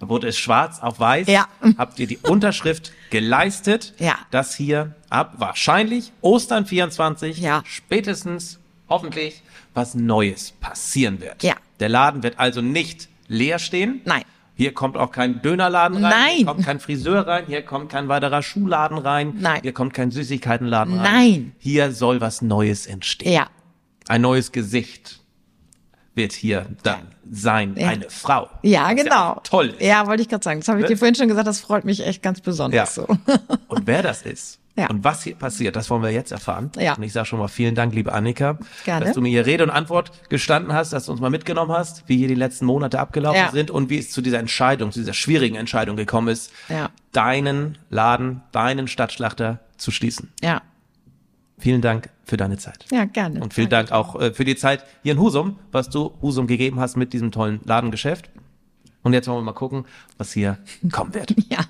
wurde 0.00 0.28
es 0.28 0.38
schwarz 0.38 0.80
auf 0.80 1.00
weiß, 1.00 1.26
ja. 1.26 1.48
habt 1.78 1.98
ihr 1.98 2.06
die 2.06 2.18
Unterschrift 2.18 2.92
geleistet, 3.10 3.94
ja. 3.98 4.16
dass 4.30 4.54
hier 4.54 4.94
ab 5.10 5.34
wahrscheinlich 5.38 6.12
Ostern 6.20 6.66
24 6.66 7.38
ja. 7.38 7.62
spätestens 7.66 8.60
hoffentlich 8.88 9.42
was 9.74 9.94
Neues 9.94 10.52
passieren 10.60 11.20
wird. 11.20 11.42
Ja. 11.42 11.54
Der 11.80 11.88
Laden 11.88 12.22
wird 12.22 12.38
also 12.38 12.60
nicht 12.60 13.08
leer 13.28 13.58
stehen. 13.58 14.00
Nein. 14.04 14.22
Hier 14.58 14.72
kommt 14.72 14.96
auch 14.96 15.12
kein 15.12 15.42
Dönerladen 15.42 16.02
rein. 16.02 16.10
Nein. 16.10 16.36
Hier 16.36 16.46
kommt 16.46 16.64
kein 16.64 16.80
Friseur 16.80 17.26
rein. 17.26 17.44
Hier 17.46 17.60
kommt 17.60 17.90
kein 17.90 18.08
weiterer 18.08 18.42
Schuhladen 18.42 18.96
rein. 18.96 19.34
Nein. 19.38 19.60
Hier 19.60 19.72
kommt 19.72 19.92
kein 19.92 20.10
Süßigkeitenladen 20.10 20.94
rein. 20.98 21.02
Nein. 21.02 21.52
Hier 21.58 21.92
soll 21.92 22.22
was 22.22 22.40
Neues 22.40 22.86
entstehen. 22.86 23.32
Ja. 23.32 23.48
Ein 24.08 24.22
neues 24.22 24.52
Gesicht 24.52 25.20
wird 26.14 26.32
hier 26.32 26.66
dann 26.82 27.08
sein, 27.30 27.74
ja. 27.76 27.88
eine 27.88 28.08
Frau. 28.08 28.48
Ja, 28.62 28.92
genau. 28.92 29.34
Ja 29.34 29.40
toll. 29.42 29.68
Ist. 29.78 29.82
Ja, 29.82 30.06
wollte 30.06 30.22
ich 30.22 30.28
gerade 30.28 30.42
sagen. 30.42 30.60
Das 30.60 30.68
habe 30.68 30.78
ich 30.78 30.84
ne? 30.84 30.90
dir 30.90 30.96
vorhin 30.96 31.14
schon 31.14 31.28
gesagt, 31.28 31.46
das 31.46 31.60
freut 31.60 31.84
mich 31.84 32.06
echt 32.06 32.22
ganz 32.22 32.40
besonders 32.40 32.96
ja. 32.96 33.04
so. 33.04 33.06
Und 33.68 33.86
wer 33.86 34.02
das 34.02 34.22
ist 34.22 34.60
ja. 34.76 34.88
und 34.88 35.04
was 35.04 35.22
hier 35.22 35.34
passiert, 35.34 35.76
das 35.76 35.90
wollen 35.90 36.02
wir 36.02 36.10
jetzt 36.10 36.32
erfahren. 36.32 36.70
Ja. 36.78 36.94
Und 36.94 37.02
ich 37.02 37.12
sage 37.12 37.26
schon 37.26 37.38
mal 37.38 37.48
vielen 37.48 37.74
Dank, 37.74 37.94
liebe 37.94 38.12
Annika, 38.12 38.58
Gerne. 38.84 39.06
dass 39.06 39.14
du 39.14 39.20
mir 39.20 39.28
hier 39.28 39.46
Rede 39.46 39.64
und 39.64 39.70
Antwort 39.70 40.12
gestanden 40.28 40.72
hast, 40.72 40.92
dass 40.92 41.06
du 41.06 41.12
uns 41.12 41.20
mal 41.20 41.30
mitgenommen 41.30 41.72
hast, 41.72 42.08
wie 42.08 42.18
hier 42.18 42.28
die 42.28 42.34
letzten 42.34 42.66
Monate 42.66 43.00
abgelaufen 43.00 43.40
ja. 43.40 43.50
sind 43.50 43.70
und 43.70 43.90
wie 43.90 43.98
es 43.98 44.10
zu 44.10 44.20
dieser 44.20 44.38
Entscheidung, 44.38 44.92
zu 44.92 45.00
dieser 45.00 45.14
schwierigen 45.14 45.56
Entscheidung 45.56 45.96
gekommen 45.96 46.28
ist, 46.28 46.52
ja. 46.68 46.90
deinen 47.12 47.78
Laden, 47.88 48.42
deinen 48.52 48.86
Stadtschlachter 48.86 49.60
zu 49.76 49.90
schließen. 49.90 50.32
Ja. 50.42 50.62
Vielen 51.58 51.80
Dank 51.80 52.10
für 52.26 52.36
deine 52.36 52.58
Zeit. 52.58 52.84
Ja, 52.90 53.04
gerne. 53.04 53.40
Und 53.40 53.54
vielen. 53.54 53.70
Dank 53.70 53.92
auch 53.92 54.20
äh, 54.20 54.34
für 54.34 54.44
die 54.44 54.56
Zeit 54.56 54.84
hier 55.02 55.12
in 55.12 55.20
Husum, 55.20 55.58
was 55.70 55.88
du 55.88 56.12
Husum 56.20 56.46
gegeben 56.46 56.80
hast 56.80 56.96
mit 56.96 57.12
diesem 57.12 57.30
tollen 57.30 57.60
Ladengeschäft. 57.64 58.30
Und 59.02 59.12
jetzt 59.12 59.28
wollen 59.28 59.38
wir 59.38 59.44
mal 59.44 59.52
gucken, 59.52 59.86
was 60.18 60.32
hier 60.32 60.58
kommen 60.92 61.14
wird. 61.14 61.34
Ja. 61.48 61.60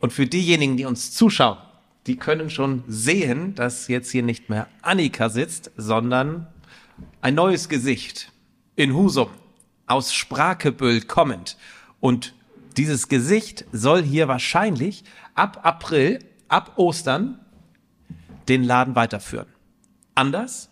Und 0.00 0.12
für 0.12 0.26
diejenigen, 0.26 0.76
die 0.76 0.84
uns 0.84 1.12
zuschauen, 1.12 1.56
die 2.06 2.16
können 2.16 2.50
schon 2.50 2.84
sehen, 2.86 3.54
dass 3.54 3.88
jetzt 3.88 4.10
hier 4.10 4.22
nicht 4.22 4.50
mehr 4.50 4.68
Annika 4.82 5.30
sitzt, 5.30 5.70
sondern 5.78 6.46
ein 7.22 7.34
neues 7.34 7.70
Gesicht 7.70 8.30
in 8.76 8.94
Husum 8.94 9.28
aus 9.86 10.12
Sprakebüll 10.12 11.00
kommend. 11.00 11.56
Und 12.00 12.34
dieses 12.76 13.08
Gesicht 13.08 13.64
soll 13.72 14.02
hier 14.02 14.28
wahrscheinlich 14.28 15.04
ab 15.34 15.60
April, 15.62 16.18
ab 16.48 16.72
Ostern 16.76 17.40
den 18.48 18.62
Laden 18.62 18.94
weiterführen. 18.94 19.46
Anders? 20.14 20.70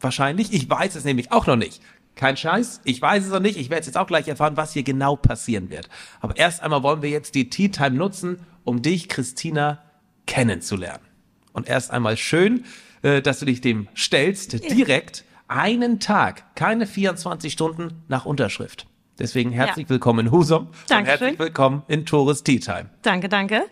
Wahrscheinlich. 0.00 0.52
Ich 0.52 0.68
weiß 0.68 0.94
es 0.94 1.04
nämlich 1.04 1.32
auch 1.32 1.46
noch 1.46 1.56
nicht. 1.56 1.82
Kein 2.14 2.36
Scheiß. 2.36 2.80
Ich 2.84 3.00
weiß 3.00 3.24
es 3.24 3.30
noch 3.30 3.40
nicht. 3.40 3.58
Ich 3.58 3.68
werde 3.68 3.80
es 3.80 3.86
jetzt 3.86 3.98
auch 3.98 4.06
gleich 4.06 4.28
erfahren, 4.28 4.56
was 4.56 4.72
hier 4.72 4.82
genau 4.82 5.16
passieren 5.16 5.70
wird. 5.70 5.88
Aber 6.20 6.36
erst 6.36 6.62
einmal 6.62 6.82
wollen 6.82 7.02
wir 7.02 7.10
jetzt 7.10 7.34
die 7.34 7.50
Tea 7.50 7.68
Time 7.68 7.96
nutzen, 7.96 8.40
um 8.64 8.82
dich, 8.82 9.08
Christina, 9.08 9.82
kennenzulernen. 10.26 11.04
Und 11.52 11.68
erst 11.68 11.90
einmal 11.90 12.16
schön, 12.16 12.64
äh, 13.02 13.22
dass 13.22 13.38
du 13.38 13.46
dich 13.46 13.60
dem 13.60 13.88
stellst, 13.94 14.52
direkt 14.70 15.24
einen 15.48 16.00
Tag, 16.00 16.54
keine 16.54 16.86
24 16.86 17.52
Stunden 17.52 18.02
nach 18.08 18.26
Unterschrift. 18.26 18.86
Deswegen 19.18 19.50
herzlich 19.50 19.86
ja. 19.86 19.90
willkommen 19.90 20.26
in 20.26 20.32
Husum 20.32 20.68
Dankeschön. 20.88 20.98
und 20.98 21.06
herzlich 21.06 21.38
willkommen 21.38 21.82
in 21.88 22.04
Tores 22.04 22.42
Tea 22.42 22.58
Time. 22.58 22.90
Danke, 23.02 23.28
danke. 23.28 23.64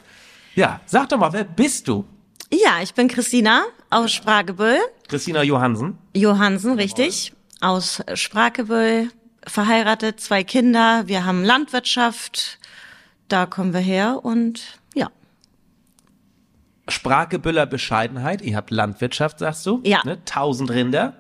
Ja, 0.55 0.81
sag 0.87 1.09
doch 1.09 1.19
mal, 1.19 1.33
wer 1.33 1.45
bist 1.45 1.89
du? 1.89 2.07
Ja, 2.51 2.81
ich 2.83 2.95
bin 2.95 3.09
Christina 3.09 3.65
aus 3.95 4.13
Spragebüll. 4.13 4.79
Christina 5.09 5.43
Johansen. 5.43 5.99
Johansen, 6.15 6.75
richtig. 6.75 7.33
Aus 7.61 8.03
Spragebüll, 8.15 9.09
verheiratet, 9.47 10.21
zwei 10.21 10.43
Kinder. 10.43 11.05
Wir 11.07 11.25
haben 11.25 11.45
Landwirtschaft. 11.45 12.59
Da 13.29 13.47
kommen 13.47 13.73
wir 13.73 13.81
her 13.81 14.21
und 14.23 14.79
ja. 14.95 15.09
Spragebüller 16.89 17.67
Bescheidenheit. 17.67 18.43
Ihr 18.43 18.57
habt 18.57 18.71
Landwirtschaft, 18.71 19.39
sagst 19.39 19.65
du? 19.65 19.81
Ja. 19.85 20.03
Ne? 20.05 20.23
Tausend 20.25 20.71
Rinder. 20.71 21.15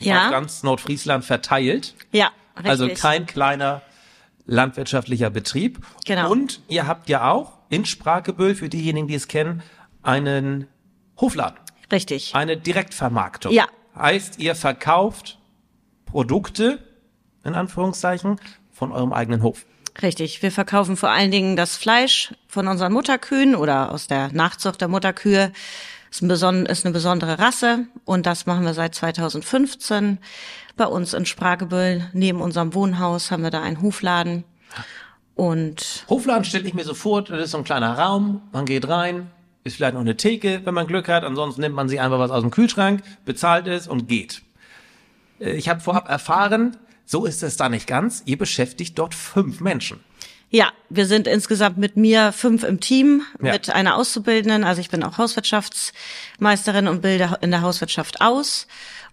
Ja. 0.00 0.26
Auf 0.26 0.30
ganz 0.30 0.62
Nordfriesland 0.62 1.24
verteilt. 1.24 1.94
Ja, 2.12 2.30
richtig. 2.56 2.70
Also 2.70 2.88
kein 2.88 3.26
kleiner 3.26 3.82
landwirtschaftlicher 4.46 5.30
Betrieb. 5.30 5.84
Genau. 6.04 6.30
Und 6.30 6.60
ihr 6.68 6.86
habt 6.86 7.08
ja 7.08 7.30
auch 7.30 7.58
in 7.68 7.84
Spragebüll, 7.84 8.54
für 8.54 8.68
diejenigen, 8.68 9.08
die 9.08 9.14
es 9.14 9.28
kennen, 9.28 9.62
einen 10.02 10.66
Hofladen. 11.20 11.58
Richtig. 11.90 12.34
Eine 12.34 12.56
Direktvermarktung. 12.56 13.52
Ja. 13.52 13.66
Heißt, 13.96 14.38
ihr 14.38 14.54
verkauft 14.54 15.38
Produkte, 16.04 16.78
in 17.44 17.54
Anführungszeichen, 17.54 18.40
von 18.72 18.92
eurem 18.92 19.12
eigenen 19.12 19.42
Hof. 19.42 19.64
Richtig. 20.02 20.42
Wir 20.42 20.52
verkaufen 20.52 20.96
vor 20.96 21.10
allen 21.10 21.30
Dingen 21.30 21.56
das 21.56 21.76
Fleisch 21.76 22.34
von 22.48 22.68
unseren 22.68 22.92
Mutterkühen 22.92 23.54
oder 23.54 23.92
aus 23.92 24.06
der 24.06 24.30
Nachzucht 24.32 24.80
der 24.80 24.88
Mutterkühe. 24.88 25.52
Ist, 26.10 26.22
ein 26.22 26.66
ist 26.66 26.84
eine 26.84 26.92
besondere 26.92 27.38
Rasse 27.38 27.86
und 28.04 28.26
das 28.26 28.46
machen 28.46 28.64
wir 28.64 28.74
seit 28.74 28.94
2015. 28.94 30.18
Bei 30.76 30.86
uns 30.86 31.14
in 31.14 31.24
Spragebüll, 31.24 32.08
neben 32.12 32.40
unserem 32.40 32.74
Wohnhaus, 32.74 33.30
haben 33.30 33.42
wir 33.42 33.50
da 33.50 33.62
einen 33.62 33.80
Hofladen. 33.80 34.44
Und 35.34 36.04
Hofladen 36.08 36.44
stelle 36.44 36.66
ich 36.66 36.74
mir 36.74 36.84
so 36.84 36.94
vor, 36.94 37.22
das 37.22 37.44
ist 37.44 37.50
so 37.50 37.58
ein 37.58 37.64
kleiner 37.64 37.98
Raum, 37.98 38.42
man 38.52 38.64
geht 38.64 38.88
rein, 38.88 39.30
ist 39.66 39.76
vielleicht 39.76 39.94
noch 39.94 40.00
eine 40.00 40.16
Theke, 40.16 40.60
wenn 40.64 40.74
man 40.74 40.86
Glück 40.86 41.08
hat, 41.08 41.24
ansonsten 41.24 41.60
nimmt 41.60 41.74
man 41.74 41.88
sich 41.88 42.00
einfach 42.00 42.18
was 42.18 42.30
aus 42.30 42.42
dem 42.42 42.50
Kühlschrank, 42.50 43.02
bezahlt 43.24 43.66
es 43.66 43.88
und 43.88 44.08
geht. 44.08 44.42
Äh, 45.40 45.52
Ich 45.52 45.68
habe 45.68 45.80
vorab 45.80 46.08
erfahren, 46.08 46.76
so 47.04 47.24
ist 47.26 47.42
es 47.42 47.56
da 47.56 47.68
nicht 47.68 47.86
ganz. 47.86 48.22
Ihr 48.26 48.38
beschäftigt 48.38 48.98
dort 48.98 49.14
fünf 49.14 49.60
Menschen. 49.60 50.00
Ja, 50.50 50.70
wir 50.90 51.06
sind 51.06 51.26
insgesamt 51.26 51.76
mit 51.76 51.96
mir 51.96 52.32
fünf 52.32 52.62
im 52.62 52.78
Team, 52.80 53.22
Ja. 53.42 53.52
mit 53.52 53.68
einer 53.70 53.96
Auszubildenden. 53.96 54.62
Also 54.64 54.80
ich 54.80 54.90
bin 54.90 55.02
auch 55.02 55.18
Hauswirtschaftsmeisterin 55.18 56.86
und 56.88 57.02
bilde 57.02 57.36
in 57.40 57.50
der 57.50 57.62
Hauswirtschaft 57.62 58.20
aus. 58.20 58.66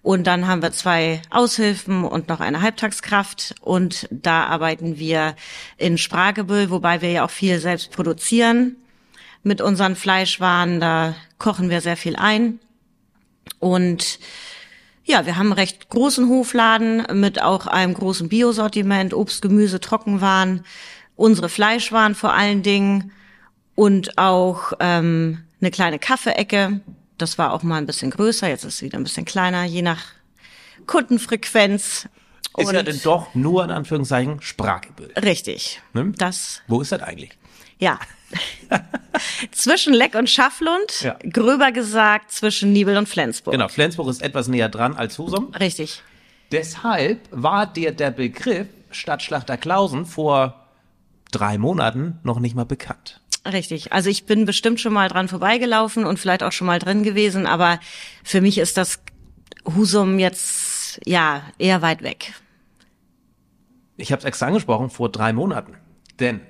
Und 0.03 0.27
dann 0.27 0.47
haben 0.47 0.61
wir 0.61 0.71
zwei 0.73 1.21
Aushilfen 1.29 2.03
und 2.03 2.27
noch 2.29 2.39
eine 2.41 2.61
Halbtagskraft. 2.61 3.55
Und 3.61 4.07
da 4.11 4.45
arbeiten 4.45 4.99
wir 4.99 5.35
in 5.77 5.97
Spragebüll, 5.97 6.69
wobei 6.69 7.01
wir 7.01 7.11
ja 7.11 7.25
auch 7.25 7.31
viel 7.31 7.59
selbst 7.59 7.91
produzieren 7.91 8.75
mit 9.43 9.61
unseren 9.61 9.95
Fleischwaren. 9.95 10.79
Da 10.79 11.15
kochen 11.37 11.69
wir 11.69 11.81
sehr 11.81 11.97
viel 11.97 12.15
ein. 12.15 12.59
Und 13.59 14.19
ja, 15.05 15.25
wir 15.25 15.35
haben 15.35 15.47
einen 15.47 15.53
recht 15.53 15.89
großen 15.89 16.29
Hofladen 16.29 17.05
mit 17.19 17.41
auch 17.41 17.67
einem 17.67 17.93
großen 17.93 18.29
Biosortiment, 18.29 19.13
Obst, 19.13 19.41
Gemüse, 19.41 19.79
Trockenwaren, 19.81 20.65
unsere 21.15 21.49
Fleischwaren 21.49 22.15
vor 22.15 22.33
allen 22.33 22.63
Dingen 22.63 23.11
und 23.75 24.17
auch 24.17 24.73
ähm, 24.79 25.43
eine 25.59 25.71
kleine 25.71 25.99
Kaffeeecke. 25.99 26.79
Das 27.17 27.37
war 27.37 27.51
auch 27.53 27.63
mal 27.63 27.77
ein 27.77 27.85
bisschen 27.85 28.11
größer, 28.11 28.47
jetzt 28.47 28.63
ist 28.63 28.75
es 28.75 28.81
wieder 28.81 28.97
ein 28.97 29.03
bisschen 29.03 29.25
kleiner, 29.25 29.65
je 29.65 29.81
nach 29.81 30.01
Kundenfrequenz. 30.87 32.07
Ist 32.57 32.67
Und- 32.67 32.73
ja 32.75 32.83
denn 32.83 32.99
doch 33.03 33.33
nur 33.35 33.63
in 33.63 33.71
Anführungszeichen 33.71 34.41
Spragebüll. 34.41 35.11
Richtig. 35.21 35.81
Ne? 35.93 36.13
Das, 36.17 36.61
Wo 36.67 36.81
ist 36.81 36.91
das 36.91 37.01
eigentlich? 37.01 37.31
ja. 37.79 37.99
zwischen 39.51 39.93
Leck 39.93 40.15
und 40.15 40.29
Schafflund, 40.29 41.01
Ja. 41.01 41.17
gröber 41.31 41.71
gesagt 41.71 42.31
zwischen 42.31 42.73
Nibel 42.73 42.97
und 42.97 43.07
Flensburg. 43.07 43.53
Genau, 43.53 43.67
Flensburg 43.67 44.07
ist 44.09 44.21
etwas 44.21 44.47
näher 44.47 44.69
dran 44.69 44.95
als 44.95 45.17
Husum. 45.19 45.53
Richtig. 45.59 46.01
Deshalb 46.51 47.19
war 47.31 47.65
dir 47.65 47.91
der 47.91 48.11
Begriff 48.11 48.67
Stadtschlachter 48.91 49.57
Klausen 49.57 50.05
vor 50.05 50.67
drei 51.31 51.57
Monaten 51.57 52.19
noch 52.23 52.39
nicht 52.39 52.55
mal 52.55 52.65
bekannt. 52.65 53.21
Richtig. 53.51 53.91
Also 53.91 54.09
ich 54.09 54.25
bin 54.25 54.45
bestimmt 54.45 54.79
schon 54.79 54.93
mal 54.93 55.09
dran 55.09 55.27
vorbeigelaufen 55.27 56.05
und 56.05 56.19
vielleicht 56.19 56.43
auch 56.43 56.51
schon 56.51 56.67
mal 56.67 56.79
drin 56.79 57.03
gewesen, 57.03 57.45
aber 57.47 57.79
für 58.23 58.39
mich 58.39 58.57
ist 58.57 58.77
das 58.77 58.99
Husum 59.75 60.19
jetzt 60.19 61.01
ja 61.05 61.41
eher 61.57 61.81
weit 61.81 62.03
weg. 62.03 62.33
Ich 63.97 64.11
habe 64.11 64.19
es 64.19 64.25
extra 64.25 64.47
angesprochen, 64.47 64.89
vor 64.89 65.09
drei 65.09 65.33
Monaten. 65.33 65.75
Denn 66.19 66.41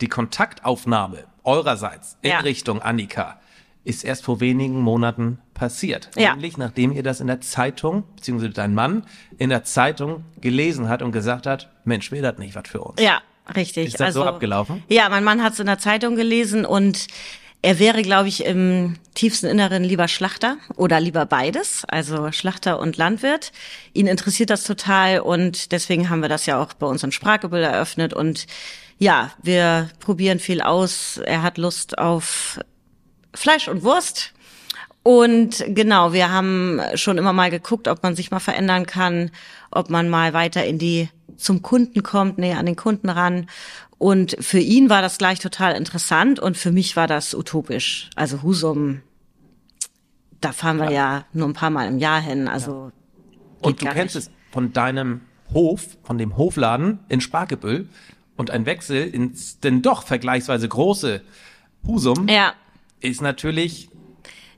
die 0.00 0.08
Kontaktaufnahme 0.08 1.24
eurerseits 1.44 2.16
in 2.22 2.30
Ja. 2.30 2.40
Richtung 2.40 2.82
Annika 2.82 3.38
ist 3.84 4.02
erst 4.02 4.24
vor 4.24 4.40
wenigen 4.40 4.80
Monaten 4.80 5.38
passiert. 5.52 6.10
Ja. 6.16 6.32
Nämlich 6.32 6.56
nachdem 6.56 6.90
ihr 6.92 7.02
das 7.02 7.20
in 7.20 7.26
der 7.26 7.40
Zeitung, 7.42 8.04
beziehungsweise 8.16 8.52
dein 8.52 8.74
Mann 8.74 9.04
in 9.36 9.50
der 9.50 9.64
Zeitung 9.64 10.24
gelesen 10.40 10.88
hat 10.88 11.02
und 11.02 11.12
gesagt 11.12 11.46
hat, 11.46 11.70
Mensch, 11.84 12.10
wäre 12.10 12.32
das 12.32 12.38
nicht 12.38 12.54
was 12.54 12.66
für 12.66 12.80
uns. 12.80 13.00
Ja, 13.00 13.20
richtig. 13.54 13.88
Ist 13.88 14.00
das 14.00 14.14
so 14.14 14.24
abgelaufen? 14.24 14.82
Ja, 14.88 15.08
mein 15.10 15.22
Mann 15.22 15.42
hat 15.42 15.52
es 15.52 15.60
in 15.60 15.66
der 15.66 15.78
Zeitung 15.78 16.16
gelesen 16.16 16.64
und 16.64 17.06
er 17.60 17.78
wäre, 17.78 18.02
glaube 18.02 18.28
ich, 18.28 18.44
im 18.44 18.96
tiefsten 19.14 19.46
Inneren 19.46 19.84
lieber 19.84 20.06
Schlachter 20.08 20.58
oder 20.76 21.00
lieber 21.00 21.24
beides, 21.24 21.84
also 21.88 22.30
Schlachter 22.30 22.78
und 22.78 22.98
Landwirt. 22.98 23.52
Ihn 23.94 24.06
interessiert 24.06 24.50
das 24.50 24.64
total 24.64 25.20
und 25.20 25.72
deswegen 25.72 26.10
haben 26.10 26.20
wir 26.20 26.28
das 26.28 26.44
ja 26.44 26.60
auch 26.60 26.74
bei 26.74 26.86
uns 26.86 27.02
in 27.02 27.12
Sprakebild 27.12 27.64
eröffnet 27.64 28.12
und 28.12 28.46
ja, 28.98 29.30
wir 29.42 29.90
probieren 30.00 30.38
viel 30.38 30.60
aus. 30.60 31.18
Er 31.24 31.42
hat 31.42 31.58
Lust 31.58 31.98
auf 31.98 32.60
Fleisch 33.34 33.68
und 33.68 33.82
Wurst. 33.82 34.32
Und 35.02 35.62
genau, 35.68 36.12
wir 36.14 36.30
haben 36.30 36.80
schon 36.94 37.18
immer 37.18 37.34
mal 37.34 37.50
geguckt, 37.50 37.88
ob 37.88 38.02
man 38.02 38.16
sich 38.16 38.30
mal 38.30 38.40
verändern 38.40 38.86
kann, 38.86 39.30
ob 39.70 39.90
man 39.90 40.08
mal 40.08 40.32
weiter 40.32 40.64
in 40.64 40.78
die 40.78 41.10
zum 41.36 41.60
Kunden 41.60 42.02
kommt, 42.02 42.38
näher 42.38 42.58
an 42.58 42.66
den 42.66 42.76
Kunden 42.76 43.10
ran. 43.10 43.46
Und 43.98 44.36
für 44.40 44.58
ihn 44.58 44.88
war 44.88 45.02
das 45.02 45.18
gleich 45.18 45.40
total 45.40 45.74
interessant 45.76 46.40
und 46.40 46.56
für 46.56 46.72
mich 46.72 46.96
war 46.96 47.06
das 47.06 47.34
utopisch. 47.34 48.08
Also 48.16 48.42
Husum, 48.42 49.02
da 50.40 50.52
fahren 50.52 50.78
wir 50.78 50.90
ja, 50.90 51.26
nur 51.32 51.48
ein 51.48 51.54
paar 51.54 51.70
Mal 51.70 51.86
im 51.88 51.98
Jahr 51.98 52.20
hin. 52.20 52.48
Also 52.48 52.90
Und 53.60 53.82
du 53.82 53.86
kennst 53.86 54.14
nicht. 54.14 54.28
es 54.28 54.30
von 54.52 54.72
deinem 54.72 55.20
Hof, 55.52 55.98
von 56.02 56.18
dem 56.18 56.36
Hofladen 56.36 57.00
in 57.08 57.20
Sparkebüll 57.20 57.88
und 58.36 58.50
ein 58.50 58.66
Wechsel 58.66 59.06
ins 59.06 59.60
denn 59.60 59.82
doch 59.82 60.02
vergleichsweise 60.04 60.68
große 60.68 61.22
Husum 61.86 62.28
ja, 62.28 62.54
ist 63.00 63.20
natürlich 63.20 63.88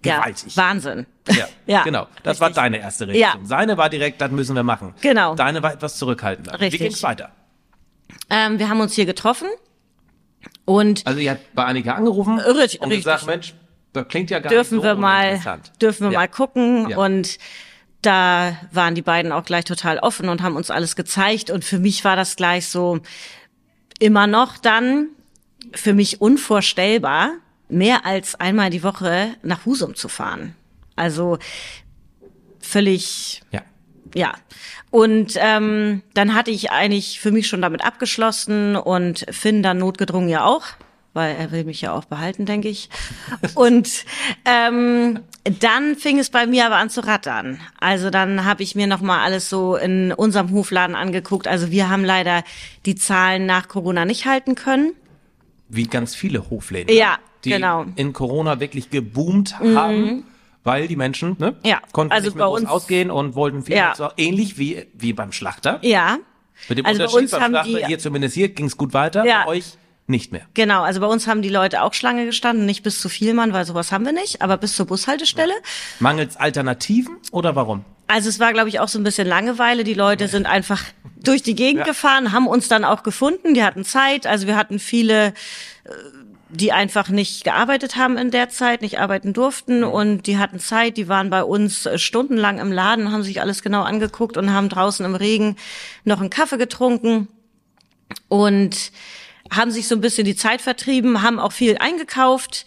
ja, 0.05 0.19
gewaltig. 0.19 0.57
Wahnsinn. 0.57 1.07
Ja, 1.29 1.49
Ja, 1.67 1.83
genau. 1.83 2.07
Das 2.23 2.39
war 2.41 2.49
richtig. 2.49 2.63
deine 2.63 2.79
erste 2.79 3.09
Reaktion. 3.09 3.43
Ja. 3.43 3.47
Seine 3.49 3.77
war 3.77 3.89
direkt, 3.89 4.21
das 4.21 4.31
müssen 4.31 4.55
wir 4.55 4.63
machen. 4.63 4.95
Genau. 5.01 5.35
Deine 5.35 5.63
war 5.63 5.73
etwas 5.73 5.97
zurückhaltender. 5.99 6.53
Richtig. 6.61 6.73
Wie 6.81 6.85
ging's 6.85 7.03
weiter? 7.03 7.33
Ähm, 8.31 8.59
wir 8.59 8.69
haben 8.69 8.81
uns 8.81 8.95
hier 8.95 9.07
getroffen 9.07 9.49
und 10.65 11.07
Also 11.07 11.19
ihr 11.21 11.33
habt 11.33 11.55
bei 11.55 11.65
Annika 11.65 11.95
angerufen 11.95 12.39
Richtig, 12.39 12.81
und 12.81 12.89
richtig. 12.89 13.05
gesagt, 13.05 13.27
Mensch, 13.27 13.55
das 13.93 14.07
klingt 14.09 14.31
ja 14.31 14.39
gar 14.39 14.51
dürfen 14.51 14.77
nicht 14.77 14.83
so 14.85 14.89
wir 14.89 14.95
mal, 14.95 15.41
dürfen 15.81 16.05
wir 16.07 16.13
Ja. 16.13 16.19
mal 16.21 16.29
gucken 16.29 16.91
Ja. 16.91 16.99
und 16.99 17.39
da 18.03 18.57
waren 18.71 18.95
die 18.95 19.03
beiden 19.03 19.33
auch 19.33 19.45
gleich 19.45 19.65
total 19.65 19.99
offen 19.99 20.29
und 20.29 20.43
haben 20.43 20.55
uns 20.55 20.71
alles 20.71 20.95
gezeigt 20.95 21.51
und 21.51 21.65
für 21.65 21.79
mich 21.79 22.05
war 22.05 22.15
das 22.15 22.37
gleich 22.37 22.69
so 22.69 23.01
immer 23.99 24.27
noch 24.27 24.59
dann 24.59 25.09
für 25.73 25.95
mich 25.95 26.21
unvorstellbar, 26.21 27.33
mehr 27.69 28.07
als 28.07 28.35
einmal 28.37 28.71
die 28.71 28.83
Woche 28.83 29.35
nach 29.43 29.67
Husum 29.67 29.95
zu 29.95 30.09
fahren. 30.09 30.55
Also 30.95 31.39
völlig 32.61 33.43
Ja. 33.51 33.63
ja. 34.15 34.35
Und 34.91 35.35
ähm, 35.37 36.03
dann 36.15 36.35
hatte 36.35 36.51
ich 36.51 36.71
eigentlich 36.71 37.21
für 37.21 37.33
mich 37.33 37.49
schon 37.49 37.61
damit 37.61 37.85
abgeschlossen 37.85 38.77
und 38.77 39.27
Finn 39.31 39.63
dann 39.63 39.79
notgedrungen 39.79 40.29
ja 40.29 40.45
auch, 40.45 40.65
weil 41.17 41.35
er 41.37 41.51
will 41.51 41.65
mich 41.65 41.81
ja 41.81 41.93
auch 41.93 42.05
behalten, 42.05 42.47
denke 42.47 42.69
ich. 42.69 42.89
Und 43.57 44.05
ähm, 44.45 45.21
dann 45.61 45.97
fing 45.97 46.19
es 46.19 46.31
bei 46.31 46.47
mir 46.47 46.67
aber 46.67 46.77
an 46.77 46.91
zu 46.91 47.01
rattern. 47.05 47.59
Also 47.81 48.11
dann 48.11 48.45
habe 48.45 48.63
ich 48.63 48.75
mir 48.77 48.87
noch 48.87 49.01
mal 49.01 49.23
alles 49.25 49.49
so 49.51 49.75
in 49.77 50.13
unserem 50.13 50.51
Hofladen 50.53 50.95
angeguckt. 50.95 51.49
Also 51.49 51.71
wir 51.71 51.89
haben 51.89 52.05
leider 52.05 52.45
die 52.85 52.95
Zahlen 52.95 53.47
nach 53.47 53.67
Corona 53.69 54.05
nicht 54.05 54.27
halten 54.27 54.55
können. 54.55 54.93
Wie 55.69 55.85
ganz 55.89 56.15
viele 56.15 56.49
Hofläden. 56.51 56.95
Ja, 56.95 57.19
die 57.45 57.51
genau. 57.51 57.85
Mhm. 57.85 57.93
in 57.97 58.13
Corona 58.13 58.61
wirklich 58.61 58.91
geboomt 58.91 59.59
haben. 59.59 60.25
Weil 60.63 60.89
die 60.89 60.97
Menschen 60.97 61.37
ne, 61.39 61.55
Ja, 61.65 61.81
konnten 61.93 62.13
also 62.13 62.27
nicht 62.27 62.37
mehr 62.37 62.45
bei 62.47 62.51
groß 62.51 62.61
uns- 62.63 62.69
ausgehen 62.71 63.11
und 63.13 63.37
wollten 63.37 63.63
viel 63.63 63.77
Ja. 63.77 63.95
so 63.97 64.09
ähnlich 64.17 64.59
wie, 64.59 64.85
wie 64.95 65.13
beim 65.13 65.31
Schlachter. 65.31 65.79
Ja. 65.83 66.19
Mit 66.69 66.79
dem 66.79 66.87
Also 66.87 66.99
bei 66.99 67.05
Unterschied 67.05 67.23
uns 67.23 67.31
beim 67.31 67.41
haben 67.43 67.53
Schlachter, 67.53 67.79
die- 67.79 67.87
hier 67.87 67.99
zumindest 68.01 68.35
hier 68.35 68.49
ging 68.49 68.67
es 68.67 68.77
gut 68.77 68.93
weiter, 68.93 69.25
Ja. 69.25 69.45
bei 69.45 69.51
euch 69.53 69.75
nicht 70.07 70.33
mehr. 70.33 70.43
Genau, 70.55 70.83
also 70.83 71.01
bei 71.01 71.07
uns 71.07 71.27
haben 71.27 71.43
die 71.43 71.49
Leute 71.49 71.83
auch 71.83 71.93
Schlange 71.95 72.27
gestanden, 72.27 72.65
nicht 72.65 72.83
bis 72.83 73.01
zu 73.01 73.09
viel 73.09 73.35
Mann, 73.35 73.53
weil 73.53 73.65
sowas 73.65 73.91
haben 73.91 74.05
wir 74.05 74.13
nicht, 74.13 74.41
aber 74.41 74.57
bis 74.57 74.77
zur 74.77 74.87
Bushaltestelle. 74.87 75.53
Mangels 75.99 76.37
Alternativen 76.37 77.17
oder 77.33 77.57
warum? 77.57 77.85
Also 78.07 78.29
es 78.29 78.39
war, 78.39 78.53
glaube 78.53 78.69
ich, 78.69 78.79
auch 78.79 78.89
so 78.89 79.01
ein 79.01 79.05
bisschen 79.05 79.27
Langeweile. 79.27 79.83
Die 79.83 79.95
Leute 79.95 80.29
sind 80.29 80.47
einfach 80.47 80.85
durch 81.17 81.43
die 81.43 81.57
Gegend 81.57 81.85
gefahren, 81.85 82.31
haben 82.33 82.47
uns 82.47 82.69
dann 82.69 82.85
auch 82.85 83.03
gefunden. 83.03 83.55
Die 83.55 83.65
hatten 83.65 83.85
Zeit. 83.85 84.27
Also 84.27 84.47
wir 84.47 84.57
hatten 84.57 84.79
viele, 84.79 85.29
äh, 85.29 85.33
die 86.51 86.71
einfach 86.71 87.09
nicht 87.09 87.43
gearbeitet 87.43 87.97
haben 87.97 88.17
in 88.17 88.31
der 88.31 88.49
Zeit, 88.49 88.83
nicht 88.83 89.01
arbeiten 89.01 89.33
durften 89.33 89.83
und 89.83 90.29
die 90.29 90.39
hatten 90.39 90.61
Zeit. 90.61 90.97
Die 90.97 91.09
waren 91.09 91.31
bei 91.31 91.43
uns 91.43 91.85
äh, 91.85 91.99
stundenlang 91.99 92.61
im 92.61 92.71
Laden, 92.71 93.11
haben 93.11 93.25
sich 93.25 93.41
alles 93.41 93.63
genau 93.63 93.83
angeguckt 93.83 94.37
und 94.37 94.53
haben 94.53 94.69
draußen 94.69 95.05
im 95.05 95.17
Regen 95.17 95.57
noch 96.05 96.21
einen 96.21 96.31
Kaffee 96.31 96.59
getrunken 96.59 97.27
und 98.29 98.93
haben 99.51 99.71
sich 99.71 99.89
so 99.89 99.95
ein 99.95 100.01
bisschen 100.01 100.25
die 100.25 100.37
Zeit 100.37 100.61
vertrieben, 100.61 101.23
haben 101.23 101.39
auch 101.39 101.53
viel 101.53 101.77
eingekauft 101.79 102.67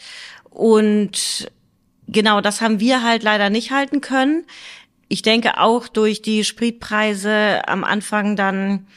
und 0.49 1.49
genau 2.07 2.41
das 2.41 2.61
haben 2.61 2.79
wir 2.79 3.03
halt 3.03 3.23
leider 3.23 3.49
nicht 3.49 3.71
halten 3.71 4.01
können. 4.01 4.45
Ich 5.07 5.21
denke 5.21 5.57
auch 5.59 5.87
durch 5.87 6.21
die 6.21 6.43
Spritpreise 6.43 7.67
am 7.67 7.83
Anfang 7.83 8.35
dann, 8.35 8.87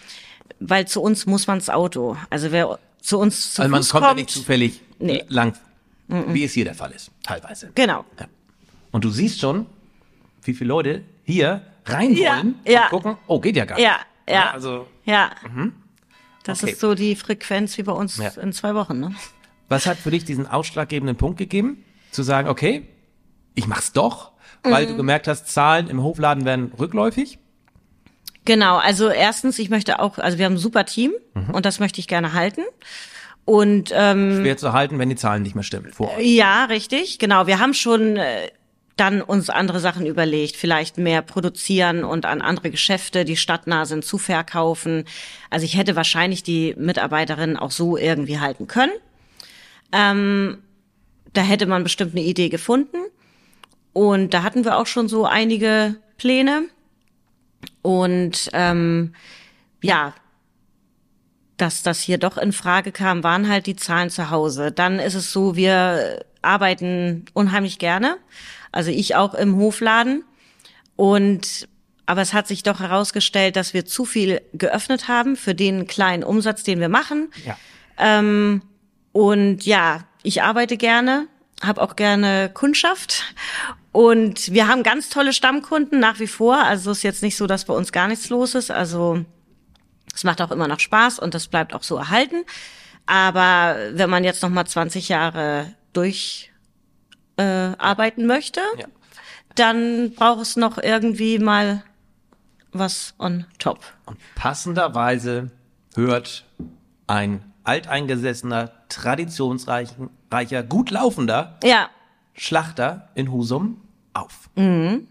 weil 0.61 0.87
zu 0.87 1.01
uns 1.03 1.26
muss 1.26 1.47
man's 1.47 1.70
Auto. 1.70 2.16
Also 2.30 2.53
wer 2.53 2.78
zu 3.01 3.18
uns 3.18 3.55
zu 3.55 3.62
Also 3.62 3.70
man 3.70 3.80
Fuß 3.83 3.91
kommt, 3.91 4.05
kommt, 4.05 4.18
ja 4.18 4.22
nicht 4.24 4.30
zufällig 4.35 4.80
Nee. 4.99 5.24
lang, 5.28 5.55
wie 6.09 6.45
es 6.45 6.53
hier 6.53 6.64
der 6.64 6.74
Fall 6.74 6.93
ist, 6.93 7.11
teilweise. 7.22 7.70
genau. 7.74 8.05
Und 8.93 9.05
du 9.05 9.11
siehst 9.11 9.41
schon, 9.41 9.66
wie 10.45 10.53
viele 10.55 10.68
Leute 10.68 11.03
hier 11.24 11.62
rein 11.87 12.14
Ja, 12.14 12.37
wollen 12.37 12.55
ja. 12.66 12.83
und 12.85 12.91
gucken, 12.91 13.16
oh, 13.26 13.41
geht 13.41 13.57
ja 13.57 13.64
gar 13.64 13.76
nicht. 13.76 13.85
Ja, 13.85 13.97
ja. 14.28 14.51
Also, 14.53 14.87
Ja. 15.05 15.30
Das 16.45 16.62
Okay. 16.62 16.72
ist 16.72 16.80
so 16.80 16.95
die 16.95 17.14
Frequenz 17.16 17.76
wie 17.78 17.82
bei 17.82 17.93
uns 17.93 18.16
Ja. 18.18 18.28
in 18.40 18.53
zwei 18.53 18.74
Wochen. 18.74 18.99
Ne? 19.01 19.14
was 19.68 19.86
hat 19.86 19.97
für 19.97 20.11
dich 20.11 20.26
diesen 20.26 20.47
ausschlaggebenden 20.47 21.16
Punkt 21.16 21.38
gegeben, 21.38 21.82
zu 22.11 22.22
sagen, 22.22 22.47
okay, 22.47 22.86
ich 23.55 23.66
mach's 23.66 23.93
doch, 23.93 24.32
weil 24.62 24.84
Mhm. 24.84 24.88
du 24.90 24.97
gemerkt 24.97 25.28
hast, 25.28 25.49
Zahlen 25.49 25.88
im 25.88 26.03
Hofladen 26.03 26.45
werden 26.45 26.72
rückläufig? 26.78 27.38
Genau, 28.45 28.76
also 28.76 29.09
erstens, 29.09 29.59
ich 29.59 29.70
möchte 29.70 29.99
auch, 30.01 30.18
also 30.18 30.36
wir 30.36 30.45
haben 30.45 30.55
ein 30.55 30.59
super 30.59 30.84
Team 30.84 31.12
und 31.53 31.64
das 31.64 31.78
möchte 31.80 32.01
ich 32.01 32.09
gerne 32.09 32.34
halten. 32.34 32.62
Und 33.47 33.90
ähm, 33.95 34.40
Schwer 34.43 34.57
zu 34.59 34.72
halten, 34.74 34.99
wenn 34.99 35.09
die 35.09 35.16
Zahlen 35.16 35.43
nicht 35.43 35.55
mehr 35.55 35.64
stimmen 35.64 35.93
vor 35.93 36.14
euch. 36.16 36.26
Ja, 36.26 36.66
richtig, 36.66 37.18
genau. 37.18 37.47
Wir 37.47 37.59
haben 37.59 37.72
schon 37.74 38.16
äh, 38.18 38.51
dann 38.97 39.22
uns 39.22 39.49
andere 39.49 39.80
Sachen 39.80 40.07
überlegt, 40.07 40.57
vielleicht 40.57 40.99
mehr 40.99 41.22
produzieren 41.22 42.05
und 42.05 42.26
an 42.26 42.43
andere 42.43 42.70
Geschäfte, 42.70 43.24
die 43.24 43.36
stadtnah 43.36 43.86
sind, 43.86 44.05
zu 44.05 44.18
verkaufen. 44.18 45.05
Also 45.51 45.64
ich 45.64 45.76
hätte 45.76 45.97
wahrscheinlich 45.97 46.43
die 46.43 46.74
Mitarbeiterinnen 46.76 47.57
auch 47.57 47.70
so 47.70 47.97
irgendwie 47.97 48.38
halten 48.38 48.66
können. 48.66 48.93
Ähm, 49.93 50.59
da 51.32 51.43
hätte 51.43 51.66
man 51.66 51.82
bestimmt 51.82 52.12
eine 52.14 52.24
Idee 52.24 52.49
gefunden. 52.49 52.99
Und 53.93 54.34
da 54.34 54.43
hatten 54.43 54.64
wir 54.64 54.76
auch 54.76 54.86
schon 54.86 55.09
so 55.09 55.24
einige 55.24 55.97
Pläne. 56.18 56.64
Und 57.82 58.51
ähm, 58.53 59.14
ja, 59.82 60.14
dass 61.57 61.82
das 61.82 62.01
hier 62.01 62.18
doch 62.18 62.38
in 62.38 62.53
Frage 62.53 62.93
kam, 62.93 63.22
waren 63.22 63.49
halt 63.49 63.66
die 63.66 63.76
Zahlen 63.76 64.11
zu 64.11 64.30
Hause. 64.30 64.72
Dann 64.72 64.99
ist 64.99 65.14
es 65.14 65.32
so, 65.32 65.57
wir 65.57 66.24
arbeiten 66.43 67.24
unheimlich 67.34 67.78
gerne. 67.78 68.16
Also 68.73 68.91
ich 68.91 69.14
auch 69.14 69.35
im 69.35 69.57
Hofladen. 69.57 70.25
Und 70.97 71.68
aber 72.07 72.23
es 72.23 72.35
hat 72.35 72.49
sich 72.49 72.62
doch 72.62 72.81
herausgestellt, 72.81 73.57
dass 73.57 73.75
wir 73.75 73.87
zu 73.87 74.05
viel 74.05 74.43
geöffnet 74.53 75.09
haben 75.09 75.37
für 75.37 75.55
den 75.55 75.87
kleinen 75.87 76.25
Umsatz, 76.25 76.64
den 76.64 76.81
wir 76.81 76.89
machen. 76.89 77.31
Ja. 77.47 77.57
Ähm, 77.99 78.62
und 79.12 79.64
ja, 79.64 80.05
ich 80.23 80.43
arbeite 80.43 80.77
gerne, 80.77 81.29
habe 81.62 81.81
auch 81.81 81.97
gerne 81.97 82.51
Kundschaft. 82.53 83.35
Und 83.93 84.53
wir 84.53 84.68
haben 84.68 84.83
ganz 84.83 85.11
tolle 85.11 85.33
Stammkunden 85.33 86.01
nach 86.01 86.18
wie 86.18 86.27
vor. 86.27 86.57
Also 86.57 86.91
es 86.91 86.99
ist 86.99 87.03
jetzt 87.05 87.23
nicht 87.23 87.37
so, 87.37 87.47
dass 87.47 87.66
bei 87.66 87.75
uns 87.75 87.93
gar 87.93 88.09
nichts 88.09 88.31
los 88.31 88.55
ist. 88.55 88.70
Also 88.70 89.25
es 90.14 90.25
macht 90.25 90.41
auch 90.41 90.51
immer 90.51 90.68
noch 90.68 90.81
Spaß 90.81 91.18
und 91.18 91.35
das 91.35 91.47
bleibt 91.49 91.75
auch 91.75 91.83
so 91.83 91.97
erhalten. 91.97 92.45
Aber 93.07 93.77
wenn 93.93 94.11
man 94.11 94.25
jetzt 94.25 94.43
noch 94.43 94.51
mal 94.51 94.64
20 94.64 95.09
Jahre 95.09 95.75
durch 95.93 96.51
äh, 97.37 97.43
arbeiten 97.78 98.26
möchte, 98.26 98.61
Ja. 98.78 98.87
dann 99.55 100.12
braucht 100.14 100.43
es 100.43 100.57
noch 100.57 100.78
irgendwie 100.78 101.39
mal 101.39 101.83
was 102.72 103.14
on 103.18 103.45
top. 103.59 103.80
Und 104.07 104.18
passenderweise 104.35 105.51
hört 105.95 106.45
ein 107.07 107.43
alteingesessener, 107.64 108.70
traditionsreicher, 108.89 110.09
reicher, 110.30 110.62
gut 110.62 110.91
laufender 110.91 111.59
Ja, 111.62 111.91
Schlachter 112.35 113.11
in 113.14 113.30
Husum 113.30 113.80
auf. 114.14 114.49
Mhm. 114.57 115.07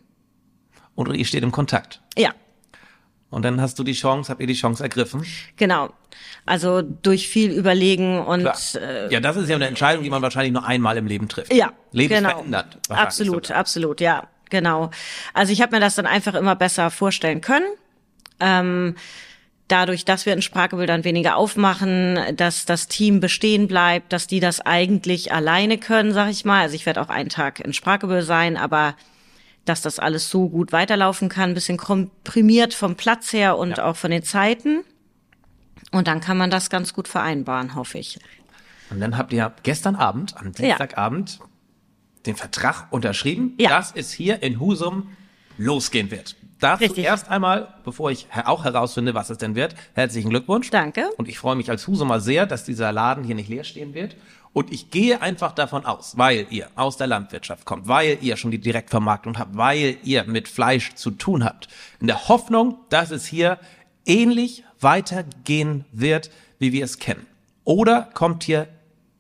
Und 0.95 1.13
ihr 1.15 1.26
steht 1.26 1.43
im 1.43 1.51
Kontakt. 1.51 2.01
ja. 2.17 2.32
Und 3.30 3.43
dann 3.43 3.61
hast 3.61 3.80
du 3.80 3.86
die 3.86 3.93
Chance, 3.93 4.30
habt 4.30 4.41
ihr 4.41 4.47
die 4.47 4.53
Chance 4.55 4.84
ergriffen? 4.84 5.26
Genau. 5.55 5.93
Also 6.45 6.82
durch 6.82 7.28
viel 7.28 7.51
Überlegen 7.51 8.20
und 8.20 8.45
äh, 8.76 9.12
ja, 9.12 9.20
das 9.20 9.38
ist 9.38 9.49
ja 9.49 9.55
eine 9.55 9.68
Entscheidung, 9.68 10.03
die 10.03 10.09
man 10.09 10.22
wahrscheinlich 10.22 10.53
nur 10.53 10.66
einmal 10.66 10.97
im 10.97 11.07
Leben 11.07 11.28
trifft. 11.28 11.53
ja, 11.53 11.72
Lebensverändert. 11.91 12.43
genau. 12.72 12.82
wahrscheinlich 12.88 13.05
Absolut, 13.07 13.45
sogar. 13.47 13.59
absolut, 13.59 14.01
ja, 14.01 14.28
genau. 14.49 14.89
Also 15.34 15.53
ich 15.53 15.62
habe 15.62 15.76
mir 15.76 15.80
das 15.80 15.95
dann 15.95 16.05
einfach 16.07 16.34
immer 16.36 16.55
besser 16.55 16.89
vorstellen 16.91 17.41
können. 17.41 17.66
Ähm, 18.39 18.95
dadurch, 19.68 20.03
dass 20.03 20.26
wir 20.26 20.34
in 20.34 20.41
Sprachgebüll 20.41 20.88
dann 20.88 21.03
weniger 21.03 21.38
aufmachen, 21.38 22.20
dass 22.36 22.66
das 22.66 22.88
Team 22.88 23.20
bestehen 23.20 23.68
bleibt, 23.68 24.12
dass 24.12 24.28
die 24.28 24.39
das 24.41 24.59
eigentlich 24.62 25.32
alleine 25.32 25.78
können, 25.78 26.12
sag 26.12 26.30
ich 26.30 26.43
mal. 26.43 26.62
Also 26.62 26.76
ich 26.76 26.86
werde 26.86 27.01
auch 27.01 27.09
einen 27.09 27.30
Tag 27.30 27.59
in 27.62 27.72
Sprachgebüll 27.72 28.24
sein, 28.24 28.57
aber 28.57 28.95
dass 29.64 29.82
das 29.82 29.99
alles 29.99 30.30
so 30.30 30.49
gut 30.49 30.72
weiterlaufen 30.72 31.30
kann, 31.30 31.51
ein 31.51 31.53
bisschen 31.53 31.78
komprimiert 31.78 32.74
vom 32.74 32.95
Platz 32.95 33.32
her 33.32 33.57
und 33.57 33.78
Ja. 33.78 33.86
auch 33.86 33.95
von 33.95 34.09
den 34.12 34.24
Zeiten. 34.24 34.84
Und 35.91 36.07
dann 36.07 36.22
kann 36.22 36.38
man 36.38 36.49
das 36.49 36.69
ganz 36.69 36.93
gut 36.93 37.07
vereinbaren, 37.07 37.76
hoffe 37.76 37.97
ich. 37.97 38.19
Und 38.89 38.99
dann 38.99 39.17
habt 39.17 39.34
ihr 39.34 39.51
gestern 39.63 39.95
Abend, 39.95 40.36
am 40.38 40.51
Dienstagabend, 40.51 41.39
den 42.26 42.36
Vertrag 42.36 42.88
unterschrieben, 42.91 43.53
Ja. 43.57 43.69
dass 43.69 43.91
es 43.95 44.11
hier 44.11 44.43
in 44.43 44.59
Husum 44.59 45.09
losgehen 45.57 46.11
wird. 46.11 46.36
Dazu 46.59 46.84
Richtig. 46.84 47.05
erst 47.05 47.30
einmal, 47.30 47.74
bevor 47.84 48.11
ich 48.11 48.28
auch 48.45 48.63
herausfinde, 48.63 49.15
was 49.15 49.32
es 49.32 49.39
denn 49.39 49.55
wird, 49.55 49.74
herzlichen 49.95 50.30
Glückwunsch. 50.30 50.69
Danke. 50.69 51.09
Und 51.17 51.28
ich 51.28 51.39
freue 51.39 51.55
mich 51.55 51.69
als 51.72 51.88
Husumer 51.88 52.19
sehr, 52.19 52.45
dass 52.45 52.63
dieser 52.63 52.91
Laden 52.91 53.24
hier 53.24 53.34
nicht 53.34 53.49
leer 53.49 53.63
stehen 53.63 53.95
wird. 53.95 54.15
Und 54.53 54.72
ich 54.72 54.91
gehe 54.91 55.22
einfach 55.22 55.53
davon 55.53 55.86
aus, 55.86 56.17
weil 56.17 56.45
ihr 56.51 56.67
aus 56.76 56.97
der 56.97 57.07
Landwirtschaft 57.07 57.65
kommt, 57.65 57.88
weil 57.88 58.17
ihr 58.22 58.38
schon 58.38 58.51
die 58.51 58.59
Direktvermarktung 58.59 59.39
habt, 59.39 59.57
weil 59.57 59.97
ihr 60.03 60.26
mit 60.26 60.47
Fleisch 60.47 60.93
zu 60.93 61.09
tun 61.11 61.43
habt, 61.43 61.67
in 61.99 62.07
der 62.07 62.28
Hoffnung, 62.28 62.78
dass 62.89 63.09
es 63.11 63.26
hier 63.26 63.57
ähnlich 64.05 64.63
weitergehen 64.82 65.86
wird, 65.91 66.29
wie 66.59 66.71
wir 66.71 66.84
es 66.84 66.99
kennen. 66.99 67.25
Oder 67.63 68.09
kommt 68.13 68.43
hier 68.43 68.67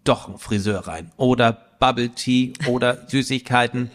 doch 0.03 0.27
ein 0.27 0.37
Friseur 0.37 0.87
rein 0.87 1.11
oder 1.17 1.53
Bubble 1.79 2.09
Tea 2.09 2.53
oder 2.67 2.97
Süßigkeiten 3.07 3.91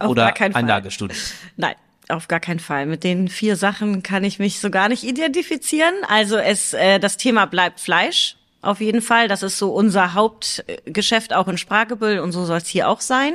oder 0.00 0.34
ein 0.40 0.52
Fall. 0.52 0.62
Nagelstudio. 0.62 1.16
Nein, 1.56 1.74
auf 2.08 2.28
gar 2.28 2.40
keinen 2.40 2.60
Fall. 2.60 2.86
Mit 2.86 3.04
den 3.04 3.28
vier 3.28 3.56
Sachen 3.56 4.02
kann 4.02 4.24
ich 4.24 4.38
mich 4.38 4.60
so 4.60 4.70
gar 4.70 4.88
nicht 4.88 5.04
identifizieren. 5.04 5.94
Also 6.08 6.36
es, 6.36 6.72
äh, 6.72 6.98
das 6.98 7.16
Thema 7.16 7.46
bleibt 7.46 7.80
Fleisch. 7.80 8.36
Auf 8.62 8.80
jeden 8.80 9.00
Fall. 9.00 9.26
Das 9.26 9.42
ist 9.42 9.58
so 9.58 9.72
unser 9.72 10.14
Hauptgeschäft 10.14 11.32
auch 11.32 11.48
in 11.48 11.56
Spragebüll 11.56 12.18
und 12.18 12.32
so 12.32 12.44
soll 12.44 12.58
es 12.58 12.68
hier 12.68 12.88
auch 12.88 13.00
sein. 13.00 13.32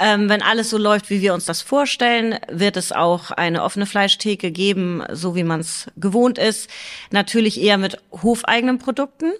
Ähm, 0.00 0.28
wenn 0.28 0.42
alles 0.42 0.70
so 0.70 0.78
läuft, 0.78 1.10
wie 1.10 1.20
wir 1.20 1.34
uns 1.34 1.44
das 1.44 1.60
vorstellen, 1.60 2.38
wird 2.50 2.76
es 2.76 2.92
auch 2.92 3.32
eine 3.32 3.64
offene 3.64 3.86
Fleischtheke 3.86 4.52
geben, 4.52 5.02
so 5.10 5.34
wie 5.34 5.44
man 5.44 5.60
es 5.60 5.90
gewohnt 5.96 6.38
ist. 6.38 6.70
Natürlich 7.10 7.60
eher 7.60 7.78
mit 7.78 7.98
hofeigenen 8.12 8.78
Produkten. 8.78 9.32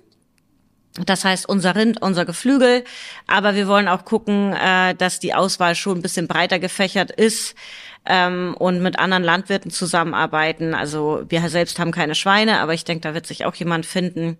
Das 1.05 1.25
heißt, 1.25 1.49
unser 1.49 1.77
Rind, 1.77 2.03
unser 2.03 2.25
Geflügel. 2.25 2.85
Aber 3.27 3.55
wir 3.55 3.69
wollen 3.69 3.89
auch 3.89 4.05
gucken, 4.05 4.53
äh, 4.53 4.95
dass 4.95 5.21
die 5.21 5.35
Auswahl 5.35 5.75
schon 5.75 5.99
ein 5.99 6.03
bisschen 6.03 6.27
breiter 6.27 6.59
gefächert 6.59 7.11
ist 7.11 7.55
ähm, 8.07 8.55
und 8.59 8.83
mit 8.83 8.99
anderen 8.99 9.23
Landwirten 9.23 9.71
zusammenarbeiten. 9.71 10.75
Also 10.75 11.25
wir 11.29 11.49
selbst 11.49 11.79
haben 11.79 11.93
keine 11.93 12.15
Schweine, 12.15 12.61
aber 12.61 12.75
ich 12.75 12.85
denke, 12.85 13.03
da 13.03 13.15
wird 13.15 13.27
sich 13.27 13.45
auch 13.45 13.55
jemand 13.55 13.87
finden, 13.87 14.39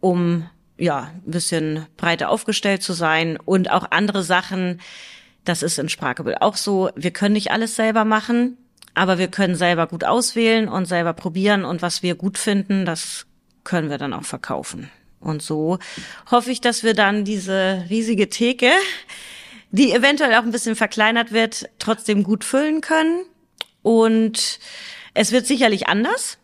um 0.00 0.48
ja 0.78 1.10
ein 1.14 1.30
bisschen 1.30 1.86
breiter 1.96 2.30
aufgestellt 2.30 2.82
zu 2.82 2.94
sein 2.94 3.38
und 3.44 3.70
auch 3.70 3.90
andere 3.90 4.22
Sachen. 4.22 4.80
Das 5.44 5.62
ist 5.62 5.78
in 5.78 5.88
Sprachgebild 5.88 6.40
auch 6.40 6.56
so. 6.56 6.90
Wir 6.96 7.10
können 7.10 7.34
nicht 7.34 7.50
alles 7.50 7.76
selber 7.76 8.04
machen, 8.04 8.56
aber 8.94 9.18
wir 9.18 9.28
können 9.28 9.56
selber 9.56 9.86
gut 9.86 10.04
auswählen 10.04 10.68
und 10.68 10.86
selber 10.86 11.12
probieren 11.12 11.64
und 11.64 11.82
was 11.82 12.02
wir 12.02 12.14
gut 12.14 12.38
finden, 12.38 12.84
das 12.84 13.26
können 13.64 13.90
wir 13.90 13.98
dann 13.98 14.12
auch 14.12 14.24
verkaufen. 14.24 14.90
Und 15.20 15.42
so 15.42 15.78
hoffe 16.30 16.50
ich, 16.50 16.60
dass 16.60 16.82
wir 16.82 16.94
dann 16.94 17.24
diese 17.24 17.84
riesige 17.88 18.28
Theke, 18.28 18.70
die 19.70 19.92
eventuell 19.92 20.34
auch 20.34 20.42
ein 20.42 20.52
bisschen 20.52 20.76
verkleinert 20.76 21.32
wird, 21.32 21.68
trotzdem 21.78 22.22
gut 22.22 22.44
füllen 22.44 22.80
können. 22.82 23.24
Und 23.82 24.58
es 25.14 25.32
wird 25.32 25.46
sicherlich 25.46 25.88
anders. 25.88 26.38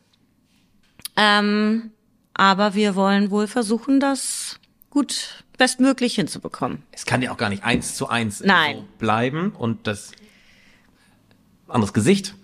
Ähm, 1.17 1.91
aber 2.35 2.75
wir 2.75 2.95
wollen 2.95 3.31
wohl 3.31 3.47
versuchen, 3.47 4.01
das 4.01 4.59
gut 4.89 5.45
bestmöglich 5.61 6.15
hinzubekommen. 6.15 6.83
Es 6.91 7.05
kann 7.05 7.21
ja 7.21 7.31
auch 7.31 7.37
gar 7.37 7.51
nicht 7.51 7.65
eins 7.65 7.95
zu 7.95 8.09
eins 8.09 8.41
Nein. 8.41 8.77
so 8.77 8.89
bleiben 8.97 9.53
und 9.53 9.87
das 9.87 10.13
anderes 11.69 11.93
Gesicht, 11.93 12.35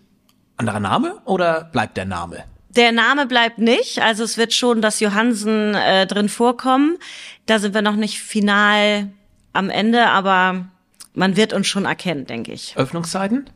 anderer 0.58 0.80
Name 0.80 1.22
oder 1.24 1.64
bleibt 1.64 1.96
der 1.96 2.04
Name? 2.04 2.44
Der 2.68 2.92
Name 2.92 3.24
bleibt 3.24 3.56
nicht, 3.56 4.02
also 4.02 4.22
es 4.22 4.36
wird 4.36 4.52
schon 4.52 4.82
das 4.82 5.00
Johansen 5.00 5.74
äh, 5.74 6.06
drin 6.06 6.28
vorkommen. 6.28 6.98
Da 7.46 7.58
sind 7.58 7.72
wir 7.72 7.80
noch 7.80 7.96
nicht 7.96 8.20
final 8.20 9.08
am 9.54 9.70
Ende, 9.70 10.08
aber 10.08 10.66
man 11.14 11.36
wird 11.36 11.54
uns 11.54 11.66
schon 11.66 11.86
erkennen, 11.86 12.26
denke 12.26 12.52
ich. 12.52 12.74
Öffnungszeiten? 12.76 13.48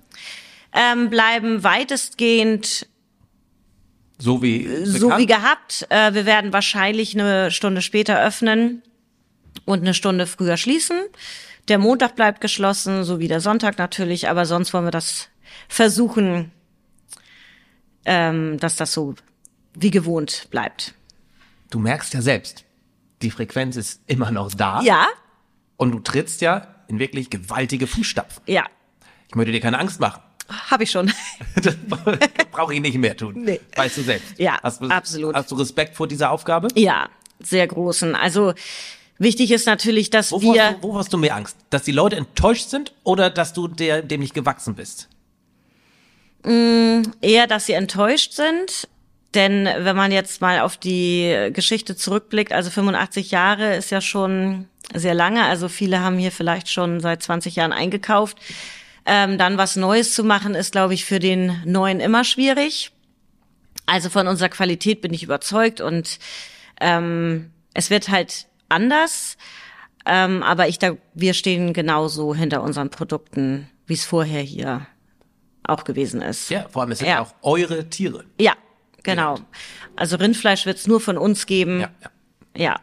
Ähm, 0.72 1.10
bleiben 1.10 1.62
weitestgehend 1.62 2.86
So 4.16 4.42
wie 4.42 4.86
so 4.86 5.10
wie 5.18 5.26
gehabt. 5.26 5.86
Äh, 5.90 6.14
wir 6.14 6.24
werden 6.24 6.54
wahrscheinlich 6.54 7.12
eine 7.14 7.50
Stunde 7.50 7.82
später 7.82 8.18
öffnen 8.24 8.82
und 9.70 9.80
eine 9.80 9.94
Stunde 9.94 10.26
früher 10.26 10.56
schließen. 10.56 10.98
Der 11.68 11.78
Montag 11.78 12.16
bleibt 12.16 12.40
geschlossen, 12.40 13.04
so 13.04 13.18
wie 13.20 13.28
der 13.28 13.40
Sonntag 13.40 13.78
natürlich, 13.78 14.28
aber 14.28 14.44
sonst 14.46 14.72
wollen 14.74 14.84
wir 14.86 14.90
das 14.90 15.28
versuchen, 15.68 16.50
ähm, 18.04 18.58
dass 18.58 18.76
das 18.76 18.92
so 18.92 19.14
wie 19.74 19.90
gewohnt 19.90 20.48
bleibt. 20.50 20.94
Du 21.70 21.78
merkst 21.78 22.14
ja 22.14 22.22
selbst, 22.22 22.64
die 23.22 23.30
Frequenz 23.30 23.76
ist 23.76 24.00
immer 24.06 24.30
noch 24.30 24.52
da. 24.52 24.80
Ja, 24.82 25.06
Und 25.76 25.92
du 25.92 26.00
trittst 26.00 26.40
ja 26.40 26.74
in 26.88 26.98
wirklich 26.98 27.30
gewaltige 27.30 27.86
Fußstapfen. 27.86 28.42
ja, 28.46 28.64
Ich 29.28 29.34
möchte 29.36 29.52
dir 29.52 29.60
keine 29.60 29.78
Angst 29.78 30.00
machen. 30.00 30.22
habe 30.70 30.82
ich 30.82 30.90
schon. 30.90 31.12
Das 31.62 31.76
brauche 32.50 32.74
ich 32.74 32.80
nicht 32.80 32.96
mehr 32.98 33.16
tun. 33.16 33.34
Nee. 33.44 33.60
Weißt 33.76 33.98
du 33.98 34.02
selbst. 34.02 34.38
Ja, 34.38 34.58
hast 34.62 34.80
du, 34.82 34.88
absolut. 34.88 35.34
Hast 35.34 35.50
du 35.50 35.54
Respekt 35.56 35.94
vor 35.96 36.08
dieser 36.08 36.30
Aufgabe? 36.30 36.68
ja, 36.74 37.08
sehr 37.38 37.66
großen. 37.66 38.14
Also 38.16 38.54
wichtig 39.20 39.52
ist 39.52 39.66
natürlich, 39.66 40.10
dass 40.10 40.32
Wovor, 40.32 40.54
wir 40.54 40.64
hast 40.64 40.74
du, 40.74 40.82
wo 40.82 40.98
hast 40.98 41.12
du 41.12 41.18
mehr 41.18 41.36
Angst? 41.36 41.56
Dass 41.70 41.84
die 41.84 41.92
Leute 41.92 42.16
enttäuscht 42.16 42.68
sind 42.68 42.92
oder 43.04 43.30
dass 43.30 43.52
du 43.52 43.68
der, 43.68 44.02
dem 44.02 44.20
nicht 44.20 44.34
gewachsen 44.34 44.74
bist? 44.74 45.08
eher, 46.42 47.46
dass 47.46 47.66
sie 47.66 47.74
enttäuscht 47.74 48.32
sind. 48.32 48.88
Denn 49.34 49.64
wenn 49.64 49.94
man 49.94 50.10
jetzt 50.10 50.40
mal 50.40 50.60
auf 50.60 50.76
die 50.76 51.50
Geschichte 51.52 51.94
zurückblickt, 51.94 52.52
also 52.52 52.70
85 52.70 53.30
Jahre 53.30 53.76
ist 53.76 53.90
ja 53.90 54.00
schon 54.00 54.66
sehr 54.92 55.14
lange. 55.14 55.44
Also 55.44 55.68
viele 55.68 56.00
haben 56.00 56.18
hier 56.18 56.32
vielleicht 56.32 56.68
schon 56.68 57.00
seit 57.00 57.22
20 57.22 57.54
Jahren 57.56 57.72
eingekauft. 57.72 58.38
Ähm, 59.06 59.38
dann 59.38 59.56
was 59.56 59.76
Neues 59.76 60.14
zu 60.14 60.24
machen, 60.24 60.54
ist, 60.54 60.72
glaube 60.72 60.94
ich, 60.94 61.04
für 61.04 61.20
den 61.20 61.62
Neuen 61.64 62.00
immer 62.00 62.24
schwierig. 62.24 62.90
Also 63.86 64.08
von 64.08 64.26
unserer 64.26 64.48
Qualität 64.48 65.00
bin 65.00 65.14
ich 65.14 65.22
überzeugt 65.22 65.80
und 65.80 66.18
ähm, 66.80 67.50
es 67.72 67.90
wird 67.90 68.08
halt 68.08 68.46
anders. 68.70 69.36
Ähm, 70.06 70.42
aber 70.42 70.68
ich 70.68 70.78
da, 70.78 70.96
wir 71.14 71.34
stehen 71.34 71.72
genauso 71.74 72.34
hinter 72.34 72.62
unseren 72.62 72.88
Produkten, 72.90 73.68
wie 73.86 73.92
es 73.94 74.04
vorher 74.04 74.40
hier 74.42 74.86
auch 75.62 75.84
gewesen 75.84 76.22
ist. 76.22 76.48
Ja, 76.50 76.66
vor 76.70 76.82
allem 76.82 76.92
es 76.92 77.00
sind 77.00 77.08
Ja. 77.08 77.20
auch 77.20 77.34
eure 77.42 77.88
Tiere. 77.90 78.24
Ja, 78.40 78.54
genau. 79.02 79.36
Also 79.96 80.16
Rindfleisch 80.16 80.64
wird 80.66 80.78
es 80.78 80.86
nur 80.86 81.00
von 81.00 81.18
uns 81.18 81.46
geben. 81.46 81.80
Ja, 81.80 81.90
ja. 82.56 82.62
ja. 82.64 82.80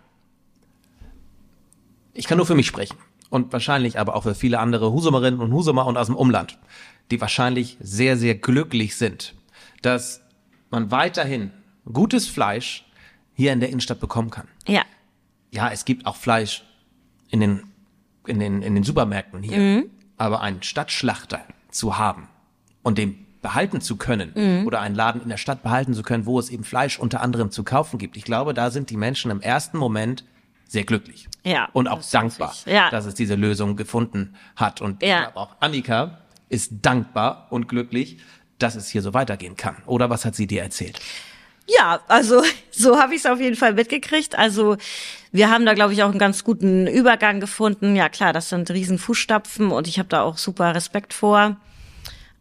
Ich 2.14 2.28
kann 2.28 2.38
nur 2.38 2.46
für 2.46 2.56
mich 2.56 2.68
sprechen. 2.68 2.98
Und 3.30 3.52
wahrscheinlich 3.52 4.00
aber 4.00 4.16
auch 4.16 4.24
für 4.24 4.36
viele 4.36 4.60
andere 4.60 4.92
Husumerinnen 4.92 5.40
und 5.42 5.52
Husumer 5.52 5.86
und 5.86 5.98
aus 5.98 6.08
dem 6.08 6.16
Umland, 6.16 6.58
die 7.12 7.20
wahrscheinlich 7.20 7.78
sehr, 7.82 8.16
sehr 8.16 8.36
glücklich 8.36 8.96
sind, 8.96 9.36
dass 9.82 10.22
man 10.70 10.92
weiterhin 10.92 11.52
gutes 11.92 12.28
Fleisch 12.28 12.86
hier 13.34 13.52
in 13.54 13.60
der 13.60 13.70
Innenstadt 13.70 14.00
bekommen 14.00 14.30
kann. 14.30 14.48
Ja. 14.68 14.84
Ja, 15.52 15.70
es 15.72 15.86
gibt 15.86 16.06
auch 16.06 16.16
Fleisch 16.16 16.64
in 17.30 17.40
den, 17.40 17.64
in 18.26 18.40
den, 18.40 18.62
in 18.62 18.76
den 18.76 18.84
Supermärkten 18.84 19.42
hier. 19.44 19.84
Aber 20.18 20.42
einen 20.42 20.64
Stadtschlachter 20.64 21.42
zu 21.70 21.98
haben 21.98 22.28
und 22.84 22.98
den 22.98 23.26
behalten 23.42 23.82
zu 23.82 23.96
können 23.98 24.66
oder 24.66 24.82
einen 24.82 24.96
Laden 24.96 25.22
in 25.22 25.30
der 25.30 25.38
Stadt 25.38 25.62
behalten 25.64 25.94
zu 25.94 26.02
können, 26.04 26.26
wo 26.26 26.40
es 26.40 26.50
eben 26.50 26.64
Fleisch 26.64 26.98
unter 27.00 27.22
anderem 27.22 27.52
zu 27.52 27.64
kaufen 27.64 27.98
gibt. 28.00 28.18
Ich 28.18 28.24
glaube, 28.24 28.54
da 28.54 28.72
sind 28.72 28.90
die 28.90 28.98
Menschen 28.98 29.32
im 29.32 29.42
ersten 29.42 29.78
Moment 29.78 30.26
sehr 30.68 30.84
glücklich. 30.84 31.30
Ja, 31.46 31.70
Und 31.72 31.88
auch 31.88 32.00
das 32.00 32.12
dankbar. 32.12 32.54
Ja. 32.66 32.90
dass 32.90 33.06
es 33.06 33.14
diese 33.14 33.36
Lösung 33.36 33.76
gefunden 33.78 34.36
hat. 34.56 34.82
Und 34.82 35.02
Ja. 35.02 35.16
ich 35.18 35.24
glaube 35.24 35.38
auch 35.38 35.56
Annika 35.62 36.18
ist 36.50 36.74
dankbar 36.82 37.48
und 37.52 37.70
glücklich, 37.70 38.18
dass 38.60 38.76
es 38.76 38.90
hier 38.90 39.02
so 39.02 39.14
weitergehen 39.14 39.56
kann. 39.56 39.78
Oder 39.86 40.10
was 40.10 40.26
hat 40.26 40.36
sie 40.36 40.48
dir 40.48 40.64
erzählt? 40.64 41.00
Ja, 41.68 42.00
also 42.08 42.44
so 42.72 43.00
habe 43.00 43.14
ich 43.16 43.22
es 43.22 43.26
auf 43.26 43.40
jeden 43.40 43.56
Fall 43.56 43.74
mitgekriegt. 43.74 44.38
Also 44.38 44.78
wir 45.32 45.50
haben 45.52 45.66
da, 45.66 45.74
glaube 45.74 45.94
ich, 45.94 46.04
auch 46.04 46.10
einen 46.10 46.20
ganz 46.20 46.44
guten 46.44 46.88
Übergang 46.88 47.40
gefunden. 47.40 47.96
Ja, 47.96 48.10
klar, 48.10 48.34
das 48.34 48.50
sind 48.50 48.70
riesen 48.72 48.98
Fußstapfen 48.98 49.72
und 49.72 49.88
ich 49.88 50.00
habe 50.00 50.10
da 50.10 50.22
auch 50.22 50.38
super 50.38 50.74
Respekt 50.74 51.14
vor. 51.14 51.58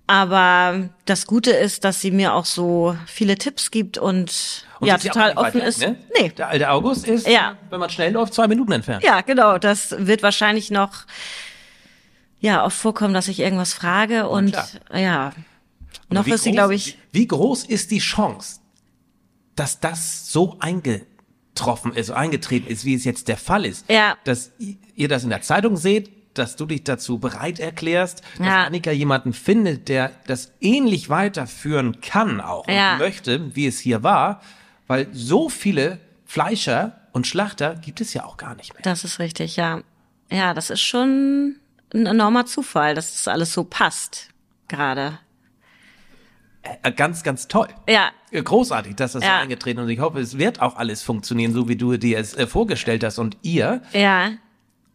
Aber 0.08 0.88
das 1.04 1.26
Gute 1.26 1.50
ist, 1.50 1.82
dass 1.82 2.00
sie 2.00 2.12
mir 2.12 2.32
auch 2.34 2.44
so 2.44 2.96
viele 3.06 3.36
Tipps 3.36 3.72
gibt 3.72 3.98
und, 3.98 4.64
Und 4.78 4.86
ja, 4.86 4.98
total 4.98 5.32
offen 5.32 5.60
ist. 5.60 5.80
ne? 5.80 5.96
Nee. 6.16 6.28
Der 6.28 6.46
alte 6.48 6.70
August 6.70 7.08
ist, 7.08 7.26
Ja. 7.26 7.56
wenn 7.70 7.80
man 7.80 7.90
schnell 7.90 8.12
läuft, 8.12 8.32
zwei 8.34 8.46
Minuten 8.46 8.70
entfernt. 8.70 9.02
Ja, 9.02 9.22
genau. 9.22 9.58
Das 9.58 9.96
wird 9.98 10.22
wahrscheinlich 10.22 10.70
noch 10.70 11.06
ja 12.38 12.64
oft 12.64 12.76
vorkommen, 12.76 13.14
dass 13.14 13.26
ich 13.26 13.40
irgendwas 13.40 13.74
frage 13.74 14.28
und 14.28 14.52
klar. 14.52 14.68
ja. 14.94 15.32
Noch 16.08 16.24
ist 16.28 16.44
sie, 16.44 16.52
glaube 16.52 16.76
ich, 16.76 16.96
wie 17.10 17.26
groß 17.26 17.64
ist 17.64 17.90
die 17.90 17.98
Chance, 17.98 18.60
dass 19.56 19.80
das 19.80 20.30
so 20.32 20.58
eingetroffen 20.60 21.92
ist, 21.94 22.08
so 22.08 22.14
eingetreten 22.14 22.68
ist, 22.68 22.84
wie 22.84 22.94
es 22.94 23.04
jetzt 23.04 23.28
der 23.28 23.36
Fall 23.36 23.64
ist? 23.64 23.88
Ja. 23.90 24.16
Dass 24.24 24.52
ihr 24.94 25.08
das 25.08 25.24
in 25.24 25.30
der 25.30 25.42
Zeitung 25.42 25.76
seht, 25.76 26.10
dass 26.38 26.56
du 26.56 26.66
dich 26.66 26.84
dazu 26.84 27.18
bereit 27.18 27.58
erklärst, 27.58 28.22
dass 28.38 28.46
Ja. 28.46 28.64
Annika 28.64 28.90
jemanden 28.90 29.32
findet, 29.32 29.88
der 29.88 30.12
das 30.26 30.52
ähnlich 30.60 31.08
weiterführen 31.08 32.00
kann 32.02 32.40
auch 32.40 32.68
Ja. 32.68 32.92
und 32.94 32.98
möchte, 32.98 33.56
wie 33.56 33.66
es 33.66 33.78
hier 33.80 34.02
war, 34.02 34.42
weil 34.86 35.08
so 35.12 35.48
viele 35.48 35.98
Fleischer 36.26 37.00
und 37.12 37.26
Schlachter 37.26 37.74
gibt 37.76 38.00
es 38.02 38.12
ja 38.12 38.24
auch 38.26 38.36
gar 38.36 38.54
nicht 38.56 38.74
mehr. 38.74 38.82
Das 38.82 39.02
ist 39.04 39.18
richtig, 39.18 39.56
ja. 39.56 39.80
Ja, 40.30 40.52
das 40.52 40.68
ist 40.70 40.82
schon 40.82 41.56
ein 41.94 42.04
enormer 42.06 42.44
Zufall, 42.46 42.94
dass 42.94 43.12
das 43.12 43.28
alles 43.28 43.52
so 43.54 43.64
passt 43.64 44.28
gerade. 44.68 45.18
Äh, 46.82 46.92
Ganz, 46.92 47.22
ganz 47.22 47.48
toll. 47.48 47.68
Ja, 47.88 48.10
Äh, 48.30 48.42
Großartig, 48.42 48.96
dass 48.96 49.12
das 49.12 49.24
Ja. 49.24 49.38
eingetreten 49.40 49.78
ist. 49.80 49.84
Und 49.84 49.90
ich 49.90 50.00
hoffe, 50.00 50.20
es 50.20 50.38
wird 50.38 50.60
auch 50.60 50.76
alles 50.76 51.02
funktionieren, 51.02 51.52
so 51.52 51.68
wie 51.68 51.76
du 51.76 51.96
dir 51.96 52.18
es 52.18 52.34
äh, 52.34 52.46
vorgestellt 52.46 53.04
hast. 53.04 53.18
Und 53.18 53.36
ihr, 53.42 53.82
ja. 53.92 54.30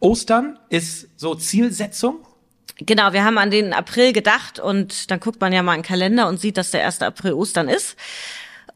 Ostern 0.00 0.58
ist 0.68 1.08
so 1.16 1.34
Zielsetzung. 1.34 2.16
Genau, 2.78 3.12
wir 3.12 3.24
haben 3.24 3.38
an 3.38 3.50
den 3.50 3.72
April 3.72 4.12
gedacht 4.12 4.58
und 4.58 5.10
dann 5.10 5.20
guckt 5.20 5.40
man 5.40 5.52
ja 5.52 5.62
mal 5.62 5.74
in 5.74 5.80
den 5.82 5.86
Kalender 5.86 6.26
und 6.28 6.40
sieht, 6.40 6.56
dass 6.56 6.70
der 6.72 6.84
1. 6.86 7.02
April 7.02 7.32
Ostern 7.34 7.68
ist. 7.68 7.96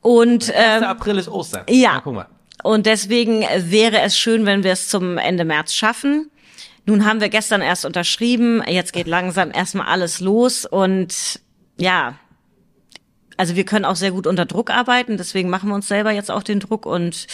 Und 0.02 0.50
1. 0.54 0.82
ähm, 0.82 0.84
April 0.84 1.18
ist 1.18 1.28
Ostern. 1.28 1.64
ja. 1.68 1.94
Na, 1.94 2.00
guck 2.00 2.14
mal. 2.14 2.26
Und 2.62 2.86
deswegen 2.86 3.42
wäre 3.58 4.00
es 4.00 4.16
schön, 4.18 4.46
wenn 4.46 4.62
wir 4.64 4.72
es 4.72 4.88
zum 4.88 5.18
Ende 5.18 5.44
März 5.44 5.72
schaffen. 5.72 6.30
Nun 6.84 7.04
haben 7.04 7.20
wir 7.20 7.28
gestern 7.28 7.60
erst 7.60 7.84
unterschrieben, 7.84 8.62
jetzt 8.66 8.92
geht 8.92 9.08
langsam 9.08 9.50
erstmal 9.52 9.88
alles 9.88 10.20
los 10.20 10.64
und 10.64 11.40
ja, 11.78 12.14
also 13.36 13.56
wir 13.56 13.64
können 13.64 13.84
auch 13.84 13.96
sehr 13.96 14.10
gut 14.12 14.26
unter 14.26 14.46
Druck 14.46 14.70
arbeiten, 14.70 15.16
deswegen 15.16 15.48
machen 15.50 15.68
wir 15.68 15.74
uns 15.74 15.88
selber 15.88 16.10
jetzt 16.12 16.30
auch 16.30 16.42
den 16.42 16.60
Druck 16.60 16.86
und 16.86 17.26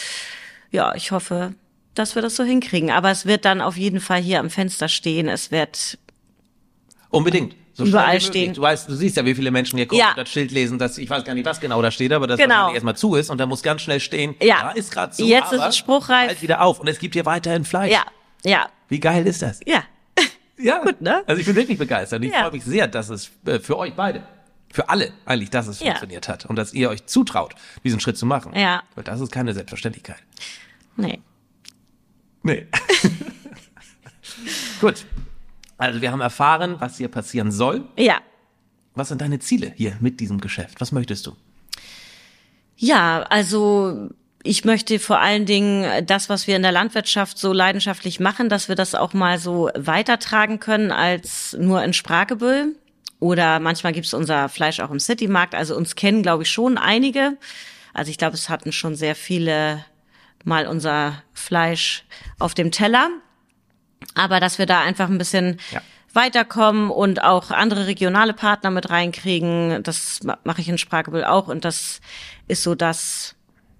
ja, 0.71 0.93
ich 0.95 1.11
hoffe, 1.11 1.53
dass 1.95 2.15
wir 2.15 2.21
das 2.21 2.35
so 2.35 2.43
hinkriegen. 2.43 2.89
Aber 2.91 3.11
es 3.11 3.25
wird 3.25 3.45
dann 3.45 3.61
auf 3.61 3.77
jeden 3.77 3.99
Fall 3.99 4.19
hier 4.21 4.39
am 4.39 4.49
Fenster 4.49 4.87
stehen. 4.87 5.27
Es 5.29 5.51
wird, 5.51 5.97
Unbedingt. 7.09 7.55
So 7.75 7.85
überall 7.85 8.21
stehen. 8.21 8.53
Du 8.53 8.61
weißt, 8.61 8.87
du 8.87 8.93
siehst 8.95 9.17
ja, 9.17 9.25
wie 9.25 9.33
viele 9.33 9.49
Menschen 9.49 9.77
hier 9.77 9.87
kommen 9.87 9.99
Ja. 9.99 10.09
und 10.11 10.17
das 10.17 10.29
Schild 10.29 10.51
lesen, 10.51 10.77
dass 10.77 10.99
ich 10.99 11.09
weiß 11.09 11.23
gar 11.23 11.33
nicht, 11.33 11.45
was 11.45 11.59
genau 11.59 11.81
da 11.81 11.89
steht, 11.89 12.13
aber 12.13 12.27
das 12.27 12.37
Genau. 12.37 12.49
wahrscheinlich 12.53 12.75
erstmal 12.75 12.95
zu 12.95 13.15
ist 13.15 13.31
und 13.31 13.39
da 13.39 13.47
muss 13.47 13.63
ganz 13.63 13.81
schnell 13.81 13.99
stehen, 13.99 14.35
Ja. 14.43 14.61
da 14.61 14.71
ist 14.71 14.91
gerade 14.91 15.11
zu, 15.11 15.25
Jetzt 15.25 15.51
ist 15.53 15.61
es 15.63 15.77
spruchreif. 15.77 16.27
bald 16.27 16.41
wieder 16.43 16.61
auf 16.61 16.79
und 16.79 16.87
es 16.87 16.99
gibt 16.99 17.15
hier 17.15 17.25
weiterhin 17.25 17.65
Fleisch. 17.65 17.91
Ja, 17.91 18.03
ja, 18.43 18.67
Wie 18.89 18.99
geil 18.99 19.25
ist 19.25 19.41
das? 19.41 19.59
ja. 19.65 19.83
Ja, 20.57 20.79
Gut, 20.83 21.01
ne? 21.01 21.23
Also 21.25 21.39
ich 21.39 21.47
bin 21.47 21.55
wirklich 21.55 21.79
begeistert. 21.79 22.19
Und 22.19 22.27
ich 22.27 22.31
Ja. 22.33 22.41
freue 22.43 22.51
mich 22.51 22.63
sehr, 22.63 22.87
dass 22.87 23.09
es 23.09 23.31
äh, 23.47 23.57
für 23.59 23.75
euch 23.77 23.93
beide, 23.95 24.21
für 24.73 24.89
alle 24.89 25.13
eigentlich, 25.25 25.51
dass 25.51 25.67
es 25.67 25.79
Ja. 25.79 25.85
funktioniert 25.91 26.27
hat 26.27 26.45
und 26.47 26.55
dass 26.57 26.73
ihr 26.73 26.89
euch 26.89 27.05
zutraut, 27.05 27.53
diesen 27.83 27.99
Schritt 27.99 28.17
zu 28.17 28.25
machen. 28.25 28.53
Ja. 28.55 28.81
Weil 28.95 29.03
das 29.03 29.21
ist 29.21 29.31
keine 29.31 29.53
Selbstverständlichkeit. 29.53 30.17
Nee. 30.97 31.21
Nee. 32.41 32.65
Gut. 34.81 35.05
Also 35.77 36.01
wir 36.01 36.11
haben 36.11 36.21
erfahren, 36.21 36.75
was 36.79 36.97
hier 36.97 37.07
passieren 37.07 37.51
soll. 37.51 37.85
Ja. 37.97 38.17
Was 38.95 39.09
sind 39.09 39.21
deine 39.21 39.39
Ziele 39.39 39.71
hier 39.75 39.95
mit 40.01 40.19
diesem 40.19 40.39
Geschäft? 40.41 40.81
Was 40.81 40.91
möchtest 40.91 41.27
du? 41.27 41.35
Ja, 42.75 43.23
also 43.29 44.09
ich 44.43 44.65
möchte 44.65 44.99
vor 44.99 45.19
allen 45.19 45.45
Dingen 45.45 46.05
das, 46.05 46.29
was 46.29 46.47
wir 46.47 46.55
in 46.55 46.61
der 46.63 46.71
Landwirtschaft 46.71 47.37
so 47.37 47.53
leidenschaftlich 47.53 48.19
machen, 48.19 48.49
dass 48.49 48.67
wir 48.69 48.75
das 48.75 48.95
auch 48.95 49.13
mal 49.13 49.37
so 49.39 49.69
weitertragen 49.75 50.59
können 50.59 50.91
als 50.91 51.55
nur 51.59 51.83
in 51.83 51.93
Spragebüll. 51.93 52.75
Oder 53.23 53.61
manchmal 53.61 53.93
gibt's 53.93 54.13
unser 54.13 54.49
Fleisch 54.49 54.81
auch 54.81 54.91
im 54.91 54.99
Citymarkt. 54.99 55.55
Also 55.55 55.77
uns 55.77 55.95
kennen, 55.95 56.23
glaube 56.23 56.43
ich, 56.43 56.49
schon 56.51 56.77
einige. 56.77 57.37
Also 57.93 58.11
ich 58.11 58.17
glaube, 58.17 58.35
es 58.35 58.49
hatten 58.49 58.73
schon 58.73 58.95
sehr 58.95 59.15
viele 59.15 59.85
mal 60.43 60.67
unser 60.67 61.23
Fleisch 61.33 62.03
auf 62.37 62.53
dem 62.53 62.69
Teller. 62.69 63.09
Aber 64.13 64.41
dass 64.41 64.57
wir 64.59 64.65
da 64.65 64.81
einfach 64.81 65.07
ein 65.07 65.17
bisschen 65.17 65.57
Ja. 65.71 65.81
weiterkommen 66.13 66.89
und 66.91 67.23
auch 67.23 67.49
andere 67.49 67.87
regionale 67.87 68.33
Partner 68.33 68.71
mit 68.71 68.89
reinkriegen, 68.89 69.81
das 69.83 70.21
ma- 70.23 70.37
mache 70.43 70.59
ich 70.59 70.67
in 70.67 70.77
Spragebüll 70.77 71.23
auch. 71.23 71.47
Und 71.47 71.63
das 71.63 72.01
ist 72.49 72.61
so 72.63 72.75
das, 72.75 73.35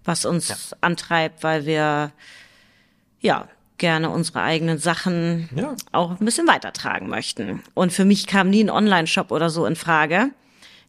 was 0.06 0.24
uns 0.24 0.74
antreibt, 0.80 1.44
weil 1.44 1.66
wir 1.66 2.14
ja 3.20 3.50
gerne 3.84 4.10
unsere 4.10 4.42
eigenen 4.42 4.78
Sachen 4.78 5.50
Ja. 5.54 5.76
auch 5.92 6.12
ein 6.12 6.24
bisschen 6.26 6.48
weitertragen 6.48 7.10
möchten. 7.10 7.62
Und 7.74 7.92
für 7.92 8.06
mich 8.06 8.28
kam 8.28 8.50
nie 8.50 8.64
ein 8.64 8.70
Online-Shop 8.70 9.30
oder 9.30 9.50
so 9.50 9.66
in 9.66 9.76
Frage. 9.76 10.30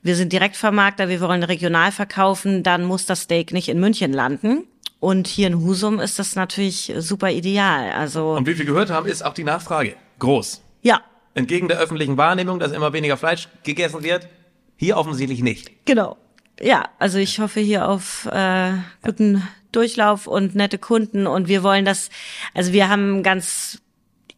Wir 0.02 0.14
sind 0.14 0.32
Direktvermarkter, 0.32 1.08
wir 1.08 1.20
wollen 1.20 1.42
regional 1.42 1.90
verkaufen, 1.90 2.62
dann 2.62 2.84
muss 2.84 3.04
das 3.04 3.22
Steak 3.22 3.52
nicht 3.52 3.68
in 3.68 3.80
München 3.80 4.12
landen. 4.12 4.62
Und 5.00 5.26
hier 5.26 5.48
in 5.48 5.56
Husum 5.60 5.98
ist 5.98 6.20
das 6.20 6.36
natürlich 6.36 6.92
super 6.98 7.30
ideal. 7.32 7.90
Also 7.92 8.34
Und 8.36 8.46
wie 8.46 8.56
wir 8.56 8.64
gehört 8.64 8.90
haben, 8.90 9.06
ist 9.08 9.24
auch 9.24 9.34
die 9.34 9.44
Nachfrage 9.44 9.94
groß. 10.20 10.62
ja, 10.82 11.00
Entgegen 11.34 11.66
der 11.66 11.78
öffentlichen 11.80 12.16
Wahrnehmung, 12.16 12.60
dass 12.60 12.70
immer 12.70 12.92
weniger 12.92 13.16
Fleisch 13.16 13.48
gegessen 13.64 14.04
wird, 14.04 14.28
hier 14.76 14.96
offensichtlich 14.96 15.42
nicht. 15.42 15.72
Genau. 15.84 16.16
Ja, 16.60 16.84
also 17.00 17.18
ich 17.18 17.40
hoffe 17.40 17.58
hier 17.58 17.88
auf 17.88 18.26
äh, 18.26 18.70
guten 19.04 19.42
Durchlauf 19.74 20.26
und 20.26 20.54
nette 20.54 20.78
Kunden 20.78 21.26
und 21.26 21.48
wir 21.48 21.62
wollen 21.62 21.84
das, 21.84 22.10
also 22.54 22.72
wir 22.72 22.88
haben 22.88 23.22
ganz 23.22 23.80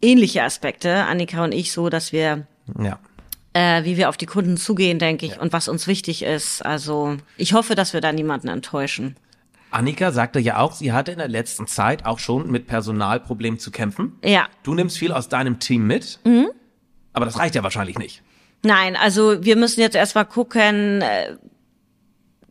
ähnliche 0.03 0.43
Aspekte, 0.43 1.05
Annika 1.05 1.43
und 1.45 1.53
ich, 1.53 1.73
so, 1.73 1.89
dass 1.89 2.13
wir, 2.13 2.47
Ja. 2.79 2.99
äh, 3.55 3.85
wie 3.85 3.97
wir 3.97 4.09
auf 4.09 4.17
die 4.17 4.27
Kunden 4.27 4.57
zugehen, 4.57 4.99
denke 4.99 5.27
ich, 5.27 5.41
und 5.41 5.53
was 5.53 5.69
uns 5.69 5.87
wichtig 5.87 6.23
ist. 6.23 6.65
Also 6.65 7.17
ich 7.37 7.53
hoffe, 7.55 7.75
dass 7.75 7.93
wir 7.93 8.01
da 8.01 8.13
niemanden 8.13 8.49
enttäuschen. 8.49 9.17
Annika 9.71 10.13
sagte 10.13 10.39
ja 10.39 10.59
auch, 10.59 10.73
sie 10.73 10.93
hatte 10.93 11.13
in 11.13 11.19
der 11.19 11.29
letzten 11.29 11.67
Zeit 11.67 12.07
auch 12.07 12.19
schon 12.19 12.51
mit 12.51 12.67
Personalproblemen 12.67 13.59
zu 13.59 13.71
kämpfen. 13.71 14.13
Ja. 14.25 14.47
Du 14.63 14.75
nimmst 14.75 14.97
viel 14.97 15.13
aus 15.13 15.29
deinem 15.29 15.59
Team 15.59 15.87
mit, 15.87 16.21
aber 17.13 17.25
das 17.25 17.39
reicht 17.39 17.55
ja 17.55 17.63
wahrscheinlich 17.63 17.99
nicht. 17.99 18.23
Nein, 18.63 18.97
also 18.97 19.45
wir 19.45 19.57
müssen 19.57 19.81
jetzt 19.81 19.97
erstmal 19.97 20.25
gucken, 20.25 21.03
äh, 21.03 21.37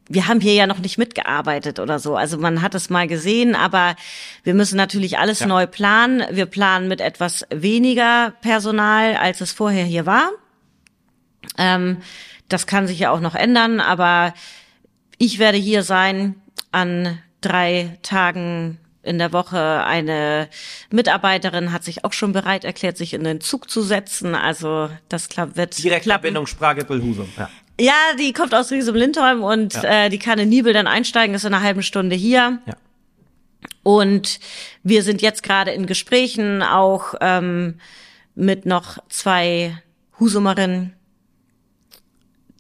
wir 0.08 0.28
haben 0.28 0.40
hier 0.40 0.54
ja 0.54 0.68
noch 0.68 0.80
nicht 0.80 0.98
mitgearbeitet 0.98 1.80
oder 1.80 1.98
so. 2.00 2.16
Also 2.16 2.38
man 2.38 2.62
hat 2.62 2.76
es 2.76 2.90
mal 2.90 3.08
gesehen, 3.08 3.56
aber 3.56 3.96
wir 4.44 4.54
müssen 4.54 4.78
natürlich 4.78 5.18
alles 5.18 5.40
Ja. 5.40 5.48
neu 5.48 5.66
planen. 5.68 6.24
Wir 6.32 6.46
planen 6.46 6.88
mit 6.88 7.02
etwas 7.02 7.46
weniger 7.50 8.34
Personal, 8.42 9.16
als 9.16 9.42
es 9.42 9.52
vorher 9.52 9.86
hier 9.86 10.06
war. 10.06 10.30
Ähm, 11.58 11.98
das 12.50 12.68
kann 12.68 12.88
sich 12.88 13.00
ja 13.00 13.12
auch 13.12 13.20
noch 13.20 13.36
ändern, 13.36 13.80
aber 13.80 14.34
ich 15.18 15.40
werde 15.40 15.58
hier 15.58 15.82
sein 15.84 16.36
an 16.72 17.18
drei 17.42 17.98
Tagen 18.04 18.78
in 19.02 19.18
der 19.18 19.34
Woche. 19.34 19.84
Eine 19.86 20.50
Mitarbeiterin 20.92 21.72
hat 21.72 21.84
sich 21.84 22.04
auch 22.04 22.14
schon 22.14 22.34
bereit 22.34 22.64
erklärt, 22.66 22.98
sich 22.98 23.14
in 23.14 23.24
den 23.24 23.40
Zug 23.42 23.70
zu 23.70 23.82
setzen. 23.82 24.36
Also 24.36 24.90
das 25.10 25.30
klappt, 25.30 25.56
wird 25.58 25.72
klappen. 25.72 25.84
Direktverbindung 25.84 26.48
Spragebüll-Husum. 26.48 27.30
Ja. 27.38 27.50
Ja, 27.80 27.94
die 28.18 28.32
kommt 28.34 28.54
aus 28.56 28.72
Riesum 28.72 28.96
Lindholm 28.96 29.44
und 29.44 29.74
Ja. 29.74 30.06
äh, 30.06 30.10
die 30.10 30.20
kann 30.20 30.40
in 30.40 30.50
Nibel 30.50 30.72
dann 30.74 30.88
einsteigen, 30.88 31.36
ist 31.36 31.44
in 31.44 31.54
einer 31.54 31.64
halben 31.64 31.84
Stunde 31.84 32.16
hier. 32.16 32.60
Ja. 32.66 32.76
Und 33.84 34.40
wir 34.84 35.04
sind 35.04 35.22
jetzt 35.22 35.44
gerade 35.44 35.72
in 35.72 35.86
Gesprächen 35.86 36.62
auch 36.64 37.16
ähm, 37.22 37.80
mit 38.34 38.66
noch 38.66 38.98
zwei 39.10 39.78
Husumerinnen, 40.20 40.94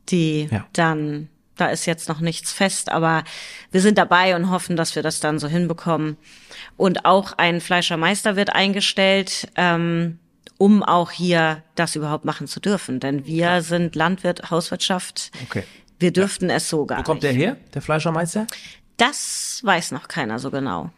die 0.09 0.47
Ja. 0.51 0.65
dann, 0.73 1.29
da 1.55 1.67
ist 1.67 1.85
jetzt 1.85 2.09
noch 2.09 2.19
nichts 2.19 2.51
fest, 2.51 2.91
aber 2.91 3.23
wir 3.71 3.81
sind 3.81 3.97
dabei 3.97 4.35
und 4.35 4.49
hoffen, 4.51 4.75
dass 4.75 4.95
wir 4.95 5.01
das 5.03 5.19
dann 5.19 5.39
so 5.39 5.47
hinbekommen. 5.47 6.17
Und 6.77 7.05
auch 7.05 7.33
ein 7.37 7.61
Fleischermeister 7.61 8.35
wird 8.35 8.49
eingestellt, 8.53 9.47
ähm, 9.55 10.19
um 10.57 10.83
auch 10.83 11.11
hier 11.11 11.63
das 11.75 11.95
überhaupt 11.95 12.25
machen 12.25 12.47
zu 12.47 12.59
dürfen. 12.59 12.99
Denn 12.99 13.25
wir 13.25 13.61
sind 13.61 13.95
Landwirt, 13.95 14.49
Hauswirtschaft. 14.51 15.31
Okay. 15.43 15.63
Wir 15.99 16.11
dürften 16.11 16.49
es 16.49 16.69
so 16.69 16.85
gar 16.85 16.99
Wo 16.99 17.03
kommt 17.03 17.23
nicht. 17.23 17.31
der 17.33 17.39
her, 17.39 17.57
der 17.73 17.81
Fleischermeister? 17.81 18.47
Das 18.97 19.61
weiß 19.63 19.91
noch 19.91 20.07
keiner 20.07 20.39
so 20.39 20.51
genau. 20.51 20.89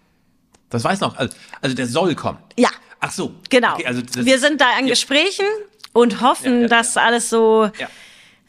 Das 0.70 0.84
weiß 0.84 0.99
noch. 0.99 1.16
Also, 1.18 1.36
also 1.62 1.76
der 1.76 1.88
soll 1.88 2.14
kommen. 2.16 2.39
Ja, 2.58 2.70
Ach 2.99 3.12
so. 3.12 3.34
genau. 3.49 3.74
Okay, 3.74 3.86
also 3.86 4.01
das, 4.01 4.26
wir 4.26 4.39
sind 4.39 4.60
da 4.60 4.66
an 4.78 4.88
Gesprächen 4.88 5.45
und 5.93 6.22
hoffen, 6.22 6.55
Ja, 6.55 6.62
ja, 6.64 6.68
dass 6.68 6.97
alles 6.97 7.30
so 7.30 7.70
Ja. 7.80 7.88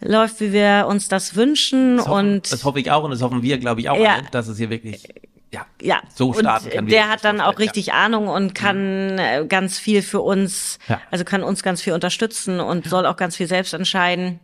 läuft, 0.00 0.40
wie 0.40 0.52
wir 0.52 0.86
uns 0.88 1.08
das 1.08 1.36
wünschen. 1.36 1.98
das 1.98 2.06
hoffen, 2.08 2.28
und 2.36 2.52
das 2.52 2.64
hoffe 2.64 2.80
ich 2.80 2.90
auch 2.90 3.04
und 3.04 3.10
das 3.10 3.22
hoffen 3.22 3.42
wir, 3.42 3.58
glaube 3.58 3.80
ich, 3.82 3.88
auch 3.88 3.98
Ja. 3.98 4.14
alle, 4.16 4.24
dass 4.30 4.48
es 4.48 4.58
hier 4.58 4.70
wirklich 4.70 5.06
ja, 5.52 5.64
ja, 5.80 6.00
so 6.14 6.32
starten 6.34 6.66
und 6.66 6.72
kann. 6.74 6.86
der 6.88 7.08
hat 7.08 7.24
dann 7.24 7.40
auch 7.40 7.58
richtig 7.58 7.92
Ahnung 7.94 8.28
und 8.28 8.54
kann 8.54 9.18
äh, 9.18 9.46
ganz 9.48 9.78
viel 9.78 10.02
für 10.02 10.20
uns, 10.20 10.78
Ja. 10.88 11.00
also 11.10 11.24
kann 11.24 11.42
uns 11.42 11.62
ganz 11.62 11.80
viel 11.82 11.94
unterstützen 11.94 12.60
und 12.60 12.86
soll 12.86 13.06
auch 13.06 13.16
ganz 13.16 13.36
viel 13.36 13.46
selbst 13.46 13.72
entscheiden. 13.74 14.40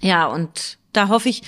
Ja, 0.00 0.26
und 0.26 0.78
da 0.92 1.08
hoffe 1.08 1.28
ich, 1.28 1.42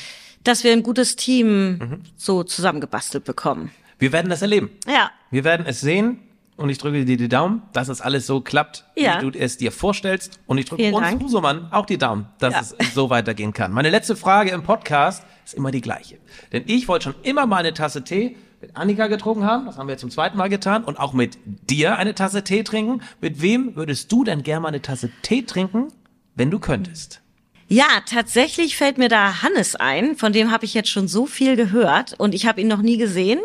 dass 0.45 0.65
wir 0.65 0.73
ein 0.73 0.83
gutes 0.83 1.17
Team 1.17 1.79
Mhm. 1.79 2.03
so 2.17 2.43
zusammengebastelt 2.45 3.25
bekommen. 3.25 3.71
Ja. 3.75 3.95
Wir 4.01 4.13
werden 4.13 4.29
das 4.31 4.43
erleben. 4.43 4.71
Ja, 4.87 5.11
Wir 5.31 5.45
werden 5.45 5.67
es 5.67 5.81
sehen 5.81 6.21
und 6.57 6.69
ich 6.71 6.79
drücke 6.79 7.05
dir 7.05 7.17
die 7.17 7.29
Daumen, 7.29 7.63
dass 7.73 7.89
es 7.89 8.01
alles 8.01 8.27
so 8.27 8.41
klappt, 8.41 8.85
Ja. 8.97 9.21
wie 9.21 9.31
du 9.31 9.39
es 9.39 9.57
dir 9.57 9.73
vorstellst. 9.73 10.39
Und 10.47 10.59
ich 10.59 10.67
drücke 10.67 10.83
Vielen 10.83 10.95
uns 10.95 11.07
Dank. 11.07 11.23
Husumann 11.23 11.69
auch 11.73 11.85
die 11.87 11.99
Daumen, 11.99 12.29
dass 12.39 12.55
Ja. 12.55 12.61
es 12.79 12.95
so 12.95 13.11
weitergehen 13.11 13.53
kann. 13.53 13.73
Meine 13.73 13.91
letzte 13.91 14.15
Frage 14.15 14.51
im 14.51 14.63
Podcast 14.63 15.25
ist 15.45 15.55
immer 15.55 15.71
die 15.71 15.81
gleiche. 15.81 16.19
Denn 16.53 16.63
ich 16.67 16.87
wollte 16.89 17.05
schon 17.05 17.15
immer 17.23 17.47
mal 17.47 17.57
eine 17.59 17.75
Tasse 17.75 18.05
Tee 18.05 18.37
mit 18.61 18.77
Annika 18.77 19.07
getrunken 19.07 19.45
haben. 19.45 19.67
Das 19.67 19.79
haben 19.79 19.89
wir 19.89 19.99
zum 19.99 20.11
zweiten 20.11 20.37
Mal 20.37 20.49
getan. 20.49 20.85
Und 20.85 20.99
auch 20.99 21.13
mit 21.13 21.39
dir 21.45 21.97
eine 21.97 22.15
Tasse 22.15 22.45
Tee 22.45 22.63
trinken. 22.63 23.03
Mit 23.21 23.41
wem 23.41 23.77
würdest 23.77 24.11
du 24.11 24.25
denn 24.25 24.43
gerne 24.43 24.61
mal 24.61 24.69
eine 24.69 24.83
Tasse 24.83 25.11
Tee 25.23 25.43
trinken, 25.43 25.89
wenn 26.35 26.51
du 26.51 26.59
könntest? 26.59 27.21
Ja, 27.69 27.85
tatsächlich 28.07 28.77
fällt 28.77 28.97
mir 28.97 29.11
da 29.11 29.43
Hannes 29.43 29.77
ein, 29.77 30.17
von 30.17 30.33
dem 30.33 30.51
habe 30.51 30.65
ich 30.65 30.73
jetzt 30.73 30.89
schon 30.89 31.07
so 31.07 31.27
viel 31.27 31.55
gehört 31.55 32.15
und 32.19 32.35
ich 32.35 32.47
habe 32.47 32.63
ihn 32.63 32.69
noch 32.69 32.81
nie 32.81 32.97
gesehen. 32.97 33.41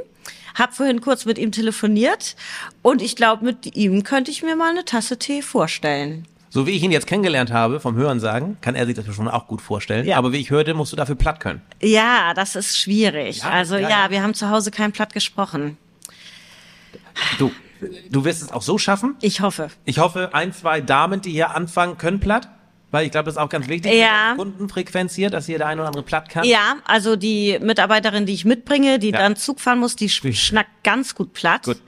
Hab 0.55 0.74
vorhin 0.74 1.01
kurz 1.01 1.26
mit 1.26 1.38
ihm 1.38 1.51
telefoniert 1.51 2.38
und 2.82 3.01
ich 3.01 3.18
glaube, 3.18 3.43
mit 3.43 3.76
ihm 3.76 4.03
könnte 4.03 4.32
ich 4.32 4.41
mir 4.41 4.55
mal 4.55 4.70
eine 4.70 4.86
Tasse 4.86 5.20
Tee 5.20 5.41
vorstellen. 5.41 6.26
So 6.54 6.68
wie 6.68 6.72
ich 6.72 6.84
ihn 6.84 6.91
jetzt 6.91 7.08
kennengelernt 7.08 7.51
habe, 7.51 7.80
vom 7.80 7.95
Hörensagen, 7.95 8.58
kann 8.62 8.76
er 8.76 8.86
sich 8.86 8.93
das 8.95 9.08
schon 9.16 9.28
auch 9.28 9.47
gut 9.47 9.60
vorstellen. 9.60 10.06
Ja. 10.06 10.18
Aber 10.18 10.32
wie 10.34 10.38
ich 10.38 10.51
hörte, 10.51 10.76
musst 10.76 10.91
du 10.91 10.95
dafür 10.95 11.16
platt 11.16 11.39
können. 11.39 11.64
Ja, 11.82 12.36
das 12.36 12.56
ist 12.56 12.78
schwierig. 12.78 13.39
Ja, 13.39 13.49
also 13.49 13.76
ja, 13.76 13.89
ja, 13.89 14.10
wir 14.12 14.22
haben 14.22 14.36
zu 14.36 14.51
Hause 14.51 14.70
kein 14.70 14.91
Platt 14.91 15.14
gesprochen. 15.14 15.78
Du, 17.39 17.51
du 18.12 18.24
wirst 18.24 18.43
es 18.43 18.51
auch 18.51 18.62
so 18.62 18.78
schaffen. 18.78 19.16
Ich 19.22 19.41
hoffe. 19.41 19.70
Ich 19.86 19.97
hoffe, 19.97 20.30
ein, 20.34 20.54
zwei 20.54 20.80
Damen, 20.80 21.22
die 21.22 21.32
hier 21.32 21.56
anfangen, 21.56 21.97
können 21.97 22.20
platt. 22.20 22.47
Weil 22.91 23.06
ich 23.08 23.12
glaube, 23.12 23.26
das 23.26 23.34
ist 23.34 23.39
auch 23.41 23.49
ganz 23.49 23.68
wichtig. 23.68 23.91
Ja. 23.95 24.36
Kundenfrequenz 24.38 25.16
hier, 25.16 25.32
dass 25.32 25.47
hier 25.47 25.58
der 25.58 25.66
eine 25.66 25.82
oder 25.82 25.88
andere 25.88 26.04
platt 26.04 26.30
kann. 26.30 26.43
Ja, 26.43 26.76
also 26.86 27.16
die 27.16 27.58
Mitarbeiterin, 27.60 28.28
die 28.28 28.34
ich 28.36 28.45
mitbringe, 28.45 28.99
die 28.99 29.10
Ja. 29.10 29.18
dann 29.18 29.36
Zug 29.36 29.60
fahren 29.60 29.80
muss, 29.80 29.95
die 29.95 30.08
sch- 30.12 30.32
schnackt 30.36 30.84
ganz 30.84 31.16
gut 31.16 31.34
platt. 31.34 31.64
Gut. 31.64 31.82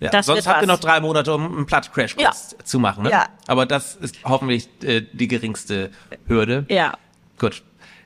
Ja. 0.00 0.10
Das 0.10 0.26
Sonst 0.26 0.46
habt 0.46 0.62
ihr 0.62 0.68
was. 0.68 0.76
noch 0.76 0.80
drei 0.80 1.00
Monate, 1.00 1.32
um 1.34 1.44
einen 1.58 1.66
Platt-Crash 1.66 2.16
Ja. 2.18 2.32
zu 2.64 2.78
machen. 2.78 3.04
Ne? 3.04 3.10
Ja. 3.10 3.26
Aber 3.46 3.66
das 3.66 3.94
ist 3.96 4.16
hoffentlich 4.24 4.68
äh, 4.82 5.02
die 5.12 5.28
geringste 5.28 5.90
Hürde. 6.26 6.64
Ja. 6.68 6.94
Gut. 7.38 7.62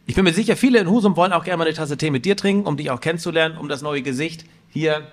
Ich 0.06 0.14
bin 0.16 0.24
mir 0.24 0.34
sicher, 0.34 0.56
viele 0.56 0.80
in 0.80 0.90
Husum 0.90 1.16
wollen 1.16 1.32
auch 1.32 1.44
gerne 1.44 1.58
mal 1.58 1.64
eine 1.66 1.74
Tasse 1.74 1.96
Tee 1.96 2.10
mit 2.10 2.24
dir 2.24 2.36
trinken, 2.36 2.66
um 2.66 2.76
dich 2.76 2.90
auch 2.90 3.00
kennenzulernen, 3.00 3.56
um 3.56 3.68
das 3.68 3.80
neue 3.80 4.02
Gesicht 4.02 4.44
hier 4.68 5.06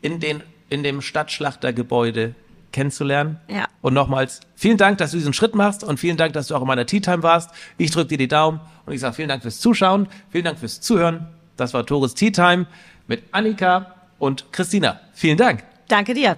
in, 0.00 0.20
den, 0.20 0.42
in 0.70 0.82
dem 0.82 1.02
Stadtschlachtergebäude 1.02 2.34
kennenzulernen. 2.72 3.40
Ja. 3.48 3.66
Und 3.82 3.94
nochmals 3.94 4.40
vielen 4.54 4.76
Dank, 4.78 4.98
dass 4.98 5.10
du 5.10 5.16
diesen 5.16 5.32
Schritt 5.32 5.54
machst 5.54 5.82
und 5.84 5.98
vielen 5.98 6.16
Dank, 6.16 6.32
dass 6.34 6.46
du 6.48 6.54
auch 6.54 6.60
in 6.62 6.66
meiner 6.66 6.86
Tea 6.86 7.00
Time 7.00 7.22
warst. 7.22 7.50
Ich 7.78 7.90
drücke 7.90 8.08
dir 8.08 8.18
die 8.18 8.28
Daumen 8.28 8.60
und 8.86 8.92
ich 8.92 9.00
sage 9.00 9.14
vielen 9.14 9.28
Dank 9.28 9.42
fürs 9.42 9.58
Zuschauen, 9.60 10.08
vielen 10.30 10.44
Dank 10.44 10.58
fürs 10.58 10.80
Zuhören. 10.80 11.26
Das 11.56 11.74
war 11.74 11.84
Tores 11.84 12.14
Tea 12.14 12.30
Time 12.30 12.66
mit 13.06 13.22
Annika 13.32 13.94
und 14.18 14.52
Christina. 14.52 15.00
Vielen 15.12 15.36
Dank. 15.36 15.64
Danke 15.88 16.14
dir. 16.14 16.36